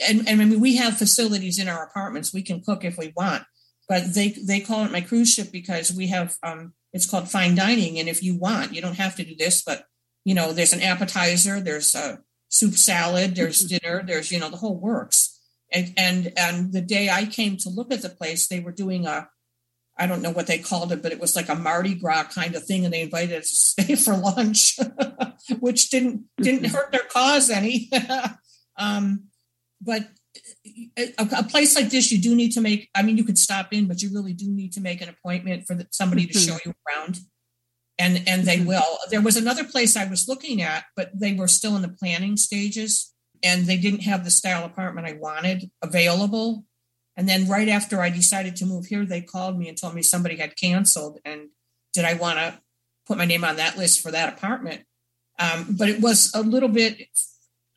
and, 0.07 0.27
and 0.27 0.41
I 0.41 0.45
mean, 0.45 0.59
we 0.59 0.75
have 0.77 0.97
facilities 0.97 1.59
in 1.59 1.67
our 1.67 1.83
apartments. 1.83 2.33
We 2.33 2.41
can 2.41 2.61
cook 2.61 2.83
if 2.83 2.97
we 2.97 3.13
want, 3.15 3.43
but 3.87 4.13
they 4.13 4.29
they 4.29 4.59
call 4.59 4.85
it 4.85 4.91
my 4.91 5.01
cruise 5.01 5.33
ship 5.33 5.51
because 5.51 5.91
we 5.91 6.07
have 6.07 6.37
um, 6.43 6.73
it's 6.93 7.09
called 7.09 7.29
fine 7.29 7.55
dining. 7.55 7.99
And 7.99 8.09
if 8.09 8.23
you 8.23 8.37
want, 8.37 8.73
you 8.73 8.81
don't 8.81 8.97
have 8.97 9.15
to 9.17 9.23
do 9.23 9.35
this, 9.35 9.61
but 9.61 9.83
you 10.25 10.33
know, 10.33 10.51
there's 10.51 10.73
an 10.73 10.81
appetizer, 10.81 11.59
there's 11.61 11.95
a 11.95 12.19
soup 12.49 12.75
salad, 12.75 13.35
there's 13.35 13.61
dinner, 13.61 14.03
there's 14.05 14.31
you 14.31 14.39
know 14.39 14.49
the 14.49 14.57
whole 14.57 14.79
works. 14.79 15.38
And 15.71 15.93
and 15.97 16.33
and 16.35 16.73
the 16.73 16.81
day 16.81 17.09
I 17.09 17.25
came 17.25 17.57
to 17.57 17.69
look 17.69 17.91
at 17.91 18.01
the 18.01 18.09
place, 18.09 18.47
they 18.47 18.59
were 18.59 18.71
doing 18.71 19.05
a 19.05 19.29
I 19.99 20.07
don't 20.07 20.21
know 20.21 20.31
what 20.31 20.47
they 20.47 20.59
called 20.59 20.93
it, 20.93 21.03
but 21.03 21.11
it 21.11 21.19
was 21.19 21.35
like 21.35 21.49
a 21.49 21.55
Mardi 21.55 21.93
Gras 21.93 22.23
kind 22.33 22.55
of 22.55 22.63
thing, 22.63 22.85
and 22.85 22.93
they 22.93 23.01
invited 23.01 23.41
us 23.41 23.49
to 23.49 23.55
stay 23.83 23.95
for 23.95 24.15
lunch, 24.15 24.79
which 25.59 25.89
didn't 25.89 26.23
didn't 26.37 26.69
hurt 26.73 26.91
their 26.91 27.01
cause 27.01 27.49
any. 27.49 27.89
um, 28.77 29.25
but 29.81 30.07
a, 30.97 31.13
a 31.17 31.43
place 31.43 31.75
like 31.75 31.89
this, 31.89 32.11
you 32.11 32.21
do 32.21 32.35
need 32.35 32.51
to 32.53 32.61
make. 32.61 32.89
I 32.95 33.01
mean, 33.01 33.17
you 33.17 33.23
could 33.23 33.37
stop 33.37 33.73
in, 33.73 33.87
but 33.87 34.01
you 34.01 34.09
really 34.13 34.33
do 34.33 34.49
need 34.49 34.73
to 34.73 34.81
make 34.81 35.01
an 35.01 35.09
appointment 35.09 35.67
for 35.67 35.75
the, 35.75 35.87
somebody 35.91 36.25
to 36.25 36.37
show 36.37 36.57
you 36.65 36.73
around, 36.87 37.19
and 37.97 38.23
and 38.27 38.45
they 38.45 38.61
will. 38.61 38.97
There 39.09 39.21
was 39.21 39.35
another 39.35 39.65
place 39.65 39.97
I 39.97 40.05
was 40.05 40.27
looking 40.27 40.61
at, 40.61 40.85
but 40.95 41.11
they 41.13 41.33
were 41.33 41.47
still 41.47 41.75
in 41.75 41.81
the 41.81 41.89
planning 41.89 42.37
stages, 42.37 43.13
and 43.43 43.65
they 43.65 43.77
didn't 43.77 44.01
have 44.01 44.23
the 44.23 44.31
style 44.31 44.65
apartment 44.65 45.07
I 45.07 45.13
wanted 45.13 45.69
available. 45.81 46.65
And 47.17 47.27
then 47.27 47.47
right 47.49 47.67
after 47.67 48.01
I 48.01 48.09
decided 48.09 48.55
to 48.57 48.65
move 48.65 48.85
here, 48.85 49.05
they 49.05 49.21
called 49.21 49.57
me 49.57 49.67
and 49.67 49.77
told 49.77 49.93
me 49.93 50.01
somebody 50.01 50.37
had 50.37 50.55
canceled, 50.55 51.19
and 51.25 51.49
did 51.93 52.05
I 52.05 52.13
want 52.13 52.39
to 52.39 52.61
put 53.07 53.17
my 53.17 53.25
name 53.25 53.43
on 53.43 53.57
that 53.57 53.77
list 53.77 54.01
for 54.01 54.11
that 54.11 54.33
apartment? 54.33 54.83
Um, 55.37 55.75
but 55.77 55.89
it 55.89 56.01
was 56.01 56.31
a 56.33 56.41
little 56.41 56.69
bit 56.69 57.07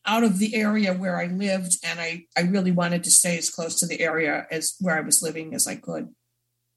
out 0.05 0.25
of 0.25 0.39
the 0.39 0.55
area 0.55 0.93
where 0.93 1.17
I 1.17 1.27
lived, 1.27 1.77
and 1.85 2.01
I, 2.01 2.27
I 2.37 2.43
really 2.43 2.73
wanted 2.73 3.05
to 3.05 3.11
stay 3.11 3.39
as 3.39 3.51
close 3.51 3.79
to 3.81 3.87
the 3.87 4.01
area 4.01 4.47
as 4.51 4.75
where 4.81 4.97
I 4.97 5.01
was 5.01 5.23
living 5.23 5.55
as 5.55 5.67
I 5.67 5.77
could. 5.77 6.09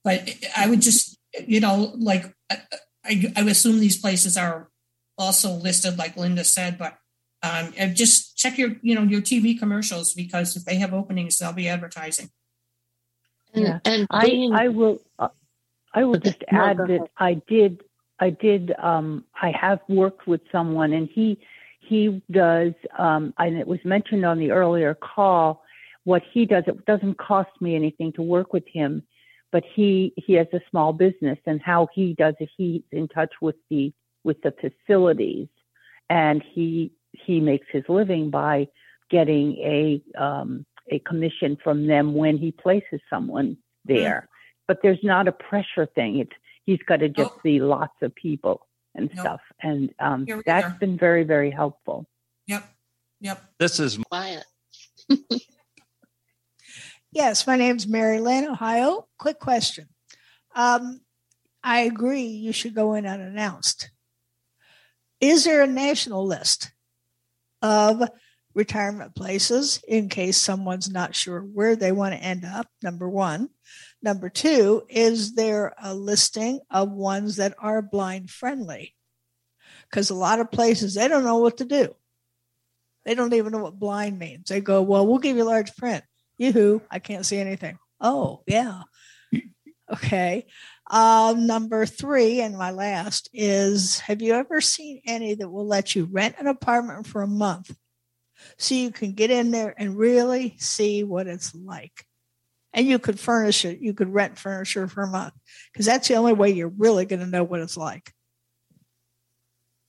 But 0.03 0.29
I 0.55 0.69
would 0.69 0.81
just, 0.81 1.17
you 1.47 1.59
know, 1.59 1.93
like 1.97 2.31
I, 2.51 2.57
I, 3.03 3.33
I 3.35 3.41
assume 3.41 3.79
these 3.79 3.99
places 3.99 4.37
are 4.37 4.69
also 5.17 5.51
listed, 5.51 5.97
like 5.97 6.17
Linda 6.17 6.43
said, 6.43 6.77
but 6.77 6.97
um, 7.45 7.73
just 7.93 8.37
check 8.37 8.57
your, 8.57 8.71
you 8.81 8.95
know, 8.95 9.03
your 9.03 9.21
TV 9.21 9.57
commercials 9.57 10.13
because 10.13 10.55
if 10.55 10.65
they 10.65 10.75
have 10.75 10.93
openings, 10.93 11.37
they'll 11.37 11.53
be 11.53 11.67
advertising. 11.67 12.29
And, 13.53 13.63
Yeah. 13.63 13.79
and 13.85 14.07
I, 14.09 14.25
being- 14.25 14.53
I 14.53 14.67
will 14.69 14.99
uh, 15.19 15.29
I 15.93 16.03
will 16.03 16.19
just 16.19 16.43
No, 16.51 16.59
add 16.65 16.77
go 16.77 16.87
that. 16.87 17.07
I 17.17 17.35
did 17.47 17.83
I 18.19 18.29
did 18.29 18.73
um, 18.79 19.25
I 19.41 19.51
have 19.51 19.79
worked 19.87 20.27
with 20.27 20.41
someone 20.51 20.91
and 20.93 21.07
he 21.09 21.37
he 21.79 22.21
does 22.31 22.73
um, 22.97 23.33
and 23.37 23.57
it 23.57 23.67
was 23.67 23.79
mentioned 23.85 24.25
on 24.25 24.39
the 24.39 24.51
earlier 24.51 24.93
call 24.95 25.63
what 26.03 26.21
he 26.33 26.45
does 26.45 26.63
it 26.67 26.85
doesn't 26.85 27.17
cost 27.17 27.49
me 27.61 27.75
anything 27.75 28.11
to 28.13 28.21
work 28.21 28.51
with 28.53 28.67
him 28.67 29.03
but 29.51 29.63
he 29.75 30.13
he 30.17 30.33
has 30.33 30.47
a 30.53 30.59
small 30.69 30.91
business 30.91 31.39
and 31.45 31.61
how 31.61 31.87
he 31.93 32.13
does 32.13 32.35
it 32.39 32.49
he's 32.57 32.81
in 32.91 33.07
touch 33.07 33.33
with 33.41 33.55
the 33.69 33.93
with 34.23 34.41
the 34.41 34.53
facilities 34.63 35.47
and 36.09 36.43
he 36.53 36.91
he 37.25 37.39
makes 37.39 37.67
his 37.71 37.83
living 37.89 38.29
by 38.29 38.67
getting 39.09 39.53
a 39.57 40.01
um, 40.21 40.65
a 40.91 40.99
commission 40.99 41.57
from 41.63 41.87
them 41.87 42.13
when 42.13 42.37
he 42.37 42.51
places 42.51 42.99
someone 43.09 43.57
there. 43.85 44.29
But 44.67 44.79
there's 44.81 45.03
not 45.03 45.27
a 45.27 45.31
pressure 45.31 45.85
thing. 45.95 46.19
It's 46.19 46.31
he's 46.65 46.79
got 46.87 46.97
to 46.97 47.07
just 47.09 47.31
Nope. 47.31 47.39
see 47.43 47.59
lots 47.59 47.93
of 48.01 48.13
people 48.15 48.67
and 48.95 49.09
Nope. 49.13 49.19
stuff, 49.25 49.41
and 49.61 49.93
um, 49.99 50.25
Here 50.25 50.37
we 50.37 50.43
that's 50.45 50.65
are. 50.65 50.77
been 50.79 50.97
very 50.97 51.23
very 51.23 51.51
helpful. 51.51 52.07
Yep. 52.47 52.63
Yep. 53.21 53.43
This 53.59 53.79
is 53.79 53.97
quiet. 54.09 54.43
Yes, 57.11 57.47
my 57.47 57.55
name's 57.55 57.87
Mary 57.87 58.19
Lynn, 58.19 58.45
Ohio. 58.45 59.07
Quick 59.17 59.39
question. 59.39 59.87
Um, 60.53 60.99
I 61.63 61.81
agree 61.81 62.23
you 62.23 62.51
should 62.51 62.75
go 62.75 62.93
in 62.93 63.05
unannounced. 63.05 63.89
Is 65.21 65.45
there 65.45 65.63
a 65.63 65.67
national 65.67 66.25
list 66.25 66.71
of 67.65 68.07
retirement 68.53 69.15
places 69.15 69.81
in 69.87 70.07
case 70.07 70.37
someone's 70.37 70.89
not 70.89 71.15
sure 71.15 71.41
where 71.41 71.75
they 71.75 71.91
want 71.91 72.13
to 72.13 72.23
end 72.23 72.45
up? 72.45 72.67
Number 72.83 73.09
one. 73.09 73.49
Number 74.03 74.29
two, 74.29 74.83
is 74.87 75.33
there 75.33 75.73
a 75.81 75.95
listing 75.95 76.59
of 76.69 76.91
ones 76.91 77.37
that 77.37 77.55
are 77.57 77.81
blind 77.81 78.29
friendly? 78.29 78.93
Because 79.89 80.11
a 80.11 80.15
lot 80.15 80.39
of 80.39 80.51
places, 80.51 80.93
they 80.93 81.07
don't 81.07 81.23
know 81.23 81.37
what 81.37 81.57
to 81.57 81.65
do. 81.65 81.95
They 83.03 83.15
don't 83.15 83.33
even 83.33 83.51
know 83.51 83.63
what 83.63 83.79
blind 83.79 84.19
means. 84.19 84.49
They 84.49 84.61
go, 84.61 84.83
well, 84.83 85.07
we'll 85.07 85.17
give 85.17 85.37
you 85.37 85.43
large 85.43 85.75
print. 85.75 86.03
Yoo-hoo, 86.37 86.83
I 86.91 86.99
can't 86.99 87.25
see 87.25 87.37
anything. 87.37 87.79
Oh, 87.99 88.43
yeah. 88.45 88.83
Okay. 89.91 90.45
Um, 90.89 91.47
number 91.47 91.85
three, 91.85 92.41
and 92.41 92.57
my 92.57 92.71
last 92.71 93.29
is 93.33 93.99
Have 94.01 94.21
you 94.21 94.33
ever 94.33 94.61
seen 94.61 95.01
any 95.05 95.33
that 95.33 95.49
will 95.49 95.65
let 95.65 95.95
you 95.95 96.05
rent 96.05 96.35
an 96.39 96.47
apartment 96.47 97.07
for 97.07 97.23
a 97.23 97.27
month 97.27 97.75
so 98.57 98.75
you 98.75 98.91
can 98.91 99.13
get 99.13 99.31
in 99.31 99.51
there 99.51 99.73
and 99.77 99.97
really 99.97 100.55
see 100.59 101.03
what 101.03 101.27
it's 101.27 101.55
like? 101.55 102.05
And 102.71 102.85
you 102.85 102.99
could 102.99 103.19
furnish 103.19 103.65
it, 103.65 103.79
you 103.79 103.93
could 103.93 104.13
rent 104.13 104.37
furniture 104.37 104.87
for 104.87 105.03
a 105.03 105.07
month 105.07 105.33
because 105.71 105.85
that's 105.85 106.07
the 106.07 106.15
only 106.15 106.33
way 106.33 106.51
you're 106.51 106.67
really 106.67 107.05
going 107.05 107.21
to 107.21 107.25
know 107.25 107.43
what 107.43 107.61
it's 107.61 107.77
like. 107.77 108.11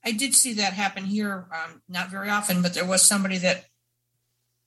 I 0.05 0.13
did 0.13 0.37
see 0.37 0.55
that 0.55 0.73
happen 0.73 1.05
here, 1.05 1.49
um, 1.53 1.83
not 1.89 2.11
very 2.11 2.31
often, 2.31 2.63
but 2.63 2.75
there 2.75 2.87
was 2.87 3.03
somebody 3.03 3.39
that 3.39 3.65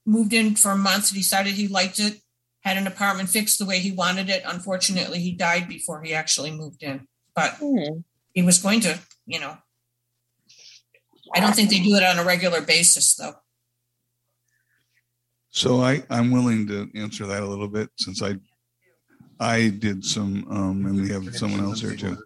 moved 0.06 0.34
in 0.34 0.56
for 0.56 0.72
a 0.72 0.78
month, 0.78 1.10
and 1.10 1.18
decided 1.18 1.54
he 1.54 1.70
liked 1.70 1.98
it, 1.98 2.20
had 2.62 2.78
an 2.78 2.88
apartment 2.88 3.30
fixed 3.30 3.60
the 3.60 3.66
way 3.66 3.80
he 3.80 3.92
wanted 3.92 4.30
it. 4.30 4.44
Unfortunately, 4.46 5.20
he 5.20 5.32
died 5.32 5.68
before 5.68 6.02
he 6.02 6.14
actually 6.14 6.52
moved 6.52 6.84
in, 6.84 7.08
but 7.36 7.52
mm. 7.54 8.04
he 8.34 8.42
was 8.42 8.58
going 8.58 8.82
to, 8.82 9.00
you 9.26 9.40
know. 9.40 9.58
I 11.34 11.40
don't 11.40 11.56
think 11.56 11.70
they 11.70 11.80
do 11.80 11.96
it 11.96 12.04
on 12.04 12.18
a 12.18 12.24
regular 12.24 12.62
basis, 12.62 13.16
though. 13.16 13.36
So 15.52 15.82
I, 15.82 16.04
I'm 16.10 16.32
willing 16.32 16.68
to 16.68 16.90
answer 16.96 17.26
that 17.28 17.44
a 17.44 17.46
little 17.46 17.68
bit 17.68 17.90
since 17.98 18.22
I 18.22 18.36
I 19.40 19.70
did 19.70 20.04
some 20.04 20.46
um, 20.50 20.86
and 20.86 21.02
we 21.02 21.10
have 21.10 21.36
someone 21.36 21.62
else 21.62 21.80
here 21.82 21.96
too. 21.96 22.18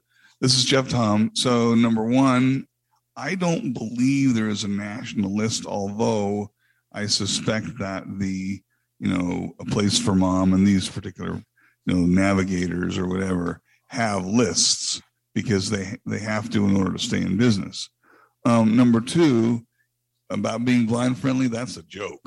This 0.41 0.55
is 0.55 0.65
Jeff 0.65 0.89
Thom. 0.89 1.31
So 1.36 1.75
number 1.75 2.03
one, 2.03 2.67
I 3.15 3.36
don't 3.36 3.71
believe 3.71 4.34
there 4.34 4.49
is 4.49 4.63
a 4.63 4.67
national 4.67 5.36
list, 5.36 5.65
although 5.65 6.51
I 6.91 7.05
suspect 7.05 7.77
that 7.79 8.03
the 8.19 8.61
you 9.04 9.14
know 9.14 9.54
a 9.60 9.66
place 9.66 9.99
for 9.99 10.16
mom 10.16 10.54
and 10.54 10.66
these 10.66 10.88
particular 10.88 11.36
you 11.86 11.93
know 11.93 12.06
navigators 12.06 12.97
or 12.97 13.06
whatever 13.06 13.62
have 13.88 14.26
lists 14.26 15.01
because 15.36 15.70
they 15.70 15.97
they 16.06 16.20
have 16.20 16.49
to 16.49 16.66
in 16.66 16.78
order 16.78 16.93
to 16.93 16.99
stay 16.99 17.22
in 17.22 17.36
business. 17.36 17.89
Um, 18.45 18.78
number 18.78 19.01
two, 19.01 19.66
about 20.30 20.64
being 20.64 20.86
blind 20.86 21.18
friendly, 21.18 21.47
that's 21.47 21.78
a 21.78 21.84
joke. 21.84 22.22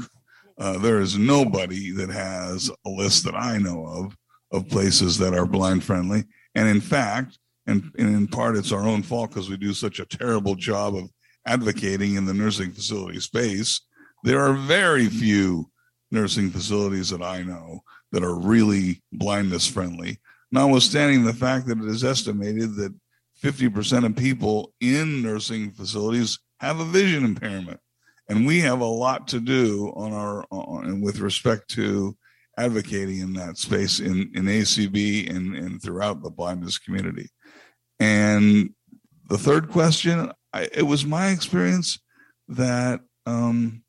Uh, 0.59 0.79
there 0.79 1.01
is 1.01 1.19
nobody 1.19 1.93
that 1.93 2.11
has 2.11 2.71
a 2.87 2.91
list 2.91 3.25
that 3.25 3.35
I 3.35 3.57
know 3.57 3.87
of 3.87 4.17
of 4.53 4.69
places 4.69 5.17
that 5.19 5.35
are 5.35 5.47
blind 5.47 5.83
friendly, 5.83 6.25
and 6.55 6.69
in 6.69 6.83
fact, 6.83 7.39
and, 7.67 7.91
and 7.99 8.15
in 8.15 8.27
part 8.27 8.55
it's 8.55 8.73
our 8.73 8.87
own 8.87 9.03
fault 9.03 9.31
because 9.31 9.49
we 9.49 9.57
do 9.57 9.73
such 9.73 9.99
a 9.99 10.07
terrible 10.07 10.55
job 10.55 10.95
of 10.95 11.11
advocating 11.47 12.17
in 12.17 12.27
the 12.27 12.35
nursing 12.35 12.71
facility 12.73 13.21
space. 13.21 13.81
There 14.25 14.41
are 14.41 14.53
very 14.53 15.07
few 15.07 15.71
nursing 16.11 16.51
facilities 16.51 17.11
that 17.11 17.23
I 17.23 17.43
know 17.43 17.81
that 18.13 18.23
are 18.23 18.35
really 18.35 19.03
blindness 19.13 19.67
friendly, 19.67 20.19
notwithstanding 20.53 21.25
the 21.25 21.35
fact 21.35 21.67
that 21.67 21.79
it 21.79 21.85
is 21.85 22.05
estimated 22.05 22.77
that 22.77 22.95
50% 23.43 24.07
of 24.07 24.17
people 24.17 24.73
in 24.81 25.23
nursing 25.23 25.71
facilities 25.71 26.39
have 26.61 26.81
a 26.81 26.85
vision 26.85 27.25
impairment. 27.25 27.81
And 28.29 28.47
we 28.47 28.61
have 28.61 28.81
a 28.81 28.85
lot 28.85 29.29
to 29.29 29.41
do 29.41 29.93
on 29.95 30.13
our 30.13 30.45
on, 30.51 31.01
with 31.01 31.21
respect 31.21 31.69
to 31.71 32.17
advocating 32.59 33.19
in 33.19 33.35
that 33.35 33.59
space 33.59 34.01
in, 34.01 34.31
in 34.35 34.45
ACB 34.45 35.31
and, 35.31 35.55
and 35.55 35.83
throughout 35.83 36.23
the 36.23 36.31
blindness 36.31 36.79
community. 36.79 37.29
And 38.01 38.71
the 39.29 39.39
third 39.39 39.69
question, 39.69 40.33
I, 40.53 40.69
it 40.73 40.83
was 40.83 41.05
my 41.05 41.29
experience 41.29 42.01
that 42.49 43.01
um, 43.27 43.83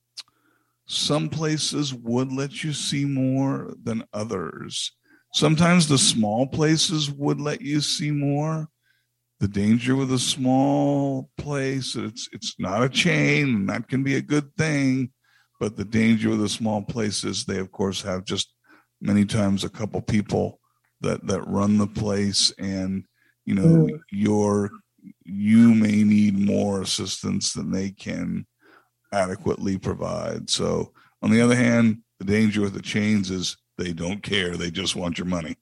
some 0.87 1.27
places 1.27 1.93
would 1.93 2.31
let 2.31 2.63
you 2.63 2.71
see 2.71 3.03
more 3.03 3.73
than 3.83 4.05
others. 4.13 4.93
Sometimes 5.33 5.87
the 5.87 5.97
small 5.97 6.47
places 6.47 7.11
would 7.11 7.41
let 7.41 7.61
you 7.61 7.81
see 7.81 8.09
more. 8.09 8.69
The 9.39 9.49
danger 9.49 9.95
with 9.95 10.11
a 10.13 10.19
small 10.19 11.29
place, 11.37 11.95
it's 11.95 12.27
it's 12.31 12.55
not 12.57 12.81
a 12.81 12.89
chain, 12.89 13.47
and 13.55 13.69
that 13.69 13.87
can 13.87 14.01
be 14.01 14.15
a 14.15 14.21
good 14.21 14.55
thing. 14.55 15.11
But 15.59 15.75
the 15.75 15.85
danger 15.85 16.29
with 16.29 16.39
the 16.39 16.49
small 16.49 16.81
places, 16.81 17.43
they 17.43 17.59
of 17.59 17.71
course 17.71 18.01
have 18.01 18.23
just 18.23 18.53
many 19.01 19.25
times 19.25 19.63
a 19.63 19.69
couple 19.69 20.01
people 20.01 20.59
that 21.01 21.27
that 21.27 21.47
run 21.47 21.77
the 21.77 21.87
place, 21.87 22.51
and 22.57 23.03
you 23.45 23.53
know 23.53 23.87
mm. 23.87 23.99
your 24.09 24.71
you 25.23 25.75
may 25.75 26.03
need 26.03 26.39
more 26.39 26.81
assistance 26.81 27.53
than 27.53 27.71
they 27.71 27.91
can 27.91 28.47
adequately 29.11 29.77
provide. 29.77 30.49
So, 30.49 30.93
on 31.21 31.31
the 31.31 31.41
other 31.41 31.55
hand, 31.55 31.99
the 32.19 32.25
danger 32.25 32.61
with 32.61 32.73
the 32.73 32.81
chains 32.81 33.31
is 33.31 33.57
they 33.77 33.93
don't 33.93 34.23
care; 34.23 34.55
they 34.55 34.71
just 34.71 34.95
want 34.95 35.17
your 35.17 35.27
money. 35.27 35.55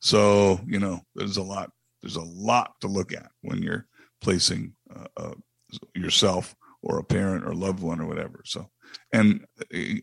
So, 0.00 0.60
you 0.66 0.78
know, 0.78 1.00
there's 1.14 1.36
a 1.36 1.42
lot. 1.42 1.70
There's 2.02 2.16
a 2.16 2.22
lot 2.22 2.74
to 2.80 2.86
look 2.86 3.12
at 3.12 3.30
when 3.42 3.62
you're 3.62 3.86
placing 4.20 4.74
uh, 4.94 5.06
uh, 5.16 5.34
yourself 5.94 6.54
or 6.82 6.98
a 6.98 7.04
parent 7.04 7.44
or 7.44 7.54
loved 7.54 7.80
one 7.80 8.00
or 8.00 8.06
whatever. 8.06 8.42
So, 8.44 8.70
and 9.12 9.44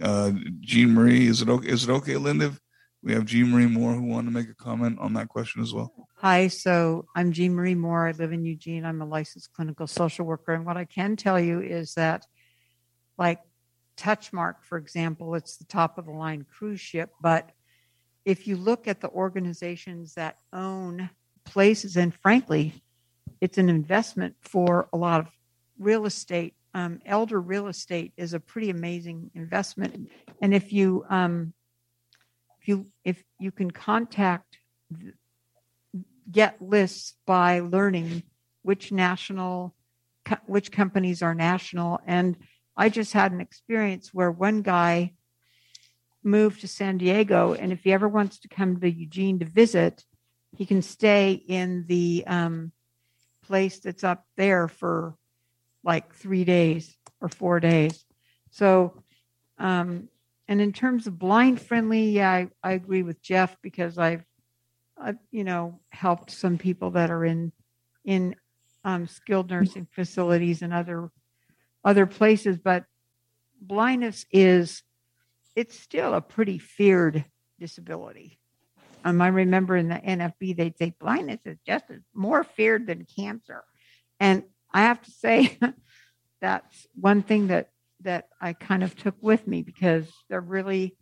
uh, 0.01 0.31
Jean 0.59 0.93
Marie, 0.93 1.27
is 1.27 1.41
it 1.41 1.49
okay? 1.49 1.67
Is 1.69 1.83
it 1.83 1.89
okay, 1.89 2.17
Linda? 2.17 2.53
We 3.03 3.11
have 3.13 3.25
Jean 3.25 3.51
Marie 3.51 3.67
Moore 3.67 3.93
who 3.93 4.03
wanted 4.03 4.27
to 4.27 4.33
make 4.33 4.49
a 4.49 4.55
comment 4.55 4.97
on 4.99 5.13
that 5.13 5.27
question 5.27 5.61
as 5.61 5.73
well. 5.73 5.93
Hi, 6.15 6.47
so 6.47 7.05
I'm 7.15 7.33
Jean 7.33 7.53
Marie 7.53 7.75
Moore. 7.75 8.07
I 8.07 8.11
live 8.11 8.31
in 8.31 8.45
Eugene. 8.45 8.85
I'm 8.85 9.01
a 9.01 9.05
licensed 9.05 9.51
clinical 9.51 9.87
social 9.87 10.25
worker. 10.25 10.53
And 10.53 10.65
what 10.65 10.77
I 10.77 10.85
can 10.85 11.17
tell 11.17 11.37
you 11.37 11.59
is 11.59 11.95
that 11.95 12.25
like 13.18 13.39
Touchmark, 13.97 14.55
for 14.61 14.78
example, 14.78 15.36
it's 15.36 15.57
the 15.57 15.66
top 15.66 15.97
of 15.97 16.05
the 16.05 16.11
line 16.11 16.45
cruise 16.49 16.80
ship. 16.80 17.11
But 17.22 17.51
if 18.26 18.47
you 18.47 18.57
look 18.57 18.88
at 18.88 19.01
the 19.01 19.09
organizations 19.09 20.16
that 20.16 20.38
own 20.51 21.09
places, 21.45 21.97
and 21.97 22.14
frankly, 22.14 22.74
it's 23.41 23.57
an 23.57 23.70
investment 23.70 24.36
for 24.39 24.88
a 24.93 24.97
lot 24.97 25.20
of 25.20 25.28
real 25.78 26.05
estate. 26.05 26.53
Um, 26.76 27.01
elder 27.05 27.39
real 27.39 27.68
estate 27.68 28.14
is 28.18 28.34
a 28.34 28.39
pretty 28.39 28.72
amazing 28.72 29.30
investment, 29.36 30.09
and 30.41 30.55
if 30.55 30.74
you 30.74 31.05
um, 31.07 31.53
if 32.59 32.68
you 32.68 32.88
if 33.03 33.24
you 33.39 33.51
can 33.51 33.70
contact 33.70 34.57
get 36.32 36.59
lists 36.61 37.16
by 37.28 37.59
learning 37.59 38.24
which 38.64 38.91
national 38.91 39.76
which 40.45 40.72
companies 40.72 41.22
are 41.22 41.36
national 41.36 41.99
and 42.07 42.38
I 42.76 42.89
just 42.89 43.13
had 43.13 43.32
an 43.32 43.41
experience 43.41 44.13
where 44.13 44.32
one 44.32 44.61
guy 44.61 45.13
moved 46.24 46.61
to 46.61 46.67
San 46.67 46.97
Diego, 46.97 47.53
and 47.53 47.71
if 47.71 47.84
he 47.84 47.93
ever 47.93 48.07
wants 48.07 48.39
to 48.39 48.47
come 48.47 48.80
to 48.80 48.89
Eugene 48.89 49.39
to 49.39 49.45
visit, 49.45 50.03
he 50.55 50.65
can 50.65 50.82
stay 50.82 51.34
in 51.34 51.86
the 51.88 52.24
um, 52.28 52.71
place 53.45 53.80
that's 53.80 54.03
up 54.03 54.26
there 54.38 54.67
for 54.67 55.15
like 55.84 56.13
three 56.15 56.45
days 56.45 56.95
or 57.19 57.28
four 57.28 57.59
days. 57.59 58.05
So, 58.51 59.03
um, 59.57 60.07
and 60.47 60.61
in 60.61 60.71
terms 60.71 61.07
of 61.07 61.19
blind 61.19 61.61
friendly, 61.61 62.11
yeah, 62.11 62.32
I, 62.32 62.47
I 62.63 62.71
agree 62.74 63.03
with 63.03 63.21
Jeff 63.21 63.57
because 63.61 63.97
I've, 63.97 64.24
I've, 64.97 65.17
you 65.32 65.43
know, 65.43 65.80
helped 65.89 66.32
some 66.32 66.57
people 66.57 66.91
that 66.91 67.09
are 67.11 67.26
in 67.26 67.51
in 68.05 68.36
um, 68.84 69.07
skilled 69.07 69.49
nursing 69.49 69.88
facilities 69.91 70.61
and 70.61 70.74
other 70.74 71.09
other 71.84 72.05
places, 72.05 72.57
but 72.57 72.86
blindness 73.61 74.25
is 74.31 74.84
it's 75.55 75.79
still 75.79 76.13
a 76.13 76.21
pretty 76.21 76.57
feared 76.57 77.25
disability. 77.59 78.39
Um, 79.05 79.21
I 79.21 79.27
remember 79.27 79.75
in 79.75 79.89
the 79.89 79.95
NFB 79.95 80.55
they'd 80.55 80.77
say 80.77 80.93
blindness 80.99 81.41
is 81.45 81.57
just 81.65 81.86
more 82.13 82.43
feared 82.43 82.88
than 82.88 83.05
cancer, 83.15 83.63
and 84.19 84.43
I 84.73 84.81
have 84.81 85.01
to 85.01 85.11
say 85.11 85.57
that's 86.41 86.88
one 86.95 87.21
thing 87.21 87.47
that 87.47 87.69
that 88.01 88.27
I 88.41 88.53
kind 88.53 88.84
of 88.84 88.95
took 88.95 89.15
with 89.21 89.47
me 89.47 89.61
because 89.61 90.07
there 90.29 90.41
really 90.41 90.97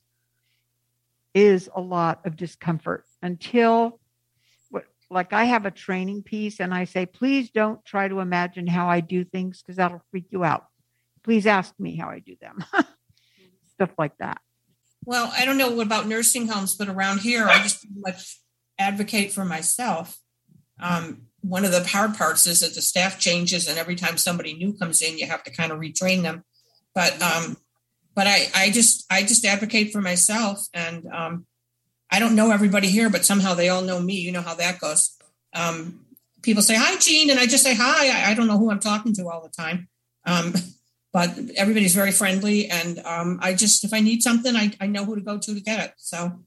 is 1.34 1.69
a 1.75 1.82
lot 1.82 2.25
of 2.25 2.36
discomfort. 2.36 3.05
Until 3.21 3.99
like 5.11 5.34
I 5.34 5.43
have 5.43 5.65
a 5.65 5.71
training 5.71 6.23
piece 6.23 6.59
and 6.59 6.73
I 6.73 6.86
say, 6.86 7.05
please 7.05 7.51
don't 7.51 7.84
try 7.84 8.07
to 8.07 8.21
imagine 8.21 8.65
how 8.65 8.88
I 8.88 9.01
do 9.01 9.25
things 9.25 9.61
because 9.61 9.75
that'll 9.75 10.01
freak 10.09 10.27
you 10.29 10.43
out 10.43 10.65
please 11.24 11.47
ask 11.47 11.74
me 11.80 11.95
how 11.95 12.09
I 12.09 12.19
do 12.19 12.36
them. 12.39 12.63
Stuff 13.76 13.91
like 13.97 14.17
that. 14.17 14.41
Well, 15.05 15.32
I 15.36 15.45
don't 15.45 15.57
know 15.57 15.82
about 15.82 16.07
nursing 16.07 16.47
homes, 16.47 16.76
but 16.76 16.88
around 16.88 17.22
here, 17.22 17.47
I 17.47 17.63
just 17.63 17.86
much 17.95 18.39
advocate 18.78 19.32
for 19.32 19.43
myself. 19.43 20.19
Um, 20.80 21.24
one 21.41 21.65
of 21.65 21.72
the 21.72 21.84
hard 21.84 22.15
parts 22.15 22.45
is 22.45 22.59
that 22.59 22.76
the 22.76 22.82
staff 22.82 23.19
changes, 23.19 23.67
and 23.67 23.80
every 23.80 23.95
time 23.95 24.17
somebody 24.17 24.53
new 24.53 24.74
comes 24.74 25.01
in, 25.01 25.17
you 25.17 25.26
have 25.26 25.43
to 25.43 25.51
kind 25.51 25.72
of 25.72 25.80
retrain 25.80 26.22
them. 26.22 26.43
But 26.93 27.19
um, 27.22 27.57
but 28.13 28.28
I, 28.28 28.47
I 28.53 28.69
just 28.69 29.05
I 29.09 29.22
just 29.22 29.45
advocate 29.45 29.91
for 29.91 30.01
myself, 30.01 30.67
and 30.74 31.07
um, 31.07 31.45
I 32.11 32.19
don't 32.19 32.36
know 32.36 32.51
everybody 32.51 32.89
here, 32.89 33.09
but 33.09 33.26
somehow 33.26 33.53
they 33.53 33.69
all 33.69 33.82
know 33.82 33.99
me. 33.99 34.15
You 34.15 34.32
know 34.32 34.41
how 34.41 34.55
that 34.55 34.80
goes. 34.80 35.17
Um, 35.53 36.05
people 36.41 36.61
say 36.61 36.76
hi, 36.76 36.97
Jean, 36.97 37.30
and 37.30 37.39
I 37.39 37.45
just 37.45 37.63
say 37.63 37.74
hi. 37.74 38.07
I, 38.09 38.32
I, 38.32 38.34
don't 38.34 38.47
know 38.47 38.57
who 38.57 38.72
I'm 38.72 38.80
talking 38.80 39.13
to 39.15 39.28
all 39.28 39.41
the 39.41 39.49
time. 39.49 39.89
But 41.14 41.38
everybody's 41.57 41.95
very 41.95 42.12
friendly. 42.12 42.70
And 42.70 42.99
um, 42.99 43.39
I 43.41 43.53
just, 43.53 43.84
if 43.84 43.93
I 43.93 43.99
need 43.99 44.24
something, 44.24 44.55
I, 44.55 44.72
I 44.80 44.88
know 44.88 45.03
who 45.03 45.16
to 45.16 45.22
go 45.22 45.38
to 45.38 45.53
to 45.53 45.59
get 45.59 45.84
it. 45.86 45.93
So 45.97 46.39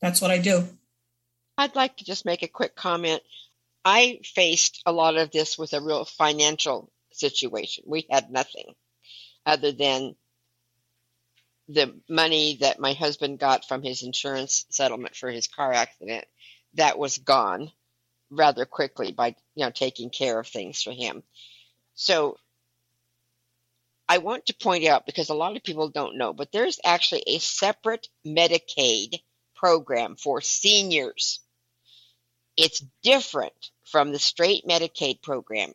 that's 0.00 0.20
what 0.20 0.30
I 0.30 0.38
do. 0.38 0.68
I'd 1.56 1.76
like 1.76 1.96
to 1.98 2.04
just 2.04 2.24
make 2.24 2.42
a 2.42 2.48
quick 2.48 2.74
comment. 2.74 3.22
I 3.84 4.20
faced 4.24 4.82
a 4.86 4.92
lot 4.92 5.16
of 5.16 5.30
this 5.30 5.56
with 5.56 5.72
a 5.72 5.80
real 5.80 6.04
financial 6.04 6.90
situation. 7.12 7.84
We 7.86 8.06
had 8.10 8.30
nothing 8.30 8.74
other 9.46 9.72
than 9.72 10.14
the 11.68 11.94
money 12.08 12.58
that 12.60 12.78
my 12.78 12.94
husband 12.94 13.38
got 13.38 13.66
from 13.66 13.82
his 13.82 14.02
insurance 14.02 14.64
settlement 14.70 15.14
for 15.16 15.30
his 15.30 15.48
car 15.48 15.72
accident 15.72 16.24
that 16.74 16.98
was 16.98 17.18
gone 17.18 17.70
rather 18.30 18.64
quickly 18.64 19.12
by 19.12 19.28
you 19.54 19.64
know 19.64 19.70
taking 19.70 20.10
care 20.10 20.38
of 20.38 20.46
things 20.46 20.82
for 20.82 20.92
him. 20.92 21.22
So 21.94 22.36
I 24.08 24.18
want 24.18 24.46
to 24.46 24.54
point 24.54 24.86
out 24.86 25.06
because 25.06 25.28
a 25.28 25.34
lot 25.34 25.56
of 25.56 25.62
people 25.62 25.88
don't 25.90 26.16
know, 26.16 26.32
but 26.32 26.50
there's 26.50 26.80
actually 26.84 27.24
a 27.26 27.38
separate 27.38 28.08
Medicaid 28.26 29.20
program 29.54 30.16
for 30.16 30.40
seniors. 30.40 31.40
It's 32.56 32.82
different 33.02 33.70
from 33.84 34.12
the 34.12 34.18
straight 34.18 34.64
Medicaid 34.66 35.22
program 35.22 35.72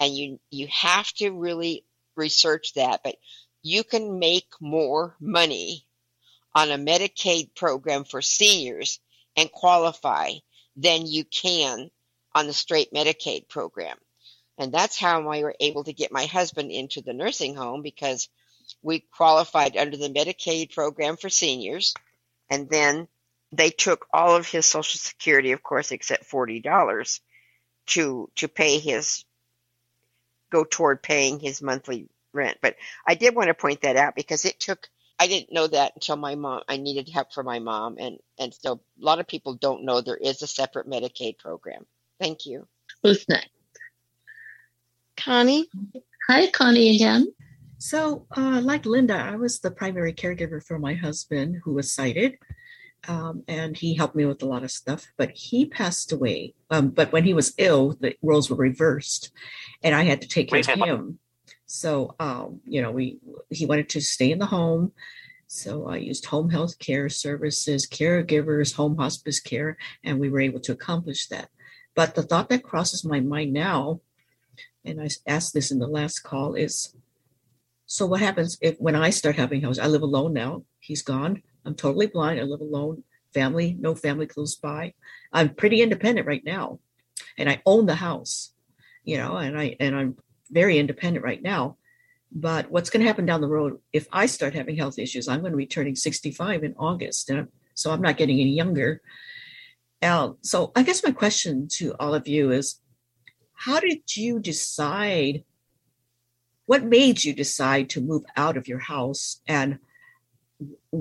and 0.00 0.16
you 0.16 0.40
you 0.50 0.66
have 0.68 1.12
to 1.14 1.30
really 1.30 1.84
research 2.16 2.74
that, 2.74 3.02
but 3.04 3.16
you 3.62 3.84
can 3.84 4.18
make 4.18 4.48
more 4.60 5.14
money 5.20 5.86
on 6.54 6.70
a 6.70 6.78
Medicaid 6.78 7.54
program 7.54 8.04
for 8.04 8.22
seniors 8.22 8.98
and 9.36 9.52
qualify 9.52 10.32
than 10.76 11.06
you 11.06 11.24
can 11.24 11.90
on 12.34 12.46
the 12.46 12.52
straight 12.52 12.92
Medicaid 12.92 13.48
program. 13.48 13.96
And 14.60 14.70
that's 14.70 14.98
how 14.98 15.26
I 15.30 15.42
were 15.42 15.54
able 15.58 15.84
to 15.84 15.94
get 15.94 16.12
my 16.12 16.26
husband 16.26 16.70
into 16.70 17.00
the 17.00 17.14
nursing 17.14 17.54
home 17.54 17.80
because 17.80 18.28
we 18.82 19.00
qualified 19.00 19.74
under 19.74 19.96
the 19.96 20.10
Medicaid 20.10 20.74
program 20.74 21.16
for 21.16 21.30
seniors. 21.30 21.94
And 22.50 22.68
then 22.68 23.08
they 23.52 23.70
took 23.70 24.06
all 24.12 24.36
of 24.36 24.46
his 24.46 24.66
Social 24.66 24.98
Security, 24.98 25.52
of 25.52 25.62
course, 25.62 25.92
except 25.92 26.30
$40 26.30 27.20
to, 27.86 28.30
to 28.36 28.48
pay 28.48 28.78
his, 28.78 29.24
go 30.50 30.64
toward 30.64 31.02
paying 31.02 31.40
his 31.40 31.62
monthly 31.62 32.10
rent. 32.34 32.58
But 32.60 32.76
I 33.08 33.14
did 33.14 33.34
want 33.34 33.48
to 33.48 33.54
point 33.54 33.80
that 33.80 33.96
out 33.96 34.14
because 34.14 34.44
it 34.44 34.60
took 34.60 34.90
I 35.18 35.26
didn't 35.26 35.52
know 35.52 35.66
that 35.66 35.92
until 35.96 36.16
my 36.16 36.34
mom 36.34 36.62
I 36.66 36.78
needed 36.78 37.10
help 37.10 37.34
for 37.34 37.42
my 37.42 37.58
mom 37.58 37.96
and 37.98 38.18
and 38.38 38.54
so 38.54 38.80
a 39.00 39.04
lot 39.04 39.20
of 39.20 39.26
people 39.26 39.52
don't 39.52 39.84
know 39.84 40.00
there 40.00 40.16
is 40.16 40.40
a 40.40 40.46
separate 40.46 40.88
Medicaid 40.88 41.36
program. 41.36 41.84
Thank 42.18 42.46
you. 42.46 42.66
Who's 43.02 43.28
next? 43.28 43.50
Connie. 45.22 45.68
Hi, 46.28 46.50
Connie 46.50 46.94
again. 46.94 47.32
So, 47.78 48.26
uh, 48.36 48.60
like 48.62 48.86
Linda, 48.86 49.14
I 49.14 49.36
was 49.36 49.60
the 49.60 49.70
primary 49.70 50.12
caregiver 50.12 50.62
for 50.62 50.78
my 50.78 50.94
husband 50.94 51.60
who 51.64 51.74
was 51.74 51.92
sighted. 51.92 52.36
Um, 53.08 53.44
and 53.48 53.76
he 53.76 53.94
helped 53.94 54.14
me 54.14 54.26
with 54.26 54.42
a 54.42 54.46
lot 54.46 54.62
of 54.62 54.70
stuff, 54.70 55.10
but 55.16 55.30
he 55.30 55.64
passed 55.64 56.12
away. 56.12 56.54
Um, 56.68 56.90
but 56.90 57.12
when 57.12 57.24
he 57.24 57.32
was 57.32 57.54
ill, 57.56 57.96
the 57.98 58.14
roles 58.22 58.50
were 58.50 58.56
reversed, 58.56 59.30
and 59.82 59.94
I 59.94 60.02
had 60.02 60.20
to 60.20 60.28
take 60.28 60.50
care 60.50 60.60
of 60.60 60.66
him. 60.66 61.18
So, 61.64 62.14
um, 62.20 62.60
you 62.66 62.82
know, 62.82 62.90
we 62.90 63.18
he 63.48 63.64
wanted 63.64 63.88
to 63.90 64.00
stay 64.02 64.30
in 64.30 64.38
the 64.38 64.46
home. 64.46 64.92
So 65.46 65.88
I 65.88 65.96
used 65.96 66.26
home 66.26 66.50
health 66.50 66.78
care 66.78 67.08
services, 67.08 67.88
caregivers, 67.88 68.74
home 68.74 68.96
hospice 68.98 69.40
care, 69.40 69.78
and 70.04 70.20
we 70.20 70.28
were 70.28 70.40
able 70.40 70.60
to 70.60 70.72
accomplish 70.72 71.26
that. 71.28 71.48
But 71.96 72.14
the 72.14 72.22
thought 72.22 72.50
that 72.50 72.62
crosses 72.62 73.04
my 73.04 73.20
mind 73.20 73.52
now, 73.52 74.00
and 74.84 75.00
I 75.00 75.08
asked 75.26 75.54
this 75.54 75.70
in 75.70 75.78
the 75.78 75.86
last 75.86 76.20
call, 76.20 76.54
is 76.54 76.94
so 77.86 78.06
what 78.06 78.20
happens 78.20 78.56
if 78.60 78.76
when 78.78 78.94
I 78.94 79.10
start 79.10 79.36
having 79.36 79.62
house? 79.62 79.78
I 79.78 79.86
live 79.86 80.02
alone 80.02 80.32
now. 80.32 80.62
He's 80.78 81.02
gone. 81.02 81.42
I'm 81.64 81.74
totally 81.74 82.06
blind. 82.06 82.40
I 82.40 82.44
live 82.44 82.60
alone. 82.60 83.02
Family, 83.34 83.76
no 83.78 83.94
family 83.94 84.26
close 84.26 84.56
by. 84.56 84.94
I'm 85.32 85.54
pretty 85.54 85.82
independent 85.82 86.26
right 86.26 86.44
now, 86.44 86.80
and 87.36 87.48
I 87.48 87.62
own 87.66 87.86
the 87.86 87.96
house. 87.96 88.52
You 89.04 89.18
know, 89.18 89.36
and 89.36 89.58
I 89.58 89.76
and 89.80 89.96
I'm 89.96 90.16
very 90.50 90.78
independent 90.78 91.24
right 91.24 91.42
now. 91.42 91.76
But 92.32 92.70
what's 92.70 92.90
going 92.90 93.00
to 93.00 93.08
happen 93.08 93.26
down 93.26 93.40
the 93.40 93.48
road 93.48 93.80
if 93.92 94.06
I 94.12 94.26
start 94.26 94.54
having 94.54 94.76
health 94.76 94.98
issues? 94.98 95.26
I'm 95.26 95.40
going 95.40 95.52
to 95.52 95.56
be 95.56 95.66
turning 95.66 95.96
65 95.96 96.62
in 96.62 96.74
August, 96.78 97.28
and 97.30 97.48
so 97.74 97.90
I'm 97.90 98.02
not 98.02 98.16
getting 98.16 98.38
any 98.40 98.50
younger. 98.50 99.02
Uh, 100.00 100.30
so 100.42 100.72
I 100.76 100.82
guess 100.82 101.04
my 101.04 101.12
question 101.12 101.68
to 101.72 101.94
all 101.98 102.14
of 102.14 102.28
you 102.28 102.52
is, 102.52 102.80
how 103.60 103.78
did 103.78 104.16
you 104.16 104.40
decide? 104.40 105.44
What 106.64 106.82
made 106.82 107.22
you 107.24 107.34
decide 107.34 107.90
to 107.90 108.00
move 108.00 108.22
out 108.34 108.56
of 108.56 108.66
your 108.66 108.78
house, 108.78 109.42
and 109.46 109.78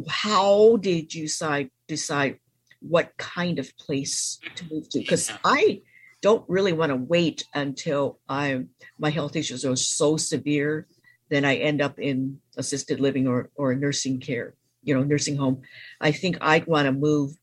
how 0.10 0.76
did 0.78 1.14
you 1.14 1.24
decide 1.24 1.70
decide 1.88 2.40
what 2.82 3.16
kind 3.18 3.60
of 3.60 3.78
place 3.78 4.40
to 4.56 4.66
move 4.70 4.90
to? 4.90 5.00
Because 5.00 5.32
I 5.46 5.82
don't 6.22 6.44
really 6.50 6.74
want 6.74 6.90
to 6.90 6.98
wait 6.98 7.46
until 7.54 8.20
I'm 8.28 8.70
my 8.98 9.10
health 9.10 9.38
issues 9.38 9.64
are 9.64 9.78
so 9.78 10.18
severe, 10.18 10.86
then 11.30 11.46
I 11.46 11.56
end 11.56 11.82
up 11.82 11.98
in 11.98 12.42
assisted 12.58 13.00
living 13.00 13.26
or 13.26 13.52
or 13.56 13.74
nursing 13.74 14.20
care, 14.20 14.56
you 14.84 14.94
know, 14.94 15.04
nursing 15.04 15.38
home. 15.38 15.62
I 16.02 16.12
think 16.12 16.38
I'd 16.42 16.68
want 16.68 16.88
to 16.88 16.92
move 16.92 17.38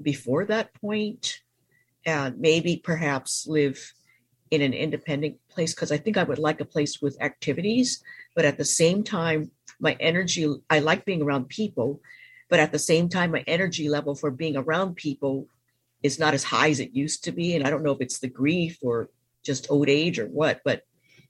before 0.00 0.44
that 0.44 0.72
point 0.74 1.40
and 2.06 2.38
maybe 2.38 2.76
perhaps 2.76 3.46
live 3.48 3.92
in 4.52 4.60
an 4.60 4.74
independent 4.74 5.36
place 5.48 5.74
because 5.74 5.90
I 5.90 5.96
think 5.96 6.18
I 6.18 6.24
would 6.24 6.38
like 6.38 6.60
a 6.60 6.66
place 6.66 7.00
with 7.00 7.20
activities, 7.22 8.04
but 8.36 8.44
at 8.44 8.58
the 8.58 8.66
same 8.66 9.02
time, 9.02 9.50
my 9.80 9.96
energy, 9.98 10.46
I 10.68 10.80
like 10.80 11.06
being 11.06 11.22
around 11.22 11.48
people, 11.48 12.02
but 12.50 12.60
at 12.60 12.70
the 12.70 12.78
same 12.78 13.08
time, 13.08 13.30
my 13.30 13.44
energy 13.46 13.88
level 13.88 14.14
for 14.14 14.30
being 14.30 14.56
around 14.56 14.96
people 14.96 15.48
is 16.02 16.18
not 16.18 16.34
as 16.34 16.44
high 16.44 16.68
as 16.68 16.80
it 16.80 16.92
used 16.92 17.24
to 17.24 17.32
be. 17.32 17.56
And 17.56 17.66
I 17.66 17.70
don't 17.70 17.82
know 17.82 17.92
if 17.92 18.02
it's 18.02 18.18
the 18.18 18.28
grief 18.28 18.78
or 18.82 19.08
just 19.42 19.70
old 19.70 19.88
age 19.88 20.18
or 20.18 20.26
what, 20.26 20.60
but 20.66 20.82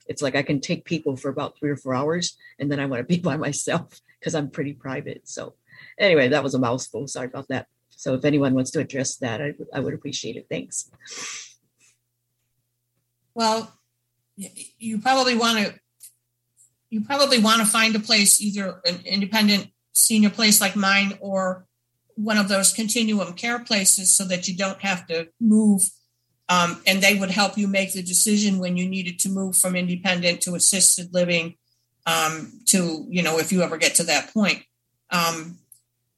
it's 0.09 0.20
like 0.20 0.35
I 0.35 0.43
can 0.43 0.61
take 0.61 0.85
people 0.85 1.16
for 1.16 1.29
about 1.29 1.57
three 1.57 1.70
or 1.70 1.77
four 1.77 1.95
hours 1.95 2.37
and 2.59 2.73
then 2.73 2.81
I 2.81 2.87
want 2.87 3.01
to 3.01 3.05
be 3.05 3.23
by 3.31 3.37
myself 3.37 4.01
because 4.18 4.35
I'm 4.35 4.51
pretty 4.51 4.73
private. 4.73 5.29
So, 5.29 5.55
anyway, 5.97 6.27
that 6.29 6.43
was 6.43 6.55
a 6.55 6.59
mouthful. 6.59 7.07
Sorry 7.07 7.27
about 7.27 7.47
that. 7.49 7.68
So, 7.91 8.14
if 8.14 8.25
anyone 8.25 8.55
wants 8.55 8.73
to 8.73 8.81
address 8.81 9.16
that, 9.18 9.41
I, 9.41 9.55
I 9.73 9.79
would 9.79 9.95
appreciate 9.95 10.35
it. 10.35 10.47
Thanks. 10.51 10.91
Well, 13.35 13.72
you 14.37 14.99
probably 14.99 15.37
want 15.37 15.59
to 15.59 15.74
you 16.91 17.01
probably 17.01 17.39
want 17.39 17.61
to 17.61 17.66
find 17.66 17.97
a 17.97 18.01
place 18.01 18.41
either 18.41 18.80
an 18.85 19.01
independent 19.05 19.68
senior 19.93 20.30
place 20.30 20.61
like 20.61 20.76
mine 20.76 21.16
or 21.20 21.66
one 22.16 22.37
of 22.37 22.49
those 22.49 22.72
continuum 22.72 23.33
care 23.33 23.59
places 23.59 24.14
so 24.14 24.24
that 24.24 24.47
you 24.47 24.57
don't 24.57 24.80
have 24.83 25.07
to 25.07 25.28
move 25.41 25.83
um, 26.49 26.83
and 26.87 27.03
they 27.03 27.14
would 27.14 27.30
help 27.30 27.57
you 27.57 27.66
make 27.66 27.93
the 27.93 28.03
decision 28.03 28.59
when 28.59 28.76
you 28.76 28.87
needed 28.87 29.18
to 29.20 29.30
move 29.30 29.57
from 29.57 29.74
independent 29.74 30.43
to 30.43 30.55
assisted 30.55 31.14
living 31.14 31.57
um, 32.07 32.61
to 32.66 33.07
you 33.09 33.22
know 33.22 33.39
if 33.39 33.53
you 33.53 33.62
ever 33.62 33.78
get 33.78 33.95
to 33.97 34.05
that 34.05 34.33
point. 34.35 34.62
Um, 35.11 35.59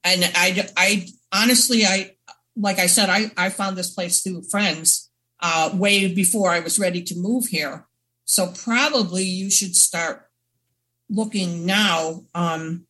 and 0.04 0.30
I, 0.34 0.68
I 0.76 1.08
honestly 1.32 1.84
i 1.84 2.12
like 2.56 2.78
i 2.78 2.86
said 2.86 3.08
i, 3.08 3.30
I 3.36 3.50
found 3.50 3.76
this 3.76 3.90
place 3.90 4.22
through 4.22 4.42
friends 4.42 5.03
uh, 5.40 5.70
way 5.74 6.12
before 6.12 6.50
i 6.50 6.60
was 6.60 6.78
ready 6.78 7.02
to 7.02 7.16
move 7.16 7.46
here 7.46 7.86
so 8.24 8.52
probably 8.64 9.24
you 9.24 9.50
should 9.50 9.76
start 9.76 10.28
looking 11.10 11.66
now 11.66 12.24
um, 12.34 12.86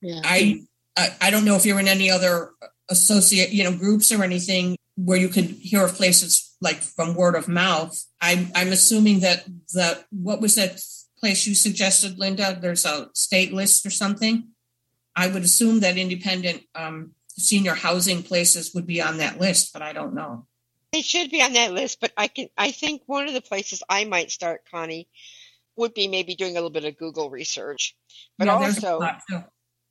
yeah. 0.00 0.20
i 0.24 0.60
I, 0.96 1.14
I 1.20 1.30
don't 1.30 1.44
know 1.44 1.56
if 1.56 1.64
you're 1.64 1.80
in 1.80 1.88
any 1.88 2.10
other 2.10 2.52
associate, 2.90 3.50
you 3.50 3.64
know, 3.64 3.74
groups 3.74 4.12
or 4.12 4.22
anything 4.22 4.76
where 4.96 5.18
you 5.18 5.28
could 5.28 5.44
hear 5.44 5.84
of 5.84 5.94
places 5.94 6.56
like 6.60 6.76
from 6.76 7.14
word 7.14 7.34
of 7.34 7.48
mouth. 7.48 7.98
I'm 8.20 8.50
I'm 8.54 8.72
assuming 8.72 9.20
that 9.20 9.44
the 9.72 10.04
what 10.10 10.40
was 10.40 10.56
that 10.56 10.82
place 11.18 11.46
you 11.46 11.54
suggested, 11.54 12.18
Linda? 12.18 12.58
There's 12.60 12.84
a 12.84 13.08
state 13.14 13.52
list 13.52 13.86
or 13.86 13.90
something. 13.90 14.48
I 15.16 15.28
would 15.28 15.42
assume 15.42 15.80
that 15.80 15.96
independent 15.96 16.62
um, 16.74 17.12
senior 17.28 17.74
housing 17.74 18.22
places 18.22 18.74
would 18.74 18.86
be 18.86 19.00
on 19.00 19.18
that 19.18 19.40
list, 19.40 19.72
but 19.72 19.82
I 19.82 19.92
don't 19.92 20.14
know. 20.14 20.46
They 20.92 21.02
should 21.02 21.30
be 21.30 21.42
on 21.42 21.52
that 21.52 21.72
list, 21.72 22.00
but 22.00 22.12
I 22.16 22.28
can 22.28 22.48
I 22.56 22.72
think 22.72 23.02
one 23.06 23.28
of 23.28 23.34
the 23.34 23.40
places 23.40 23.82
I 23.88 24.04
might 24.04 24.30
start, 24.30 24.62
Connie, 24.70 25.08
would 25.76 25.94
be 25.94 26.08
maybe 26.08 26.34
doing 26.34 26.52
a 26.52 26.54
little 26.54 26.70
bit 26.70 26.84
of 26.84 26.98
Google 26.98 27.30
research. 27.30 27.96
But 28.38 28.46
yeah, 28.46 28.54
also 28.54 29.00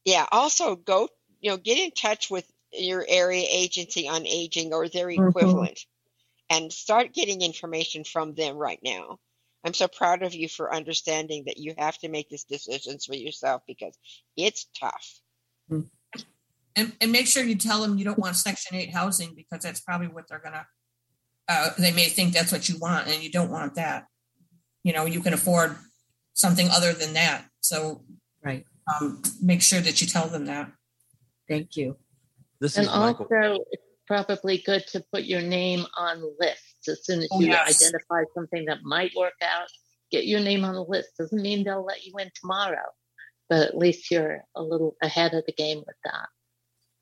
yeah, 0.06 0.26
also 0.32 0.76
go, 0.76 1.08
you 1.39 1.52
know, 1.52 1.58
get 1.58 1.78
in 1.78 1.91
touch 1.91 2.30
with 2.30 2.50
your 2.74 3.06
area 3.08 3.45
agency 3.50 4.08
on 4.08 4.26
aging 4.28 4.74
or 4.74 4.88
their 4.88 5.08
mm-hmm. 5.08 5.30
equivalent 5.30 5.78
mm-hmm. 5.78 6.64
and 6.64 6.74
start 6.74 7.14
getting 7.14 7.41
information 7.41 8.04
from 8.04 8.34
them 8.36 8.58
right 8.58 8.80
now. 8.84 9.20
I'm 9.64 9.74
so 9.74 9.88
proud 9.88 10.24
of 10.24 10.34
you 10.34 10.47
for 10.47 10.74
understanding 10.74 11.43
that 11.45 11.58
you 11.58 11.74
have 11.78 11.97
to 12.00 12.10
make 12.10 12.30
these 12.30 12.45
decisions 12.45 13.06
for 13.06 13.16
yourself 13.16 13.62
because 13.68 13.97
it's 14.38 14.68
tough. 14.80 15.20
Mm. 15.70 15.89
And, 16.76 16.93
and 17.02 17.12
make 17.12 17.28
sure 17.28 17.43
you 17.43 17.56
tell 17.56 17.82
them 17.82 17.97
you 17.97 18.06
don't 18.06 18.20
want 18.20 18.38
Section 18.38 18.78
8 18.78 18.93
housing 18.93 19.34
because 19.36 19.64
that's 19.64 19.82
probably 19.82 20.08
what 20.08 20.30
they're 20.30 20.39
going 20.39 20.54
to, 20.54 20.66
uh, 21.50 21.72
they 21.78 21.91
may 21.91 22.06
think 22.06 22.34
that's 22.34 22.52
what 22.52 22.70
you 22.70 22.78
want 22.78 23.08
and 23.08 23.22
you 23.22 23.32
don't 23.32 23.52
want 23.52 23.76
that. 23.76 24.06
You 24.84 24.93
know, 24.93 25.06
you 25.06 25.20
can 25.20 25.34
afford 25.34 25.76
something 26.34 26.70
other 26.72 26.93
than 26.93 27.14
that. 27.14 27.45
So, 27.60 28.04
right 28.43 28.66
um, 29.02 29.22
make 29.41 29.62
sure 29.62 29.82
that 29.82 30.02
you 30.02 30.08
tell 30.08 30.28
them 30.28 30.45
that. 30.45 30.72
Thank 31.47 31.76
you. 31.76 31.97
This 32.60 32.78
and 32.78 32.86
is 32.86 32.89
also, 32.89 33.28
probably 34.08 34.58
good 34.66 34.86
to 34.88 35.04
put 35.12 35.24
your 35.24 35.41
name 35.41 35.86
on 35.95 36.24
lists 36.39 36.88
as 36.88 37.06
soon 37.06 37.20
as 37.20 37.28
Oh, 37.32 37.39
you 37.39 37.47
yes. 37.47 37.82
identify 37.82 38.24
something 38.34 38.66
that 38.66 38.84
might 38.84 39.12
work 39.16 39.34
out. 39.41 39.68
Get 40.12 40.26
your 40.26 40.39
name 40.39 40.66
on 40.66 40.74
the 40.74 40.84
list. 40.84 41.10
Doesn't 41.18 41.41
mean 41.41 41.64
they'll 41.64 41.86
let 41.86 42.04
you 42.04 42.14
in 42.18 42.32
tomorrow, 42.39 42.86
but 43.47 43.68
at 43.68 43.78
least 43.78 44.10
you're 44.10 44.43
a 44.56 44.62
little 44.62 44.95
ahead 45.02 45.34
of 45.34 45.45
the 45.45 45.54
game 45.54 45.80
with 45.80 45.95
that. 46.04 46.28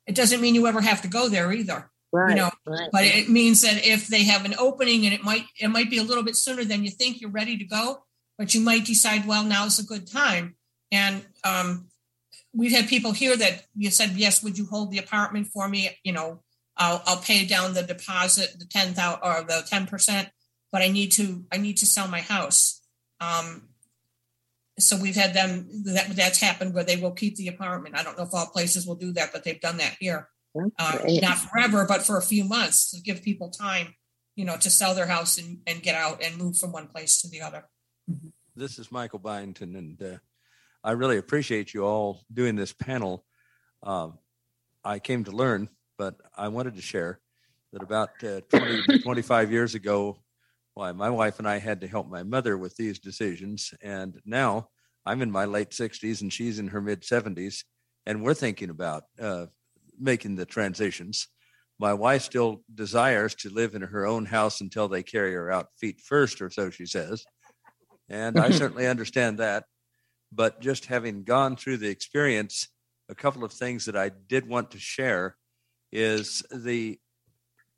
It 0.06 0.14
doesn't 0.14 0.40
mean 0.40 0.54
you 0.54 0.66
ever 0.66 0.80
have 0.80 1.02
to 1.02 1.08
go 1.08 1.28
there 1.28 1.52
either. 1.52 1.90
Right. 2.12 2.36
know, 2.36 2.50
right. 2.66 2.88
But 2.90 3.04
it 3.04 3.28
means 3.28 3.60
that 3.62 3.84
if 3.84 4.08
they 4.08 4.24
have 4.24 4.44
an 4.44 4.54
opening 4.58 5.04
and 5.04 5.14
it 5.14 5.22
might 5.22 5.44
it 5.60 5.68
might 5.68 5.90
be 5.90 5.98
a 5.98 6.02
little 6.02 6.22
bit 6.22 6.36
sooner 6.36 6.64
than 6.64 6.82
you 6.82 6.90
think 6.90 7.20
you're 7.20 7.30
ready 7.30 7.58
to 7.58 7.64
go, 7.64 8.04
but 8.38 8.54
you 8.54 8.60
might 8.60 8.86
decide, 8.86 9.26
well, 9.26 9.44
now's 9.44 9.78
a 9.78 9.84
good 9.84 10.10
time. 10.10 10.56
And 10.90 11.26
um, 11.44 11.88
we've 12.54 12.72
had 12.72 12.88
people 12.88 13.12
here 13.12 13.36
that 13.36 13.64
you 13.74 13.90
said, 13.90 14.12
yes, 14.12 14.42
would 14.42 14.56
you 14.56 14.66
hold 14.66 14.90
the 14.90 14.98
apartment 14.98 15.48
for 15.48 15.68
me? 15.68 15.90
You 16.02 16.12
know, 16.12 16.42
I'll 16.78 17.02
I'll 17.06 17.20
pay 17.20 17.44
down 17.44 17.74
the 17.74 17.82
deposit, 17.82 18.58
the 18.58 18.64
ten 18.64 18.94
thousand 18.94 19.20
or 19.22 19.42
the 19.42 19.66
ten 19.68 19.86
percent, 19.86 20.30
but 20.72 20.80
I 20.80 20.88
need 20.88 21.12
to 21.12 21.44
I 21.52 21.58
need 21.58 21.76
to 21.78 21.86
sell 21.86 22.08
my 22.08 22.20
house. 22.20 22.80
Um, 23.20 23.68
so 24.78 24.96
we've 24.96 25.16
had 25.16 25.34
them 25.34 25.68
that 25.84 26.08
that's 26.10 26.40
happened 26.40 26.72
where 26.72 26.84
they 26.84 26.96
will 26.96 27.10
keep 27.10 27.36
the 27.36 27.48
apartment. 27.48 27.96
I 27.98 28.02
don't 28.02 28.16
know 28.16 28.24
if 28.24 28.32
all 28.32 28.46
places 28.46 28.86
will 28.86 28.94
do 28.94 29.12
that, 29.12 29.32
but 29.32 29.44
they've 29.44 29.60
done 29.60 29.78
that 29.78 29.96
here. 29.98 30.28
Uh, 30.78 30.98
not 31.06 31.38
forever, 31.38 31.84
but 31.86 32.02
for 32.02 32.16
a 32.16 32.22
few 32.22 32.44
months 32.44 32.90
to 32.90 33.00
give 33.00 33.22
people 33.22 33.50
time, 33.50 33.94
you 34.36 34.44
know, 34.44 34.56
to 34.56 34.70
sell 34.70 34.94
their 34.94 35.06
house 35.06 35.38
and, 35.38 35.58
and 35.66 35.82
get 35.82 35.94
out 35.94 36.22
and 36.22 36.36
move 36.36 36.56
from 36.56 36.72
one 36.72 36.88
place 36.88 37.20
to 37.20 37.28
the 37.28 37.40
other. 37.40 37.64
This 38.56 38.78
is 38.78 38.90
Michael 38.90 39.18
Byington, 39.18 39.76
and 39.76 40.02
uh, 40.02 40.18
I 40.82 40.92
really 40.92 41.18
appreciate 41.18 41.74
you 41.74 41.84
all 41.84 42.22
doing 42.32 42.56
this 42.56 42.72
panel. 42.72 43.24
Um, 43.82 44.18
I 44.84 44.98
came 44.98 45.24
to 45.24 45.30
learn, 45.30 45.68
but 45.96 46.16
I 46.36 46.48
wanted 46.48 46.74
to 46.76 46.82
share 46.82 47.20
that 47.72 47.82
about 47.82 48.10
uh, 48.24 48.40
20 48.50 48.98
25 49.02 49.52
years 49.52 49.74
ago, 49.74 50.22
why 50.74 50.92
my 50.92 51.10
wife 51.10 51.38
and 51.38 51.48
I 51.48 51.58
had 51.58 51.80
to 51.82 51.88
help 51.88 52.08
my 52.08 52.22
mother 52.22 52.56
with 52.56 52.76
these 52.76 52.98
decisions. 52.98 53.74
And 53.82 54.20
now 54.24 54.68
I'm 55.04 55.22
in 55.22 55.30
my 55.30 55.44
late 55.44 55.70
60s 55.70 56.22
and 56.22 56.32
she's 56.32 56.58
in 56.58 56.68
her 56.68 56.80
mid 56.80 57.02
70s, 57.02 57.64
and 58.06 58.22
we're 58.22 58.34
thinking 58.34 58.70
about 58.70 59.04
uh, 59.20 59.46
making 60.00 60.36
the 60.36 60.46
transitions. 60.46 61.28
My 61.78 61.94
wife 61.94 62.22
still 62.22 62.62
desires 62.74 63.34
to 63.36 63.50
live 63.50 63.74
in 63.74 63.82
her 63.82 64.06
own 64.06 64.26
house 64.26 64.60
until 64.60 64.88
they 64.88 65.02
carry 65.02 65.34
her 65.34 65.50
out 65.50 65.68
feet 65.78 66.00
first, 66.00 66.42
or 66.42 66.50
so 66.50 66.70
she 66.70 66.86
says. 66.86 67.24
And 68.08 68.38
I 68.38 68.50
certainly 68.52 68.86
understand 68.86 69.38
that. 69.38 69.64
But 70.32 70.60
just 70.60 70.86
having 70.86 71.24
gone 71.24 71.56
through 71.56 71.78
the 71.78 71.88
experience, 71.88 72.68
a 73.08 73.14
couple 73.14 73.44
of 73.44 73.52
things 73.52 73.84
that 73.86 73.96
I 73.96 74.10
did 74.10 74.48
want 74.48 74.72
to 74.72 74.78
share 74.78 75.36
is 75.92 76.42
the 76.50 76.98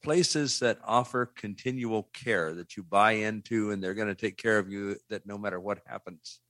places 0.03 0.61
that 0.61 0.79
offer 0.85 1.27
continual 1.27 2.09
care 2.15 2.55
that 2.55 2.77
you 2.77 2.83
buy 2.83 3.13
into 3.13 3.71
and 3.71 3.83
they're 3.83 3.95
going 3.95 4.09
to 4.09 4.15
take 4.15 4.39
care 4.39 4.59
of 4.59 4.71
you 4.71 4.97
that 5.11 5.27
no 5.27 5.37
matter 5.37 5.61
what 5.61 5.81
happens 5.87 6.41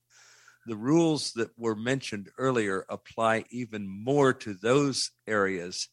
the 0.66 0.76
rules 0.76 1.32
that 1.32 1.50
were 1.58 1.74
mentioned 1.74 2.28
earlier 2.38 2.84
apply 2.88 3.44
even 3.50 3.88
more 3.88 4.32
to 4.32 4.54
those 4.54 5.10
areas 5.26 5.88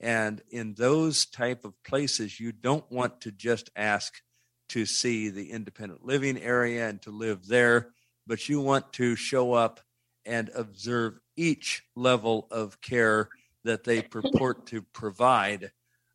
and 0.00 0.42
in 0.50 0.74
those 0.74 1.26
type 1.26 1.64
of 1.64 1.74
places 1.82 2.38
you 2.38 2.52
don't 2.52 2.90
want 2.90 3.20
to 3.20 3.32
just 3.32 3.70
ask 3.76 4.14
to 4.68 4.86
see 4.86 5.28
the 5.28 5.50
independent 5.50 6.04
living 6.04 6.38
area 6.38 6.88
and 6.88 7.02
to 7.02 7.10
live 7.10 7.46
there 7.46 7.90
but 8.26 8.48
you 8.48 8.60
want 8.60 8.92
to 8.92 9.16
show 9.16 9.52
up 9.52 9.80
and 10.24 10.50
observe 10.54 11.18
each 11.36 11.82
level 11.96 12.46
of 12.50 12.80
care 12.80 13.28
that 13.64 13.84
they 13.84 14.02
purport 14.02 14.66
to 14.66 14.82
provide 14.92 15.70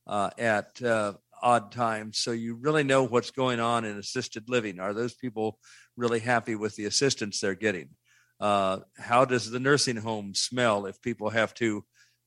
uh, 0.08 0.30
at 0.38 0.82
uh, 0.82 1.14
odd 1.42 1.72
times. 1.72 2.18
So 2.20 2.32
you 2.32 2.56
really 2.56 2.84
know 2.84 3.04
what's 3.04 3.32
going 3.32 3.60
on 3.60 3.86
in 3.86 3.98
assisted 3.98 4.50
living. 4.50 4.80
Are 4.80 4.94
those 4.94 5.14
people 5.14 5.60
really 6.00 6.20
happy 6.20 6.56
with 6.56 6.76
the 6.76 6.86
assistance 6.86 7.40
they're 7.40 7.56
getting? 7.56 7.90
Uh, 8.40 8.80
how 8.98 9.26
does 9.26 9.52
the 9.52 9.60
nursing 9.60 9.98
home 9.98 10.34
smell 10.34 10.86
if 10.86 11.02
people 11.02 11.30
have 11.30 11.54
to 11.56 11.84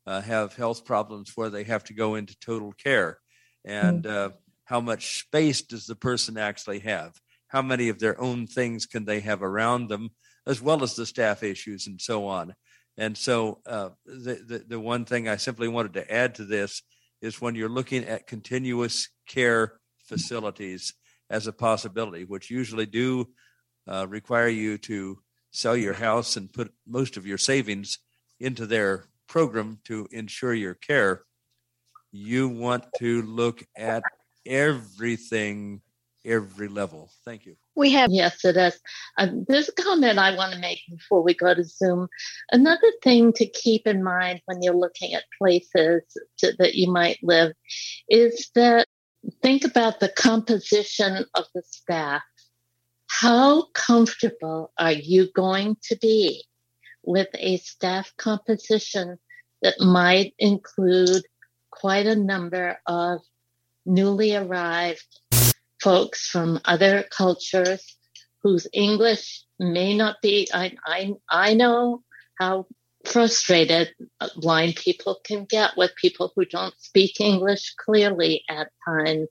uh, 0.07 0.21
have 0.21 0.55
health 0.55 0.85
problems 0.85 1.33
where 1.35 1.49
they 1.49 1.65
have 1.65 1.83
to 1.85 1.95
go 1.95 2.15
into 2.15 2.39
total 2.39 2.73
care? 2.73 3.19
And 3.65 4.07
uh, 4.07 4.31
how 4.65 4.81
much 4.81 5.21
space 5.21 5.63
does 5.63 5.87
the 5.87 5.97
person 5.97 6.37
actually 6.37 6.81
have? 6.81 7.15
How 7.49 7.63
many 7.63 7.89
of 7.89 7.99
their 7.99 8.21
own 8.21 8.47
things 8.47 8.87
can 8.87 9.05
they 9.05 9.21
have 9.21 9.43
around 9.43 9.89
them, 9.89 10.11
as 10.47 10.61
well 10.61 10.83
as 10.83 10.95
the 10.95 11.07
staff 11.07 11.43
issues 11.43 11.87
and 11.87 12.01
so 12.01 12.27
on? 12.27 12.55
And 12.99 13.17
so 13.17 13.61
uh, 13.67 13.91
the, 14.05 14.35
the 14.47 14.65
the 14.69 14.81
one 14.81 15.07
thing 15.07 15.29
I 15.29 15.37
simply 15.37 15.69
wanted 15.69 15.95
to 15.95 16.13
add 16.13 16.35
to 16.37 16.45
this 16.45 16.83
is 17.23 17.41
when 17.41 17.55
you're 17.55 17.69
looking 17.69 18.05
at 18.05 18.27
continuous 18.27 19.09
care 19.27 19.81
facilities 20.05 20.95
as 21.31 21.47
a 21.47 21.53
possibility, 21.53 22.25
which 22.25 22.51
usually 22.51 22.87
do 22.87 23.29
uh, 23.89 24.07
require 24.09 24.49
you 24.49 24.79
to 24.79 25.19
sell 25.51 25.77
your 25.77 25.95
house 25.95 26.37
and 26.37 26.53
put 26.53 26.73
most 26.87 27.17
of 27.17 27.27
your 27.27 27.39
savings 27.39 27.99
into 28.41 28.67
their 28.67 29.07
program 29.29 29.79
to 29.85 30.09
ensure 30.11 30.55
your 30.55 30.75
care. 30.75 31.23
You 32.11 32.49
want 32.49 32.85
to 32.99 33.23
look 33.23 33.63
at 33.77 34.03
everything, 34.47 35.81
every 36.25 36.69
level. 36.69 37.11
Thank 37.25 37.47
you. 37.47 37.57
We 37.75 37.93
have, 37.93 38.11
yes, 38.11 38.45
it 38.45 38.57
is. 38.57 38.79
Um, 39.19 39.45
there's 39.49 39.69
a 39.69 39.73
comment 39.73 40.19
I 40.19 40.37
want 40.37 40.53
to 40.53 40.59
make 40.59 40.81
before 40.91 41.23
we 41.23 41.35
go 41.35 41.55
to 41.55 41.65
Zoom. 41.65 42.09
Another 42.51 42.93
thing 43.03 43.33
to 43.35 43.47
keep 43.47 43.87
in 43.87 44.03
mind 44.05 44.43
when 44.47 44.63
you're 44.63 44.75
looking 44.75 45.15
at 45.15 45.25
places 45.39 46.03
to, 46.39 46.53
that 46.59 46.75
you 46.75 46.93
might 46.93 47.19
live 47.23 47.53
is 48.09 48.51
that 48.55 48.87
think 49.41 49.65
about 49.65 50.01
the 50.01 50.09
composition 50.09 51.25
of 51.35 51.45
the 51.55 51.63
staff. 51.65 52.23
How 53.21 53.67
comfortable 53.75 54.73
are 54.79 54.93
you 54.93 55.31
going 55.33 55.77
to 55.85 55.97
be 55.97 56.45
with 57.05 57.29
a 57.35 57.59
staff 57.59 58.13
composition 58.17 59.19
that 59.61 59.79
might 59.81 60.35
include 60.39 61.23
quite 61.71 62.07
a 62.07 62.17
number 62.17 62.79
of 62.87 63.21
newly 63.85 64.35
arrived 64.35 65.07
folks 65.81 66.27
from 66.27 66.61
other 66.65 67.05
cultures 67.17 67.97
whose 68.43 68.67
English 68.73 69.45
may 69.59 69.97
not 69.97 70.17
be. 70.23 70.49
I 70.53 70.75
I 70.85 71.13
I 71.29 71.55
know 71.55 72.03
how 72.41 72.67
frustrated 73.05 73.95
blind 74.37 74.77
people 74.77 75.21
can 75.23 75.45
get 75.45 75.77
with 75.77 75.95
people 76.01 76.33
who 76.35 76.45
don't 76.45 76.75
speak 76.79 77.21
English 77.21 77.75
clearly 77.77 78.43
at 78.49 78.71
times, 78.85 79.29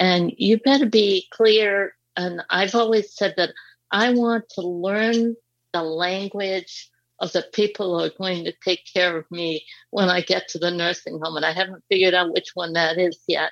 and 0.00 0.32
you 0.36 0.58
better 0.58 0.86
be 0.86 1.28
clear. 1.30 1.94
And 2.16 2.42
I've 2.50 2.74
always 2.74 3.14
said 3.14 3.34
that 3.36 3.50
I 3.90 4.12
want 4.12 4.48
to 4.50 4.62
learn 4.62 5.36
the 5.72 5.82
language 5.82 6.90
of 7.20 7.32
the 7.32 7.44
people 7.52 7.98
who 7.98 8.04
are 8.04 8.10
going 8.18 8.44
to 8.44 8.52
take 8.64 8.82
care 8.92 9.16
of 9.16 9.30
me 9.30 9.64
when 9.90 10.08
I 10.08 10.20
get 10.20 10.48
to 10.48 10.58
the 10.58 10.70
nursing 10.70 11.20
home, 11.22 11.36
and 11.36 11.46
I 11.46 11.52
haven't 11.52 11.84
figured 11.88 12.14
out 12.14 12.32
which 12.32 12.50
one 12.54 12.72
that 12.74 12.98
is 12.98 13.18
yet. 13.28 13.50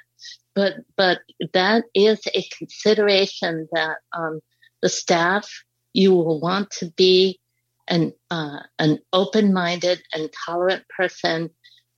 But 0.55 0.75
but 0.97 1.21
that 1.53 1.85
is 1.95 2.21
a 2.35 2.43
consideration 2.57 3.69
that 3.73 3.99
um, 4.13 4.41
the 4.83 4.89
staff 4.89 5.51
you 5.93 6.13
will 6.13 6.41
want 6.41 6.71
to 6.73 6.91
be 6.91 7.41
an 7.89 8.13
uh, 8.31 8.61
an 8.79 8.99
open 9.13 9.53
minded 9.53 10.03
and 10.13 10.31
tolerant 10.45 10.85
person 10.89 11.51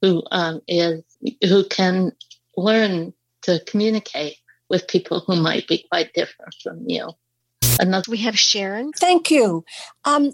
who 0.03 0.23
um, 0.31 0.61
is 0.69 1.03
who 1.43 1.65
can 1.65 2.13
learn 2.57 3.13
to 3.43 3.63
communicate 3.67 4.37
with 4.69 4.89
people 4.89 5.21
who 5.27 5.37
might 5.37 5.67
be 5.69 5.87
quite 5.91 6.13
different 6.15 6.55
from 6.63 6.85
you. 6.87 7.11
Another 7.81 8.11
we 8.11 8.19
have 8.19 8.39
Sharon. 8.39 8.93
Thank 8.93 9.31
you. 9.31 9.65
Um, 10.05 10.33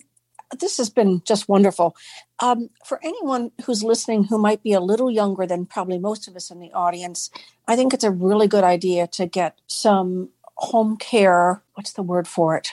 this 0.58 0.78
has 0.78 0.90
been 0.90 1.22
just 1.24 1.48
wonderful. 1.48 1.96
Um, 2.40 2.70
for 2.84 3.00
anyone 3.04 3.52
who's 3.64 3.84
listening 3.84 4.24
who 4.24 4.38
might 4.38 4.62
be 4.62 4.72
a 4.72 4.80
little 4.80 5.10
younger 5.10 5.46
than 5.46 5.66
probably 5.66 5.98
most 5.98 6.26
of 6.26 6.36
us 6.36 6.50
in 6.50 6.60
the 6.60 6.72
audience, 6.72 7.30
I 7.68 7.76
think 7.76 7.94
it's 7.94 8.04
a 8.04 8.10
really 8.10 8.48
good 8.48 8.64
idea 8.64 9.06
to 9.08 9.26
get 9.26 9.58
some 9.66 10.30
home 10.56 10.96
care, 10.96 11.62
what's 11.74 11.92
the 11.92 12.02
word 12.02 12.28
for 12.28 12.56
it? 12.56 12.72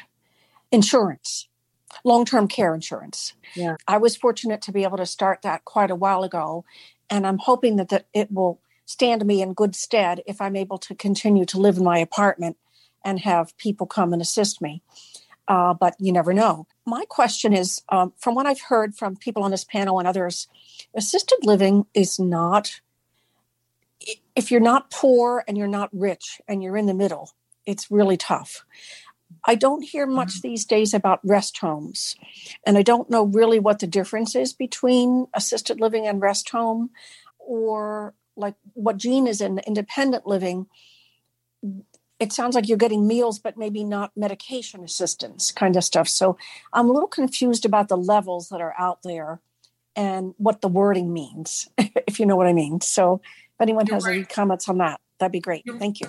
Insurance, 0.72 1.48
long 2.04 2.26
term 2.26 2.48
care 2.48 2.74
insurance. 2.74 3.34
Yeah. 3.56 3.76
I 3.88 3.98
was 3.98 4.18
fortunate 4.18 4.62
to 4.64 4.72
be 4.72 4.84
able 4.84 4.98
to 4.98 5.06
start 5.06 5.42
that 5.44 5.64
quite 5.66 5.92
a 5.92 5.96
while 5.96 6.24
ago, 6.24 6.66
and 7.10 7.26
I'm 7.26 7.38
hoping 7.38 7.78
that, 7.78 7.90
that 7.90 8.08
it 8.14 8.32
will 8.32 8.60
stand 8.88 9.24
me 9.26 9.42
in 9.42 9.54
good 9.54 9.76
stead 9.76 10.24
if 10.26 10.42
I'm 10.42 10.56
able 10.56 10.80
to 10.80 10.96
continue 10.96 11.46
to 11.46 11.60
live 11.60 11.78
in 11.78 11.84
my 11.84 12.00
apartment 12.00 12.58
and 13.06 13.20
have 13.20 13.56
people 13.58 13.86
come 13.86 14.14
and 14.14 14.22
assist 14.22 14.62
me. 14.62 14.82
Uh, 15.48 15.74
but 15.74 15.96
you 16.00 16.12
never 16.12 16.34
know. 16.34 16.68
My 16.86 17.06
question 17.08 17.54
is 17.54 17.82
um, 17.90 18.14
from 18.18 18.34
what 18.34 18.48
I've 18.48 18.62
heard 18.62 18.96
from 18.96 19.16
people 19.16 19.44
on 19.44 19.52
this 19.52 19.64
panel 19.64 20.00
and 20.00 20.08
others, 20.08 20.48
assisted 20.96 21.38
living 21.44 21.86
is 21.94 22.18
not, 22.18 22.82
if 24.36 24.52
you're 24.52 24.60
not 24.60 24.90
poor 24.90 25.44
and 25.48 25.58
you're 25.58 25.68
not 25.68 25.90
rich 25.94 26.42
and 26.48 26.64
you're 26.64 26.78
in 26.78 26.86
the 26.86 26.94
middle, 26.94 27.32
it's 27.66 27.92
really 27.92 28.18
tough. 28.18 28.66
I 29.46 29.56
don't 29.56 29.84
hear 29.84 30.06
much 30.08 30.42
these 30.42 30.66
days 30.66 30.94
about 30.94 31.20
rest 31.24 31.58
homes, 31.58 32.16
and 32.66 32.78
I 32.78 32.82
don't 32.82 33.10
know 33.10 33.26
really 33.26 33.60
what 33.60 33.80
the 33.80 33.88
difference 33.88 34.36
is 34.36 34.54
between 34.54 35.28
assisted 35.34 35.82
living 35.82 36.08
and 36.08 36.22
rest 36.22 36.50
home 36.50 36.92
or 37.38 38.14
like 38.38 38.56
what 38.74 38.98
Jean 38.98 39.28
is 39.28 39.42
in 39.42 39.60
independent 39.60 40.26
living, 40.28 40.68
it 42.20 42.34
sounds 42.34 42.56
like 42.56 42.68
you're 42.68 42.78
getting 42.78 43.08
meals, 43.08 43.40
but 43.40 43.58
maybe 43.58 43.84
not 43.84 44.12
medication 44.16 44.84
assistance 44.84 45.52
kind 45.52 45.76
of 45.76 45.84
stuff. 45.84 46.08
So 46.08 46.38
I'm 46.74 46.90
a 46.90 46.94
little 46.94 47.08
confused 47.08 47.66
about 47.66 47.90
the 47.90 47.98
levels 47.98 48.50
that 48.50 48.62
are 48.62 48.74
out 48.78 49.04
there 49.04 49.40
and 49.96 50.34
what 50.38 50.62
the 50.62 50.68
wording 50.68 51.14
means, 51.14 51.68
if 51.78 52.20
you 52.20 52.26
know 52.26 52.36
what 52.36 52.48
I 52.48 52.54
mean. 52.54 52.82
So 52.82 53.22
if 53.26 53.62
anyone 53.62 53.86
You're 53.86 53.96
has 53.96 54.06
right. 54.06 54.18
any 54.18 54.26
comments 54.26 54.70
on 54.70 54.78
that, 54.78 55.00
that'd 55.20 55.32
be 55.32 55.40
great. 55.40 55.64
You're- 55.66 55.80
Thank 55.80 56.00
you. 56.00 56.08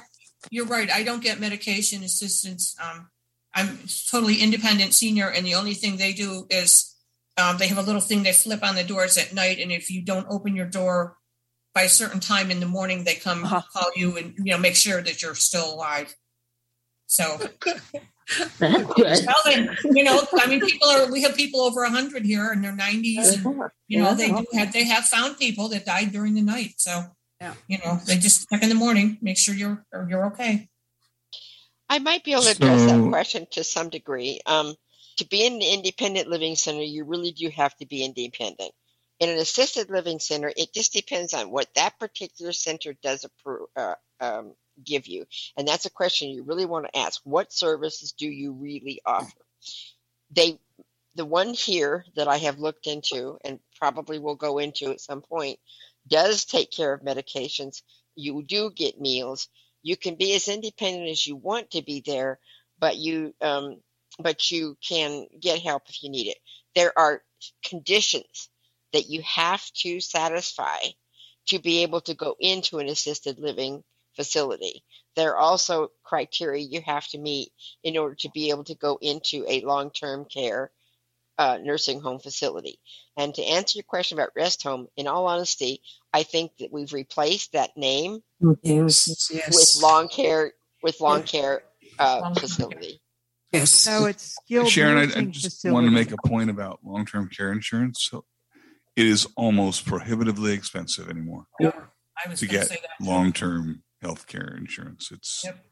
You're 0.51 0.67
right. 0.67 0.89
I 0.91 1.03
don't 1.03 1.23
get 1.23 1.41
medication 1.41 2.05
assistance. 2.05 2.77
Um, 2.81 3.09
I'm 3.55 3.81
totally 4.09 4.37
independent 4.37 4.95
senior, 4.95 5.29
and 5.29 5.45
the 5.45 5.57
only 5.57 5.75
thing 5.75 5.97
they 5.97 6.13
do 6.13 6.47
is 6.49 6.95
um, 7.37 7.59
they 7.59 7.67
have 7.67 7.79
a 7.79 7.83
little 7.83 8.01
thing 8.01 8.23
they 8.23 8.33
flip 8.33 8.63
on 8.63 8.77
the 8.77 8.85
doors 8.85 9.19
at 9.19 9.35
night, 9.35 9.59
and 9.59 9.73
if 9.73 9.91
you 9.91 10.01
don't 10.01 10.29
open 10.31 10.55
your 10.55 10.67
door 10.67 11.18
by 11.79 11.85
a 11.85 11.89
certain 12.03 12.19
time 12.19 12.51
in 12.51 12.59
the 12.59 12.67
morning, 12.67 13.05
they 13.05 13.15
come 13.15 13.45
Uh-huh. 13.45 13.63
call 13.73 13.91
you 13.95 14.09
and 14.19 14.35
you 14.45 14.51
know 14.53 14.59
make 14.59 14.75
sure 14.75 15.01
that 15.07 15.23
you're 15.23 15.37
still 15.51 15.69
alive. 15.77 16.09
So 17.07 17.25
That's. 18.59 19.23
Well, 19.29 19.43
then, 19.47 19.61
you 19.97 20.03
know, 20.05 20.17
I 20.43 20.47
mean, 20.51 20.61
people 20.61 20.89
are. 20.89 21.11
We 21.11 21.23
have 21.23 21.35
people 21.37 21.61
over 21.61 21.85
hundred 21.99 22.25
here 22.27 22.53
in 22.53 22.61
their 22.65 22.75
nineties, 22.87 23.27
and 23.35 23.43
you 23.87 24.03
know, 24.03 24.15
they 24.15 24.29
do 24.29 24.45
have 24.59 24.73
they 24.73 24.85
have 24.85 25.05
found 25.05 25.39
people 25.39 25.69
that 25.69 25.87
died 25.87 26.11
during 26.13 26.35
the 26.35 26.43
night. 26.43 26.75
So, 26.79 27.05
Yeah. 27.41 27.55
you 27.69 27.79
know, 27.79 28.01
they 28.07 28.19
just 28.19 28.49
check 28.51 28.63
in 28.65 28.69
the 28.69 28.81
morning, 28.85 29.19
make 29.23 29.39
sure 29.39 29.55
you're 29.55 29.79
you're 30.11 30.27
okay. 30.33 30.69
I 31.89 31.99
might 32.01 32.23
be 32.25 32.33
able 32.33 32.43
to 32.43 32.51
address 32.51 32.85
that 32.87 33.09
question 33.09 33.47
to 33.53 33.63
some 33.65 33.89
degree. 33.89 34.41
Um, 34.45 34.75
to 35.19 35.25
be 35.27 35.47
in 35.47 35.55
an 35.55 35.63
independent 35.63 36.29
living 36.29 36.57
center, 36.57 36.83
you 36.83 37.05
really 37.05 37.33
do 37.33 37.49
have 37.51 37.75
to 37.79 37.87
be 37.87 38.05
independent. 38.05 38.73
In 39.21 39.29
an 39.29 39.39
assisted 39.39 39.91
living 39.91 40.21
center, 40.21 40.53
it 40.57 40.73
just 40.73 40.93
depends 40.93 41.35
on 41.35 41.51
what 41.51 41.73
that 41.75 41.99
particular 41.99 42.53
center 42.53 42.95
does 43.03 43.27
uh, 43.77 43.95
um, 44.21 44.55
give 44.85 45.07
you. 45.07 45.27
And 45.57 45.67
that's 45.67 45.87
a 45.87 45.91
question 45.91 46.29
you 46.29 46.45
really 46.45 46.67
want 46.67 46.87
to 46.87 46.99
ask. 46.99 47.21
What 47.25 47.53
services 47.53 48.13
do 48.13 48.29
you 48.29 48.53
really 48.53 49.01
offer? 49.05 49.41
They, 50.31 50.61
the 51.17 51.25
one 51.25 51.53
here 51.53 52.05
that 52.15 52.29
I 52.29 52.37
have 52.37 52.61
looked 52.61 52.87
into 52.87 53.39
and 53.45 53.59
probably 53.77 54.19
will 54.19 54.37
go 54.37 54.59
into 54.59 54.91
at 54.91 55.01
some 55.01 55.23
point, 55.23 55.59
does 56.07 56.45
take 56.45 56.71
care 56.71 56.93
of 56.93 57.03
medications. 57.03 57.83
You 58.15 58.43
do 58.43 58.71
get 58.71 59.01
meals 59.01 59.49
you 59.83 59.97
can 59.97 60.17
be 60.17 60.35
as 60.35 60.49
independent 60.49 61.09
as 61.09 61.27
you 61.27 61.37
want 61.37 61.71
to 61.73 61.83
be 61.83 62.03
there, 62.05 62.39
but 62.79 62.97
you 62.97 63.35
um, 63.41 63.81
but 64.19 64.51
you 64.51 64.77
can 64.87 65.27
get 65.41 65.61
help 65.61 65.85
if 65.89 66.03
you 66.03 66.11
need 66.11 66.29
it. 66.29 66.39
There 66.75 66.97
are 66.99 67.23
conditions 67.65 68.49
that 68.93 69.09
you 69.09 69.23
have 69.23 69.65
to 69.73 70.01
satisfy 70.01 70.79
to 71.49 71.59
be 71.59 71.83
able 71.83 72.01
to 72.03 72.15
go 72.15 72.37
into 72.39 72.79
an 72.79 72.89
assisted 72.89 73.39
living 73.39 73.83
facility. 74.17 74.83
There 75.17 75.33
are 75.33 75.39
also 75.39 75.89
criteria 76.05 76.63
you 76.63 76.81
have 76.83 77.07
to 77.09 77.19
meet 77.19 77.51
in 77.83 77.97
order 77.97 78.15
to 78.17 78.31
be 78.31 78.51
able 78.51 78.65
to 78.65 78.75
go 78.75 78.99
into 79.01 79.45
a 79.49 79.63
long-term 79.63 80.27
care 80.27 80.71
uh, 81.39 81.59
nursing 81.63 82.01
home 82.01 82.19
facility. 82.19 82.81
And 83.17 83.35
to 83.35 83.43
answer 83.43 83.79
your 83.79 83.85
question 83.85 84.19
about 84.19 84.33
rest 84.37 84.63
home, 84.63 84.89
in 84.97 85.07
all 85.07 85.27
honesty, 85.27 85.81
I 86.13 86.25
think 86.25 86.53
that 86.59 86.73
we've 86.73 86.93
replaced 86.93 87.53
that 87.53 87.77
name 87.77 88.23
Yes. 88.63 89.31
with 89.31 89.83
long 89.83 90.09
care 90.09 90.53
with 90.83 91.01
long 91.01 91.23
care 91.23 91.63
uh, 91.99 92.21
Long-term 92.23 92.41
facility. 92.41 93.01
Yes. 93.53 93.71
So 93.71 94.07
it's 94.07 94.35
skilled 94.45 94.69
Sharon, 94.69 94.99
I, 94.99 95.03
I 95.03 95.07
nursing 95.07 95.33
just 95.33 95.65
want 95.65 95.87
to 95.87 95.91
make 95.91 96.13
a 96.13 96.29
point 96.29 96.51
about 96.51 96.81
long-term 96.85 97.31
care 97.31 97.51
insurance. 97.51 98.07
So 98.11 98.25
it 98.99 99.07
is 99.07 99.27
almost 99.37 99.87
prohibitively 99.87 100.53
expensive 100.53 101.09
anymore 101.09 101.47
I 101.63 102.29
was 102.29 102.41
to 102.41 102.47
get 102.49 102.67
say 102.67 102.79
that. 102.83 103.07
long-term 103.07 103.83
health 104.03 104.27
care 104.27 104.57
insurance. 104.57 105.11
It's 105.13 105.43
Yep. 105.45 105.65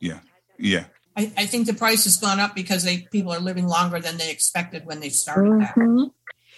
yeah, 0.00 0.20
yeah. 0.58 0.84
I, 1.16 1.30
I 1.36 1.44
think 1.46 1.66
the 1.66 1.74
price 1.74 2.04
has 2.04 2.16
gone 2.16 2.40
up 2.40 2.54
because 2.54 2.82
they 2.84 3.02
people 3.12 3.32
are 3.32 3.40
living 3.40 3.66
longer 3.66 4.00
than 4.00 4.16
they 4.16 4.30
expected 4.30 4.86
when 4.86 5.00
they 5.00 5.10
started 5.10 5.60
that. 5.60 5.74
Mhm. 5.74 6.12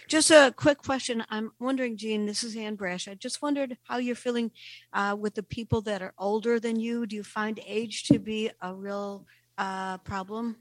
Just 0.08 0.30
a 0.30 0.52
quick 0.56 0.78
question. 0.78 1.24
I'm 1.30 1.52
wondering, 1.58 1.96
Jean, 1.96 2.26
this 2.26 2.44
is 2.44 2.56
Ann 2.56 2.76
Brash. 2.76 3.08
I 3.08 3.14
just 3.14 3.40
wondered 3.42 3.78
how 3.84 3.96
you're 3.98 4.14
feeling 4.26 4.50
uh, 4.92 5.16
with 5.18 5.34
the 5.34 5.42
people 5.42 5.80
that 5.82 6.02
are 6.02 6.12
older 6.18 6.60
than 6.60 6.78
you. 6.78 7.06
Do 7.06 7.16
you 7.16 7.24
find 7.24 7.58
age 7.66 8.04
to 8.04 8.18
be 8.18 8.50
a 8.60 8.74
real 8.74 9.26
uh, 9.58 9.98
problem 9.98 10.56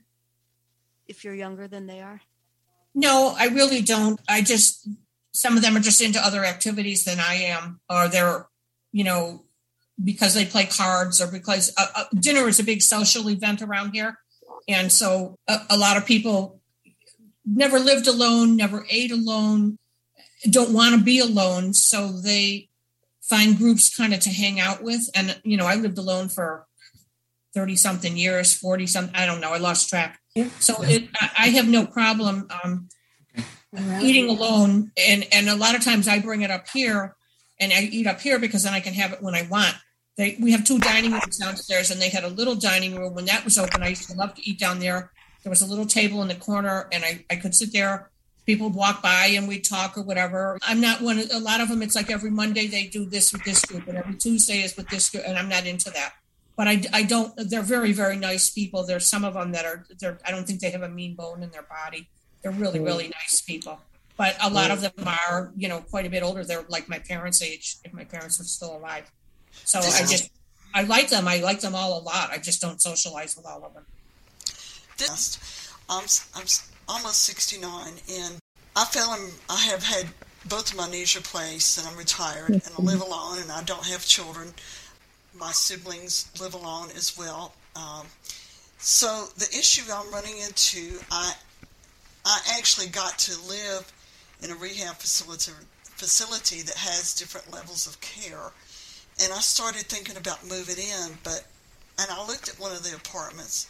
if 1.07 1.23
you're 1.23 1.35
younger 1.35 1.67
than 1.67 1.85
they 1.85 2.01
are? 2.01 2.21
No, 2.95 3.35
I 3.37 3.45
really 3.47 3.81
don't. 3.81 4.19
I 4.27 4.41
just 4.41 4.87
some 5.31 5.55
of 5.55 5.63
them 5.63 5.77
are 5.77 5.81
just 5.81 6.01
into 6.01 6.23
other 6.23 6.43
activities 6.43 7.03
than 7.03 7.19
I 7.19 7.35
am, 7.35 7.79
or 7.89 8.07
they're, 8.07 8.47
you 8.91 9.03
know, 9.03 9.45
because 10.03 10.33
they 10.33 10.45
play 10.45 10.65
cards 10.65 11.21
or 11.21 11.27
because 11.27 11.73
uh, 11.77 11.87
uh, 11.95 12.03
dinner 12.19 12.47
is 12.47 12.59
a 12.59 12.63
big 12.63 12.81
social 12.81 13.29
event 13.29 13.61
around 13.61 13.93
here, 13.93 14.17
and 14.67 14.91
so 14.91 15.37
a, 15.47 15.59
a 15.69 15.77
lot 15.77 15.97
of 15.97 16.05
people 16.05 16.61
never 17.45 17.79
lived 17.79 18.07
alone, 18.07 18.55
never 18.55 18.85
ate 18.89 19.11
alone, 19.11 19.77
don't 20.49 20.73
want 20.73 20.95
to 20.95 21.01
be 21.01 21.19
alone, 21.19 21.73
so 21.73 22.11
they 22.11 22.69
find 23.21 23.57
groups 23.57 23.95
kind 23.95 24.13
of 24.13 24.19
to 24.19 24.29
hang 24.29 24.59
out 24.59 24.83
with. 24.83 25.09
And 25.15 25.39
you 25.43 25.57
know, 25.57 25.65
I 25.65 25.75
lived 25.75 25.97
alone 25.97 26.29
for 26.29 26.65
thirty 27.53 27.75
something 27.75 28.17
years, 28.17 28.53
forty 28.53 28.87
something. 28.87 29.15
I 29.15 29.25
don't 29.25 29.41
know. 29.41 29.53
I 29.53 29.57
lost 29.57 29.89
track. 29.89 30.19
So 30.59 30.81
it, 30.83 31.09
I 31.19 31.29
I 31.37 31.47
have 31.49 31.67
no 31.67 31.85
problem 31.85 32.47
um, 32.63 32.89
eating 34.01 34.29
alone, 34.29 34.91
and 34.97 35.27
and 35.31 35.49
a 35.49 35.55
lot 35.55 35.75
of 35.75 35.83
times 35.83 36.07
I 36.07 36.19
bring 36.19 36.41
it 36.41 36.51
up 36.51 36.67
here, 36.67 37.15
and 37.59 37.71
I 37.71 37.81
eat 37.83 38.07
up 38.07 38.19
here 38.19 38.39
because 38.39 38.63
then 38.63 38.73
I 38.73 38.79
can 38.79 38.93
have 38.93 39.13
it 39.13 39.21
when 39.21 39.35
I 39.35 39.43
want. 39.43 39.75
They 40.17 40.37
we 40.41 40.51
have 40.51 40.65
two 40.65 40.79
dining 40.79 41.11
rooms 41.11 41.37
downstairs, 41.37 41.91
and 41.91 42.01
they 42.01 42.09
had 42.09 42.23
a 42.23 42.29
little 42.29 42.55
dining 42.55 42.95
room 42.95 43.13
when 43.13 43.25
that 43.25 43.45
was 43.45 43.57
open. 43.57 43.83
I 43.83 43.89
used 43.89 44.09
to 44.09 44.15
love 44.15 44.33
to 44.35 44.49
eat 44.49 44.59
down 44.59 44.79
there. 44.79 45.11
There 45.43 45.49
was 45.49 45.61
a 45.61 45.65
little 45.65 45.85
table 45.85 46.21
in 46.21 46.27
the 46.27 46.35
corner, 46.35 46.87
and 46.91 47.03
I 47.03 47.25
I 47.29 47.35
could 47.37 47.55
sit 47.55 47.73
there. 47.73 48.09
People 48.45 48.67
would 48.67 48.75
walk 48.75 49.03
by 49.03 49.27
and 49.27 49.47
we'd 49.47 49.63
talk 49.63 49.97
or 49.97 50.01
whatever. 50.01 50.57
I'm 50.63 50.81
not 50.81 51.01
one. 51.01 51.19
A 51.31 51.39
lot 51.39 51.61
of 51.61 51.69
them, 51.69 51.81
it's 51.83 51.95
like 51.95 52.09
every 52.09 52.31
Monday 52.31 52.67
they 52.67 52.87
do 52.87 53.05
this 53.05 53.31
with 53.31 53.43
this 53.43 53.63
group, 53.63 53.87
and 53.87 53.97
every 53.97 54.15
Tuesday 54.15 54.61
is 54.63 54.75
with 54.75 54.89
this 54.89 55.09
group, 55.09 55.23
and 55.25 55.37
I'm 55.37 55.47
not 55.47 55.65
into 55.65 55.91
that 55.91 56.13
but 56.57 56.67
I, 56.67 56.83
I 56.93 57.03
don't 57.03 57.33
they're 57.37 57.61
very 57.61 57.91
very 57.91 58.17
nice 58.17 58.49
people 58.49 58.85
there's 58.85 59.07
some 59.07 59.23
of 59.23 59.33
them 59.33 59.51
that 59.53 59.65
are 59.65 59.85
they're 59.99 60.19
i 60.25 60.31
don't 60.31 60.45
think 60.45 60.59
they 60.59 60.69
have 60.69 60.83
a 60.83 60.89
mean 60.89 61.15
bone 61.15 61.41
in 61.41 61.49
their 61.49 61.63
body 61.63 62.09
they're 62.41 62.51
really 62.51 62.79
mm. 62.79 62.85
really 62.85 63.05
nice 63.05 63.41
people. 63.41 63.79
But 64.17 64.35
a 64.41 64.49
lot 64.49 64.71
of 64.71 64.79
mm. 64.79 64.93
them 64.93 65.07
are 65.07 65.51
you 65.55 65.67
know 65.67 65.81
quite 65.81 66.05
a 66.05 66.09
bit 66.09 66.23
older. 66.23 66.43
They're 66.43 66.65
like 66.69 66.89
my 66.89 66.99
parents 66.99 67.41
age 67.41 67.77
if 67.83 67.93
my 67.93 68.03
parents 68.03 68.39
were 68.39 68.45
still 68.45 68.75
alive. 68.77 69.09
So 69.65 69.79
i 69.79 70.01
just 70.05 70.29
i 70.73 70.83
like 70.83 71.09
them. 71.09 71.27
I 71.27 71.37
like 71.37 71.59
them 71.59 71.75
all 71.75 71.99
a 71.99 72.01
lot. 72.01 72.29
I 72.31 72.37
just 72.37 72.61
don't 72.61 72.81
socialize 72.81 73.35
with 73.35 73.45
all 73.45 73.63
of 73.65 73.73
them. 73.73 73.85
This, 74.97 75.73
I'm, 75.89 76.05
I'm 76.35 76.47
almost 76.87 77.23
69, 77.23 77.93
and 78.11 78.37
I 78.75 78.85
feel 78.85 79.05
I'm, 79.09 79.31
I 79.49 79.59
have 79.63 79.83
had 79.83 80.07
both 80.47 80.71
of 80.71 80.77
my 80.77 80.89
knees 80.89 81.15
replaced, 81.15 81.77
and 81.77 81.87
I'm 81.87 81.97
retired, 81.97 82.49
and 82.49 82.61
I 82.63 82.69
mm-hmm. 82.69 82.85
live 82.85 83.01
alone, 83.01 83.39
and 83.39 83.51
I 83.51 83.63
don't 83.63 83.85
have 83.85 84.05
children. 84.05 84.53
My 85.37 85.51
siblings 85.51 86.29
live 86.39 86.53
alone 86.53 86.89
as 86.95 87.17
well. 87.17 87.53
Um, 87.75 88.05
so 88.77 89.27
the 89.37 89.47
issue 89.57 89.83
I'm 89.91 90.11
running 90.11 90.37
into, 90.37 90.99
I, 91.09 91.33
I 92.25 92.39
actually 92.57 92.87
got 92.87 93.17
to 93.19 93.47
live 93.47 93.91
in 94.41 94.51
a 94.51 94.55
rehab 94.55 94.95
facility 94.95 95.51
facility 95.83 96.61
that 96.63 96.75
has 96.75 97.13
different 97.13 97.51
levels 97.53 97.85
of 97.85 97.99
care, 98.01 98.51
and 99.23 99.31
I 99.31 99.39
started 99.39 99.83
thinking 99.83 100.17
about 100.17 100.47
moving 100.47 100.77
in, 100.77 101.17
but 101.23 101.45
and 101.99 102.09
I 102.09 102.25
looked 102.25 102.49
at 102.49 102.59
one 102.59 102.71
of 102.71 102.83
the 102.83 102.95
apartments. 102.95 103.67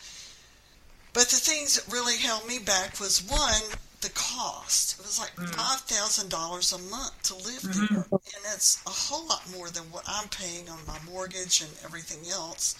But 1.13 1.27
the 1.27 1.35
things 1.35 1.75
that 1.75 1.91
really 1.91 2.15
held 2.17 2.47
me 2.47 2.59
back 2.59 2.99
was 2.99 3.27
one, 3.27 3.77
the 3.99 4.09
cost. 4.09 4.97
It 4.97 5.05
was 5.05 5.19
like 5.19 5.35
mm. 5.35 5.49
five 5.55 5.81
thousand 5.81 6.29
dollars 6.29 6.71
a 6.71 6.79
month 6.89 7.21
to 7.23 7.35
live 7.35 7.61
mm-hmm. 7.61 7.93
there, 7.93 8.05
and 8.11 8.43
it's 8.53 8.81
a 8.85 8.89
whole 8.89 9.27
lot 9.27 9.43
more 9.55 9.69
than 9.69 9.83
what 9.91 10.03
I'm 10.07 10.29
paying 10.29 10.69
on 10.69 10.79
my 10.87 10.97
mortgage 11.09 11.61
and 11.61 11.71
everything 11.83 12.31
else. 12.31 12.75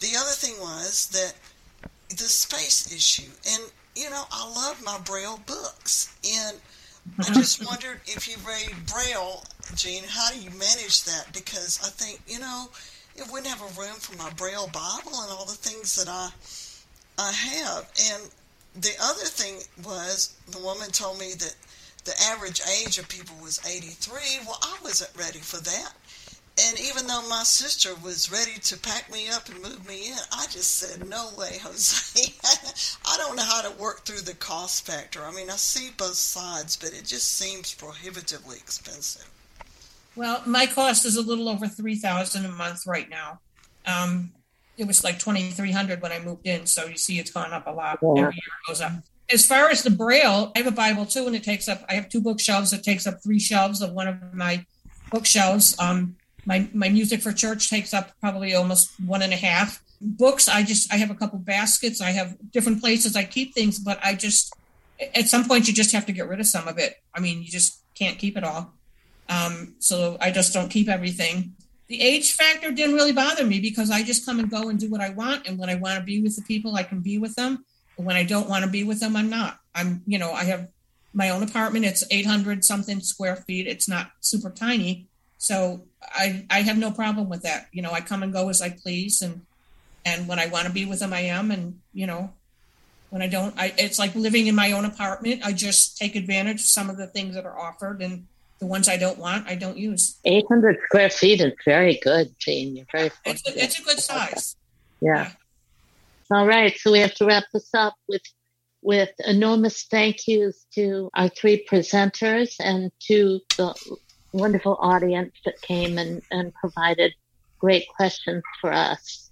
The 0.00 0.16
other 0.18 0.32
thing 0.32 0.54
was 0.60 1.08
that 1.08 1.34
the 2.10 2.28
space 2.28 2.92
issue, 2.92 3.30
and 3.48 3.72
you 3.94 4.10
know, 4.10 4.24
I 4.30 4.48
love 4.48 4.82
my 4.84 4.98
Braille 5.04 5.40
books, 5.46 6.14
and 6.24 6.56
I 7.18 7.32
just 7.34 7.64
wondered 7.66 8.00
if 8.06 8.28
you 8.28 8.36
read 8.46 8.74
Braille, 8.86 9.44
Jean, 9.74 10.04
how 10.08 10.30
do 10.30 10.38
you 10.40 10.50
manage 10.50 11.04
that? 11.04 11.26
Because 11.32 11.80
I 11.82 11.88
think 11.88 12.20
you 12.26 12.38
know, 12.38 12.70
it 13.16 13.30
wouldn't 13.30 13.48
have 13.48 13.60
a 13.60 13.80
room 13.80 13.96
for 13.96 14.16
my 14.16 14.30
Braille 14.30 14.68
Bible 14.72 15.20
and 15.22 15.30
all 15.32 15.44
the 15.44 15.52
things 15.52 15.96
that 15.96 16.08
I 16.08 16.30
I 17.18 17.32
have. 17.32 17.90
And 18.10 18.30
the 18.74 18.94
other 19.02 19.24
thing 19.24 19.60
was 19.84 20.34
the 20.50 20.58
woman 20.58 20.90
told 20.90 21.18
me 21.18 21.32
that 21.34 21.54
the 22.04 22.14
average 22.22 22.60
age 22.80 22.98
of 22.98 23.08
people 23.08 23.36
was 23.40 23.60
83. 23.64 24.40
Well, 24.46 24.58
I 24.62 24.76
wasn't 24.82 25.10
ready 25.16 25.38
for 25.38 25.58
that. 25.58 25.92
And 26.60 26.78
even 26.80 27.06
though 27.06 27.26
my 27.28 27.44
sister 27.44 27.94
was 28.04 28.30
ready 28.30 28.60
to 28.60 28.78
pack 28.78 29.10
me 29.10 29.28
up 29.30 29.48
and 29.48 29.62
move 29.62 29.88
me 29.88 30.08
in, 30.08 30.18
I 30.32 30.44
just 30.50 30.76
said, 30.76 31.08
no 31.08 31.30
way, 31.38 31.58
Jose. 31.62 32.34
I 33.06 33.16
don't 33.16 33.36
know 33.36 33.42
how 33.42 33.62
to 33.62 33.82
work 33.82 34.04
through 34.04 34.20
the 34.20 34.34
cost 34.34 34.86
factor. 34.86 35.20
I 35.24 35.32
mean, 35.32 35.48
I 35.48 35.56
see 35.56 35.90
both 35.96 36.14
sides, 36.14 36.76
but 36.76 36.90
it 36.90 37.06
just 37.06 37.38
seems 37.38 37.72
prohibitively 37.72 38.58
expensive. 38.58 39.28
Well, 40.14 40.42
my 40.44 40.66
cost 40.66 41.06
is 41.06 41.16
a 41.16 41.22
little 41.22 41.48
over 41.48 41.66
three 41.66 41.96
thousand 41.96 42.44
a 42.44 42.50
month 42.50 42.86
right 42.86 43.08
now. 43.08 43.40
Um, 43.86 44.32
it 44.76 44.86
was 44.86 45.02
like 45.02 45.18
twenty 45.18 45.50
three 45.50 45.72
hundred 45.72 46.02
when 46.02 46.12
I 46.12 46.18
moved 46.18 46.46
in, 46.46 46.66
so 46.66 46.84
you 46.84 46.96
see, 46.96 47.18
it's 47.18 47.30
gone 47.30 47.52
up 47.52 47.66
a 47.66 47.70
lot. 47.70 47.98
Yeah. 48.02 48.10
Every 48.10 48.34
year 48.34 48.52
goes 48.68 48.80
up. 48.80 48.92
As 49.32 49.46
far 49.46 49.70
as 49.70 49.82
the 49.82 49.90
Braille, 49.90 50.52
I 50.54 50.58
have 50.58 50.66
a 50.66 50.76
Bible 50.76 51.06
too, 51.06 51.26
and 51.26 51.34
it 51.34 51.44
takes 51.44 51.66
up. 51.66 51.82
I 51.88 51.94
have 51.94 52.10
two 52.10 52.20
bookshelves. 52.20 52.74
It 52.74 52.82
takes 52.82 53.06
up 53.06 53.22
three 53.22 53.38
shelves 53.38 53.80
of 53.80 53.92
one 53.92 54.06
of 54.06 54.34
my 54.34 54.66
bookshelves. 55.10 55.78
Um, 55.78 56.16
my 56.44 56.68
my 56.72 56.88
music 56.88 57.20
for 57.20 57.32
church 57.32 57.70
takes 57.70 57.94
up 57.94 58.12
probably 58.20 58.54
almost 58.54 58.92
one 59.04 59.22
and 59.22 59.32
a 59.32 59.36
half. 59.36 59.82
Books, 60.00 60.48
I 60.48 60.62
just 60.62 60.92
I 60.92 60.96
have 60.96 61.10
a 61.10 61.14
couple 61.14 61.38
baskets. 61.38 62.00
I 62.00 62.10
have 62.10 62.36
different 62.50 62.80
places 62.80 63.16
I 63.16 63.24
keep 63.24 63.54
things, 63.54 63.78
but 63.78 63.98
I 64.02 64.14
just 64.14 64.54
at 65.14 65.28
some 65.28 65.46
point 65.46 65.68
you 65.68 65.74
just 65.74 65.92
have 65.92 66.06
to 66.06 66.12
get 66.12 66.28
rid 66.28 66.40
of 66.40 66.46
some 66.46 66.68
of 66.68 66.78
it. 66.78 66.96
I 67.14 67.20
mean, 67.20 67.42
you 67.42 67.48
just 67.48 67.82
can't 67.94 68.18
keep 68.18 68.36
it 68.36 68.44
all. 68.44 68.74
Um, 69.28 69.74
so 69.78 70.16
I 70.20 70.30
just 70.30 70.52
don't 70.52 70.68
keep 70.68 70.88
everything. 70.88 71.54
The 71.88 72.00
age 72.00 72.32
factor 72.32 72.72
didn't 72.72 72.94
really 72.94 73.12
bother 73.12 73.44
me 73.44 73.60
because 73.60 73.90
I 73.90 74.02
just 74.02 74.24
come 74.24 74.38
and 74.38 74.50
go 74.50 74.68
and 74.68 74.78
do 74.78 74.90
what 74.90 75.00
I 75.00 75.10
want. 75.10 75.46
And 75.46 75.58
when 75.58 75.68
I 75.68 75.74
want 75.74 75.98
to 75.98 76.04
be 76.04 76.22
with 76.22 76.36
the 76.36 76.42
people, 76.42 76.74
I 76.74 76.82
can 76.82 77.00
be 77.00 77.18
with 77.18 77.34
them. 77.34 77.64
And 77.96 78.06
when 78.06 78.16
I 78.16 78.24
don't 78.24 78.48
want 78.48 78.64
to 78.64 78.70
be 78.70 78.84
with 78.84 79.00
them, 79.00 79.16
I'm 79.16 79.30
not. 79.30 79.58
I'm, 79.74 80.02
you 80.06 80.18
know, 80.18 80.32
I 80.32 80.44
have 80.44 80.68
my 81.12 81.30
own 81.30 81.42
apartment. 81.42 81.84
It's 81.84 82.04
800 82.10 82.64
something 82.64 83.00
square 83.00 83.36
feet. 83.36 83.66
It's 83.66 83.88
not 83.88 84.10
super 84.20 84.50
tiny. 84.50 85.06
So 85.38 85.84
I, 86.02 86.46
I 86.50 86.62
have 86.62 86.78
no 86.78 86.90
problem 86.90 87.28
with 87.28 87.42
that. 87.42 87.68
You 87.72 87.82
know, 87.82 87.92
I 87.92 88.00
come 88.00 88.22
and 88.22 88.32
go 88.32 88.48
as 88.48 88.60
I 88.60 88.70
please. 88.70 89.22
And, 89.22 89.42
and 90.04 90.28
when 90.28 90.38
I 90.38 90.46
want 90.46 90.66
to 90.66 90.72
be 90.72 90.84
with 90.84 91.00
them, 91.00 91.12
I 91.12 91.20
am. 91.20 91.50
And, 91.50 91.80
you 91.92 92.06
know, 92.06 92.32
when 93.10 93.22
I 93.22 93.28
don't, 93.28 93.54
I, 93.58 93.72
it's 93.78 93.98
like 93.98 94.14
living 94.14 94.46
in 94.46 94.54
my 94.54 94.72
own 94.72 94.84
apartment. 94.84 95.42
I 95.44 95.52
just 95.52 95.96
take 95.96 96.16
advantage 96.16 96.60
of 96.60 96.66
some 96.66 96.90
of 96.90 96.96
the 96.96 97.06
things 97.06 97.34
that 97.34 97.44
are 97.44 97.58
offered 97.58 98.02
and 98.02 98.26
the 98.62 98.66
ones 98.66 98.88
I 98.88 98.96
don't 98.96 99.18
want, 99.18 99.48
I 99.48 99.56
don't 99.56 99.76
use. 99.76 100.18
800 100.24 100.78
square 100.84 101.10
feet 101.10 101.40
is 101.40 101.52
very 101.64 101.98
good, 102.00 102.32
Jean. 102.38 102.76
You're 102.76 102.86
very 102.92 103.10
It's 103.24 103.48
a, 103.48 103.60
it's 103.60 103.80
a 103.80 103.82
good 103.82 103.98
size. 103.98 104.56
Yeah. 105.00 105.32
All 106.30 106.46
right. 106.46 106.72
So 106.78 106.92
we 106.92 107.00
have 107.00 107.14
to 107.14 107.26
wrap 107.26 107.44
this 107.52 107.68
up 107.74 107.94
with 108.08 108.22
with 108.82 109.10
enormous 109.26 109.84
thank 109.84 110.26
yous 110.26 110.66
to 110.74 111.08
our 111.14 111.28
three 111.28 111.64
presenters 111.68 112.56
and 112.58 112.90
to 113.08 113.40
the 113.56 113.74
wonderful 114.32 114.76
audience 114.80 115.34
that 115.44 115.60
came 115.62 115.98
and, 115.98 116.22
and 116.30 116.54
provided 116.54 117.12
great 117.58 117.86
questions 117.88 118.42
for 118.60 118.72
us. 118.72 119.30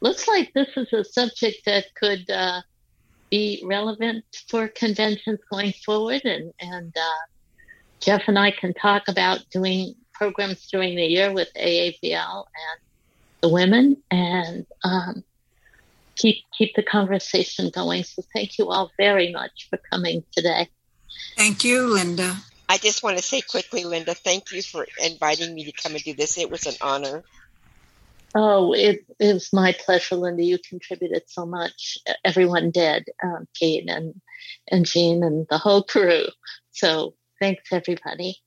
Looks 0.00 0.28
like 0.28 0.52
this 0.52 0.68
is 0.76 0.92
a 0.92 1.04
subject 1.04 1.64
that 1.66 1.86
could 1.94 2.28
uh, 2.30 2.62
be 3.30 3.62
relevant 3.64 4.24
for 4.48 4.68
conventions 4.68 5.38
going 5.50 5.72
forward, 5.84 6.22
and 6.24 6.52
and 6.60 6.92
uh, 6.96 7.22
Jeff 8.00 8.22
and 8.26 8.38
I 8.38 8.50
can 8.50 8.74
talk 8.74 9.04
about 9.08 9.40
doing 9.50 9.94
programs 10.12 10.66
during 10.68 10.96
the 10.96 11.06
year 11.06 11.32
with 11.32 11.48
AAVL 11.56 12.44
and 12.44 12.80
the 13.42 13.48
women, 13.48 13.96
and 14.10 14.66
um, 14.84 15.24
keep 16.16 16.44
keep 16.56 16.74
the 16.74 16.82
conversation 16.82 17.70
going. 17.70 18.04
So 18.04 18.22
thank 18.34 18.58
you 18.58 18.70
all 18.70 18.90
very 18.98 19.32
much 19.32 19.68
for 19.70 19.78
coming 19.90 20.24
today. 20.36 20.68
Thank 21.36 21.64
you, 21.64 21.86
Linda. 21.86 22.36
I 22.72 22.78
just 22.78 23.02
want 23.02 23.18
to 23.18 23.22
say 23.22 23.42
quickly, 23.42 23.84
Linda, 23.84 24.14
thank 24.14 24.50
you 24.50 24.62
for 24.62 24.86
inviting 24.98 25.54
me 25.54 25.64
to 25.64 25.72
come 25.72 25.92
and 25.92 26.02
do 26.02 26.14
this. 26.14 26.38
It 26.38 26.50
was 26.50 26.64
an 26.64 26.72
honor. 26.80 27.22
Oh, 28.34 28.72
it, 28.72 29.04
was 29.20 29.52
my 29.52 29.72
pleasure, 29.78 30.16
Linda. 30.16 30.42
You 30.42 30.56
contributed 30.56 31.24
so 31.26 31.44
much. 31.44 31.98
Everyone 32.24 32.70
did, 32.70 33.10
um, 33.22 33.46
Kate 33.54 33.90
and 33.90 34.14
and 34.70 34.86
Jean 34.86 35.22
and 35.22 35.46
the 35.50 35.58
whole 35.58 35.82
crew. 35.82 36.24
So 36.70 37.12
thanks, 37.38 37.64
everybody. 37.72 38.38